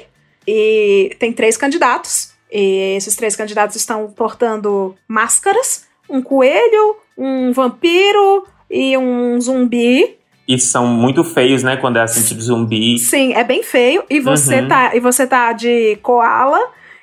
[0.47, 2.33] e tem três candidatos.
[2.51, 10.17] E esses três candidatos estão portando máscaras: um coelho, um vampiro e um zumbi.
[10.47, 11.77] E são muito feios, né?
[11.77, 12.99] Quando é assim, tipo zumbi.
[12.99, 14.03] Sim, é bem feio.
[14.09, 14.67] E você Uhum.
[14.67, 16.59] tá, e você tá de koala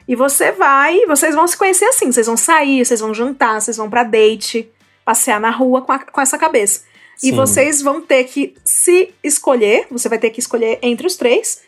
[0.06, 3.76] e você vai, vocês vão se conhecer assim, vocês vão sair, vocês vão jantar, vocês
[3.76, 4.68] vão pra date,
[5.04, 6.82] passear na rua com, a- com essa cabeça.
[7.22, 7.32] E Sim.
[7.36, 11.62] vocês vão ter que se escolher, você vai ter que escolher entre os três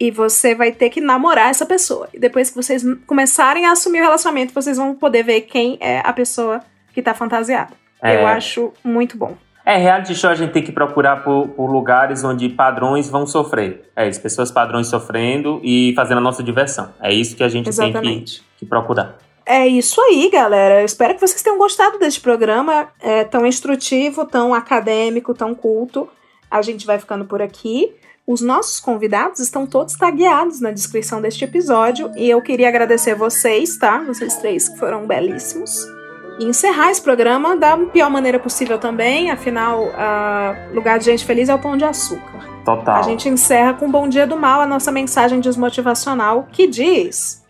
[0.00, 2.08] e você vai ter que namorar essa pessoa.
[2.14, 6.00] E depois que vocês começarem a assumir o relacionamento, vocês vão poder ver quem é
[6.04, 6.60] a pessoa
[7.00, 7.72] que tá fantasiada.
[8.02, 8.22] É.
[8.22, 9.36] Eu acho muito bom.
[9.64, 13.90] É, reality show a gente tem que procurar por, por lugares onde padrões vão sofrer.
[13.94, 16.92] É isso, pessoas padrões sofrendo e fazendo a nossa diversão.
[17.00, 18.42] É isso que a gente tem que, Exatamente.
[18.58, 19.18] que procurar.
[19.44, 20.80] É isso aí, galera.
[20.80, 26.08] Eu espero que vocês tenham gostado deste programa é, tão instrutivo, tão acadêmico, tão culto.
[26.50, 27.94] A gente vai ficando por aqui.
[28.26, 33.76] Os nossos convidados estão todos tagueados na descrição deste episódio e eu queria agradecer vocês,
[33.76, 33.98] tá?
[33.98, 35.99] Vocês três que foram belíssimos.
[36.40, 41.50] E encerrar esse programa da pior maneira possível também, afinal, ah, lugar de gente feliz
[41.50, 42.48] é o pão de açúcar.
[42.64, 42.96] Total.
[42.96, 47.42] A gente encerra com Bom Dia do Mal, a nossa mensagem desmotivacional, que diz: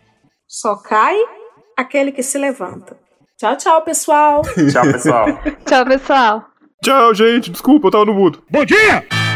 [0.45, 1.15] Só cai
[1.77, 2.97] aquele que se levanta.
[3.37, 4.41] Tchau, tchau, pessoal.
[4.69, 5.25] Tchau, pessoal.
[5.65, 6.45] Tchau, pessoal.
[6.83, 7.49] Tchau, gente.
[7.49, 8.43] Desculpa, eu tava no mudo.
[8.49, 9.30] Bom dia!